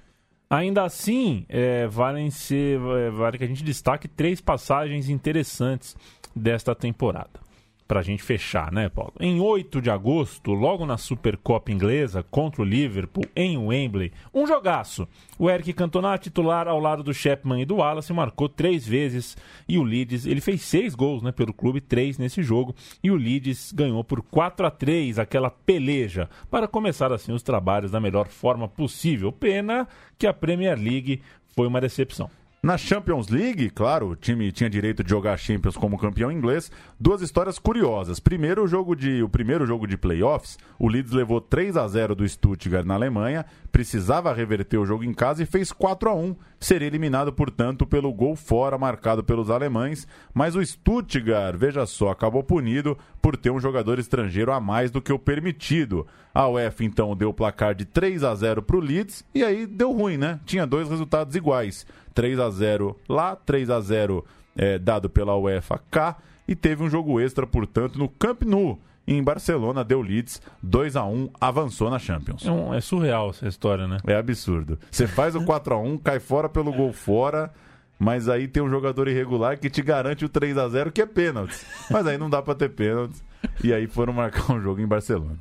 Ainda 0.52 0.82
assim, 0.82 1.46
é, 1.48 1.86
valem 1.86 2.28
ser, 2.28 2.80
é, 2.80 3.08
vale 3.08 3.38
que 3.38 3.44
a 3.44 3.46
gente 3.46 3.62
destaque 3.62 4.08
três 4.08 4.40
passagens 4.40 5.08
interessantes 5.08 5.96
desta 6.34 6.74
temporada. 6.74 7.49
Para 7.90 7.98
a 7.98 8.04
gente 8.04 8.22
fechar, 8.22 8.70
né, 8.70 8.88
Paulo? 8.88 9.14
Em 9.18 9.40
8 9.40 9.82
de 9.82 9.90
agosto, 9.90 10.52
logo 10.52 10.86
na 10.86 10.96
Supercopa 10.96 11.72
Inglesa, 11.72 12.22
contra 12.22 12.62
o 12.62 12.64
Liverpool, 12.64 13.24
em 13.34 13.58
Wembley, 13.58 14.12
um 14.32 14.46
jogaço. 14.46 15.08
O 15.36 15.50
Eric 15.50 15.72
Cantona, 15.72 16.16
titular 16.16 16.68
ao 16.68 16.78
lado 16.78 17.02
do 17.02 17.12
Chapman 17.12 17.60
e 17.60 17.64
do 17.64 17.78
Wallace, 17.78 18.12
marcou 18.12 18.48
três 18.48 18.86
vezes. 18.86 19.36
E 19.68 19.76
o 19.76 19.82
Leeds, 19.82 20.24
ele 20.24 20.40
fez 20.40 20.62
seis 20.62 20.94
gols 20.94 21.20
né, 21.20 21.32
pelo 21.32 21.52
clube, 21.52 21.80
três 21.80 22.16
nesse 22.16 22.44
jogo. 22.44 22.76
E 23.02 23.10
o 23.10 23.16
Leeds 23.16 23.72
ganhou 23.72 24.04
por 24.04 24.22
4 24.22 24.68
a 24.68 24.70
3 24.70 25.18
aquela 25.18 25.50
peleja, 25.50 26.30
para 26.48 26.68
começar 26.68 27.12
assim 27.12 27.32
os 27.32 27.42
trabalhos 27.42 27.90
da 27.90 27.98
melhor 27.98 28.28
forma 28.28 28.68
possível. 28.68 29.32
Pena 29.32 29.88
que 30.16 30.28
a 30.28 30.32
Premier 30.32 30.78
League 30.78 31.22
foi 31.56 31.66
uma 31.66 31.80
decepção. 31.80 32.30
Na 32.62 32.76
Champions 32.76 33.28
League, 33.28 33.70
claro, 33.70 34.08
o 34.10 34.14
time 34.14 34.52
tinha 34.52 34.68
direito 34.68 35.02
de 35.02 35.08
jogar 35.08 35.38
Champions 35.38 35.78
como 35.78 35.96
campeão 35.96 36.30
inglês. 36.30 36.70
Duas 37.00 37.22
histórias 37.22 37.58
curiosas. 37.58 38.20
Primeiro, 38.20 38.62
o 38.62 38.68
jogo 38.68 38.94
de 38.94 39.22
o 39.22 39.30
primeiro 39.30 39.64
jogo 39.64 39.86
de 39.86 39.96
playoffs, 39.96 40.58
o 40.78 40.86
Leeds 40.86 41.10
levou 41.10 41.40
3 41.40 41.78
a 41.78 41.88
0 41.88 42.14
do 42.14 42.28
Stuttgart 42.28 42.84
na 42.84 42.92
Alemanha, 42.92 43.46
precisava 43.72 44.34
reverter 44.34 44.76
o 44.76 44.84
jogo 44.84 45.04
em 45.04 45.14
casa 45.14 45.42
e 45.42 45.46
fez 45.46 45.72
4 45.72 46.10
a 46.10 46.14
1. 46.14 46.36
Seria 46.60 46.86
eliminado, 46.86 47.32
portanto, 47.32 47.86
pelo 47.86 48.12
gol 48.12 48.36
fora 48.36 48.76
marcado 48.76 49.24
pelos 49.24 49.48
alemães, 49.48 50.06
mas 50.34 50.54
o 50.54 50.62
Stuttgart, 50.62 51.56
veja 51.56 51.86
só, 51.86 52.10
acabou 52.10 52.44
punido 52.44 52.94
por 53.22 53.38
ter 53.38 53.50
um 53.50 53.58
jogador 53.58 53.98
estrangeiro 53.98 54.52
a 54.52 54.60
mais 54.60 54.90
do 54.90 55.00
que 55.00 55.14
o 55.14 55.18
permitido. 55.18 56.06
A 56.34 56.46
UEFA 56.46 56.84
então 56.84 57.16
deu 57.16 57.30
o 57.30 57.34
placar 57.34 57.74
de 57.74 57.84
3 57.86 58.22
a 58.22 58.34
0 58.34 58.62
para 58.62 58.76
o 58.76 58.80
Leeds 58.80 59.24
e 59.34 59.42
aí 59.42 59.66
deu 59.66 59.92
ruim, 59.92 60.18
né? 60.18 60.38
Tinha 60.44 60.66
dois 60.66 60.88
resultados 60.88 61.34
iguais. 61.34 61.86
3 62.14 62.38
a 62.38 62.50
0 62.50 62.96
lá, 63.08 63.36
3 63.36 63.70
a 63.70 63.80
0 63.80 64.24
é, 64.56 64.78
dado 64.78 65.08
pela 65.08 65.36
UEFA 65.36 65.80
cá 65.90 66.16
e 66.46 66.54
teve 66.54 66.82
um 66.82 66.90
jogo 66.90 67.20
extra, 67.20 67.46
portanto, 67.46 67.98
no 67.98 68.08
Camp 68.08 68.42
Nou. 68.42 68.78
Em 69.06 69.20
Barcelona, 69.22 69.82
deu 69.82 70.02
Leeds 70.02 70.40
2 70.62 70.94
a 70.94 71.04
1 71.04 71.30
avançou 71.40 71.90
na 71.90 71.98
Champions. 71.98 72.46
É, 72.46 72.50
um, 72.50 72.72
é 72.72 72.80
surreal 72.80 73.30
essa 73.30 73.48
história, 73.48 73.88
né? 73.88 73.98
É 74.06 74.14
absurdo. 74.14 74.78
Você 74.88 75.06
faz 75.06 75.34
o 75.34 75.44
4 75.44 75.74
a 75.74 75.78
1 75.78 75.98
cai 75.98 76.20
fora 76.20 76.48
pelo 76.48 76.72
gol 76.72 76.92
fora, 76.92 77.50
mas 77.98 78.28
aí 78.28 78.46
tem 78.46 78.62
um 78.62 78.70
jogador 78.70 79.08
irregular 79.08 79.58
que 79.58 79.68
te 79.68 79.82
garante 79.82 80.24
o 80.24 80.28
3 80.28 80.56
a 80.56 80.68
0 80.68 80.92
que 80.92 81.02
é 81.02 81.06
pênalti. 81.06 81.56
Mas 81.90 82.06
aí 82.06 82.18
não 82.18 82.30
dá 82.30 82.40
para 82.40 82.54
ter 82.54 82.68
pênalti. 82.68 83.20
E 83.64 83.72
aí 83.72 83.86
foram 83.88 84.12
marcar 84.12 84.52
um 84.52 84.60
jogo 84.60 84.80
em 84.80 84.86
Barcelona. 84.86 85.38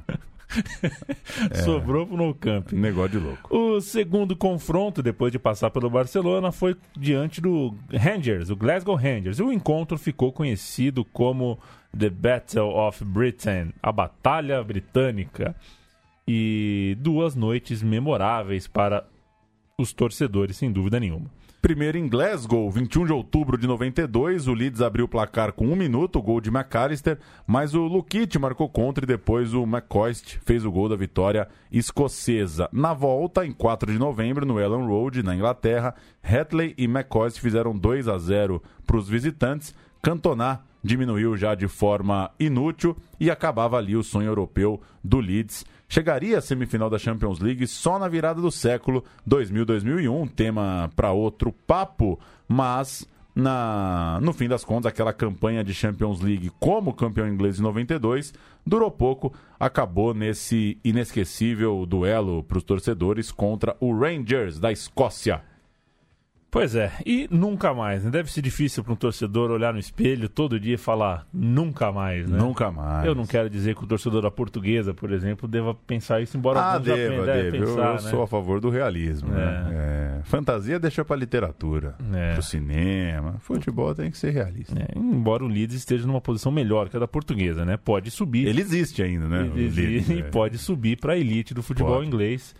É. 1.52 1.56
Sobrou 1.64 2.08
pro 2.08 2.18
No 2.18 2.34
Camp. 2.34 2.72
Negócio 2.72 3.20
de 3.20 3.26
louco. 3.26 3.56
O 3.56 3.80
segundo 3.80 4.36
confronto, 4.36 5.04
depois 5.04 5.32
de 5.32 5.40
passar 5.40 5.70
pelo 5.70 5.90
Barcelona, 5.90 6.52
foi 6.52 6.76
diante 6.98 7.40
do 7.40 7.76
Rangers, 7.94 8.50
o 8.50 8.56
Glasgow 8.56 8.96
Rangers. 8.96 9.40
O 9.40 9.52
encontro 9.52 9.98
ficou 9.98 10.32
conhecido 10.32 11.06
como 11.06 11.60
The 11.98 12.10
Battle 12.10 12.70
of 12.70 13.04
Britain, 13.06 13.74
a 13.82 13.92
Batalha 13.92 14.64
Britânica. 14.64 15.56
E 16.28 16.96
duas 17.00 17.36
noites 17.36 17.82
memoráveis 17.82 18.68
para 18.68 19.04
os 19.80 19.92
torcedores, 19.94 20.58
sem 20.58 20.72
dúvida 20.72 21.00
nenhuma. 21.00 21.26
Primeiro 21.62 21.98
em 21.98 22.08
Glasgow, 22.08 22.72
21 22.72 23.06
de 23.06 23.12
outubro 23.12 23.58
de 23.58 23.68
92, 23.68 24.48
o 24.48 24.54
Leeds 24.54 24.82
abriu 24.82 25.04
o 25.04 25.10
placar 25.10 25.52
com 25.52 25.68
um 25.68 25.76
minuto, 25.76 26.18
o 26.18 26.22
gol 26.22 26.40
de 26.40 26.50
McAllister, 26.50 27.20
mas 27.46 27.76
o 27.76 27.82
Lukic 27.82 28.40
marcou 28.40 28.70
contra 28.70 29.04
e 29.04 29.08
depois 29.08 29.54
o 29.54 29.64
McCoist 29.64 30.40
fez 30.46 30.64
o 30.64 30.72
gol 30.72 30.88
da 30.88 30.96
vitória 30.96 31.50
escocesa. 31.70 32.70
Na 32.72 32.94
volta, 32.94 33.46
em 33.46 33.52
4 33.52 33.92
de 33.92 34.00
novembro, 34.00 34.46
no 34.46 34.58
Ellen 34.58 34.88
Road, 34.88 35.22
na 35.22 35.36
Inglaterra, 35.36 35.94
Hatley 36.24 36.74
e 36.78 36.86
McCoist 36.86 37.42
fizeram 37.42 37.78
2 37.78 38.08
a 38.08 38.18
0 38.18 38.64
para 38.88 38.96
os 38.96 39.10
visitantes. 39.10 39.76
Cantona 40.02 40.62
diminuiu 40.82 41.36
já 41.36 41.56
de 41.56 41.68
forma 41.68 42.32
inútil 42.40 42.96
e 43.20 43.30
acabava 43.30 43.78
ali 43.78 43.98
o 43.98 44.04
sonho 44.04 44.28
europeu 44.28 44.82
do 45.04 45.20
Leeds. 45.20 45.66
Chegaria 45.92 46.38
à 46.38 46.42
semifinal 46.42 46.88
da 46.88 47.00
Champions 47.00 47.40
League 47.40 47.66
só 47.66 47.98
na 47.98 48.08
virada 48.08 48.40
do 48.40 48.52
século 48.52 49.04
2000-2001, 49.28 50.30
tema 50.30 50.92
para 50.96 51.12
outro 51.12 51.52
papo, 51.52 52.20
mas 52.48 53.08
na, 53.34 54.20
no 54.22 54.32
fim 54.32 54.48
das 54.48 54.64
contas, 54.64 54.92
aquela 54.92 55.12
campanha 55.12 55.64
de 55.64 55.74
Champions 55.74 56.22
League 56.22 56.52
como 56.60 56.94
campeão 56.94 57.28
inglês 57.28 57.60
em 57.60 57.64
92 57.64 58.34
durou 58.64 58.92
pouco, 58.92 59.34
acabou 59.60 60.14
nesse 60.14 60.78
inesquecível 60.84 61.84
duelo 61.88 62.44
para 62.44 62.60
os 62.60 62.64
torcedores 62.64 63.32
contra 63.32 63.76
o 63.80 63.92
Rangers 63.92 64.60
da 64.60 64.72
Escócia. 64.72 65.42
Pois 66.52 66.76
é, 66.76 66.92
e 67.06 67.28
nunca 67.30 67.74
mais, 67.74 68.04
né? 68.04 68.10
Deve 68.10 68.32
ser 68.32 68.42
difícil 68.42 68.84
para 68.84 68.94
um 68.94 68.96
torcedor 68.96 69.52
olhar 69.52 69.72
no 69.72 69.80
espelho 69.80 70.28
todo 70.28 70.60
dia 70.60 70.76
e 70.76 70.78
falar 70.78 71.28
nunca 71.32 71.92
mais, 71.92 72.28
né? 72.28 72.38
Nunca 72.40 72.72
mais. 72.72 73.06
Eu 73.06 73.14
não 73.14 73.28
quero 73.28 73.50
dizer 73.50 73.76
que 73.76 73.84
o 73.84 73.88
torcedor 73.88 74.24
da 74.24 74.32
portuguesa, 74.32 74.94
por 74.94 75.12
exemplo, 75.12 75.48
deva 75.48 75.76
pensar 75.76 76.22
isso, 76.22 76.36
embora 76.38 76.60
ah, 76.60 76.78
deva, 76.80 77.26
deve. 77.26 77.60
pensar, 77.60 77.72
eu, 77.72 77.86
eu 77.86 77.94
né? 77.94 77.98
sou 78.00 78.24
a 78.24 78.28
favor 78.28 78.60
do 78.60 78.70
realismo. 78.70 79.30
Né? 79.30 80.20
É. 80.20 80.22
Fantasia 80.24 80.80
deixa 80.80 81.06
para 81.06 81.16
literatura, 81.16 81.96
É. 82.14 82.32
para 82.32 82.40
o 82.40 82.44
cinema. 82.44 83.36
Futebol 83.40 83.94
tem 83.94 84.10
que 84.10 84.18
ser 84.18 84.32
realista. 84.32 84.78
É, 84.80 84.98
embora 84.98 85.44
o 85.44 85.48
Leeds 85.48 85.76
esteja 85.76 86.08
numa 86.08 86.22
posição 86.22 86.52
melhor 86.52 86.90
que 86.90 86.98
a 86.98 87.00
da 87.00 87.08
portuguesa, 87.08 87.64
né? 87.64 87.78
Pode 87.78 88.10
subir. 88.10 88.48
Ele 88.48 88.62
existe 88.62 89.04
ainda, 89.04 89.28
né? 89.28 89.50
Ele 89.54 89.66
existe 89.66 89.82
Leeds, 89.82 90.10
e 90.10 90.20
é. 90.20 90.24
pode 90.24 90.58
subir 90.58 90.98
para 90.98 91.14
a 91.14 91.18
elite 91.18 91.54
do 91.54 91.62
futebol 91.62 91.98
Pode. 91.98 92.08
inglês. 92.08 92.56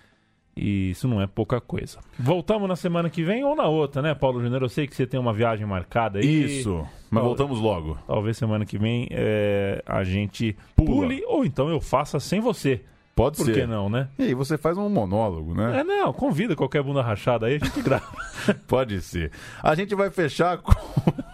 E 0.60 0.92
isso 0.92 1.08
não 1.08 1.22
é 1.22 1.28
pouca 1.28 1.62
coisa. 1.62 2.00
Voltamos 2.18 2.68
na 2.68 2.76
semana 2.76 3.10
que 3.10 3.24
vem 3.24 3.44
ou 3.44 3.56
na 3.56 3.68
outra, 3.68 4.02
né, 4.02 4.14
Paulo 4.14 4.42
Júnior? 4.42 4.62
Eu 4.62 4.70
sei 4.70 4.86
que 4.88 4.96
você 4.96 5.08
tem 5.08 5.20
uma 5.20 5.34
viagem 5.34 5.66
marcada 5.66 6.20
aí. 6.20 6.60
Isso, 6.60 6.86
mas 7.10 7.24
voltamos 7.24 7.60
logo. 7.60 7.98
Talvez 8.06 8.38
semana 8.38 8.66
que 8.66 8.78
vem 8.78 9.08
é, 9.12 9.82
a 9.86 10.04
gente 10.04 10.56
Pula. 10.76 10.90
pule, 10.90 11.24
ou 11.26 11.46
então 11.46 11.70
eu 11.70 11.80
faça 11.80 12.20
sem 12.20 12.40
você. 12.40 12.82
Pode 13.16 13.36
Por 13.36 13.48
ser. 13.48 13.54
que 13.54 13.66
não, 13.66 13.90
né? 13.90 14.08
E 14.18 14.24
aí 14.24 14.34
você 14.34 14.58
faz 14.58 14.78
um 14.78 14.88
monólogo, 14.88 15.54
né? 15.54 15.82
É, 15.82 15.84
não, 15.84 16.14
convida 16.14 16.56
qualquer 16.56 16.82
bunda 16.82 17.02
rachada 17.02 17.48
aí, 17.48 17.56
a 17.56 17.66
gente 17.66 17.82
grava. 17.84 18.06
Pode 18.66 19.02
ser. 19.02 19.32
A 19.62 19.76
gente 19.76 19.94
vai 19.94 20.10
fechar 20.10 20.58
com 20.60 20.72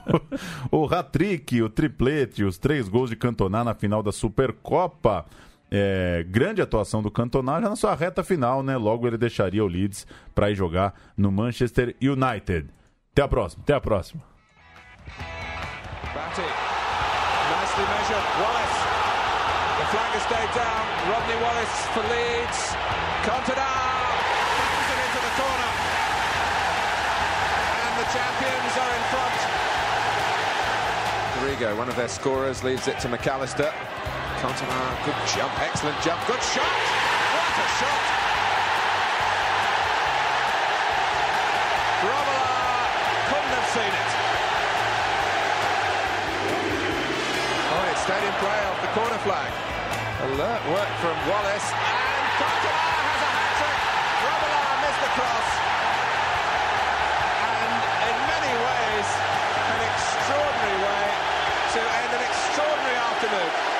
o 0.71 0.85
hat-trick, 0.85 1.61
o 1.61 1.69
triplete, 1.69 2.43
os 2.43 2.57
três 2.57 2.89
gols 2.89 3.11
de 3.11 3.15
Cantona 3.15 3.63
na 3.63 3.75
final 3.75 4.01
da 4.01 4.11
Supercopa. 4.11 5.25
É, 5.77 6.23
grande 6.29 6.61
atuação 6.61 7.03
do 7.03 7.11
Cantona 7.11 7.59
já 7.59 7.67
na 7.67 7.75
sua 7.75 7.93
reta 7.95 8.23
final, 8.23 8.63
né? 8.63 8.77
Logo 8.77 9.05
ele 9.05 9.17
deixaria 9.17 9.61
o 9.61 9.67
Leeds 9.67 10.07
para 10.33 10.49
ir 10.49 10.55
jogar 10.55 10.93
no 11.17 11.29
Manchester 11.29 11.93
United. 12.01 12.69
Até 13.11 13.21
a 13.21 13.27
próxima. 13.27 13.61
Até 13.61 13.73
a 13.73 13.81
próxima. 13.81 14.23
Batty. 16.15 16.47
Nicely 17.51 17.83
measured. 17.91 18.25
Wallace. 18.39 18.79
The 19.75 19.85
flag 19.91 20.15
has 20.15 20.23
stayed 20.23 20.51
down. 20.55 20.83
Rodney 21.11 21.35
Wallace 21.43 21.75
for 21.91 22.03
Leeds. 22.07 22.59
Cantona. 23.27 23.67
Bangs 24.55 24.89
it 24.95 24.99
into 25.03 25.19
the 25.27 25.33
corner. 25.35 25.71
And 27.83 27.93
the 27.99 28.07
champions 28.15 28.73
are 28.79 28.91
in 28.95 29.03
front. 29.11 29.35
Rigo, 31.43 31.77
one 31.77 31.89
of 31.89 31.97
their 31.97 32.07
scorers, 32.07 32.63
leaves 32.63 32.87
it 32.87 32.97
to 33.01 33.09
McAllister. 33.09 33.73
Cantona, 34.45 34.93
good 35.01 35.17
jump, 35.33 35.49
excellent 35.57 35.97
jump, 36.05 36.21
good 36.29 36.43
shot! 36.53 36.69
What 36.69 37.49
a 37.49 37.67
shot! 37.81 38.03
Romola 42.05 42.53
couldn't 43.25 43.53
have 43.57 43.69
seen 43.73 43.89
it. 43.89 44.11
Oh, 47.73 47.89
it 47.89 47.97
stayed 48.05 48.21
in 48.21 48.35
play 48.37 48.59
off 48.69 48.77
the 48.85 48.91
corner 48.93 49.17
flag. 49.25 49.49
Alert 50.29 50.61
work 50.69 50.91
from 51.01 51.17
Wallace, 51.25 51.67
and 51.73 52.25
Cantona 52.37 52.85
has 53.01 53.21
a 53.25 53.31
hat-trick! 53.33 53.79
Romola 54.29 54.61
missed 54.85 55.01
the 55.01 55.11
cross. 55.17 55.49
And 57.49 57.73
in 58.13 58.17
many 58.29 58.53
ways, 58.61 59.07
an 59.73 59.79
extraordinary 59.89 60.77
way 60.85 61.05
to 61.73 61.79
end 61.81 62.11
an 62.13 62.21
extraordinary 62.29 62.97
afternoon. 63.09 63.74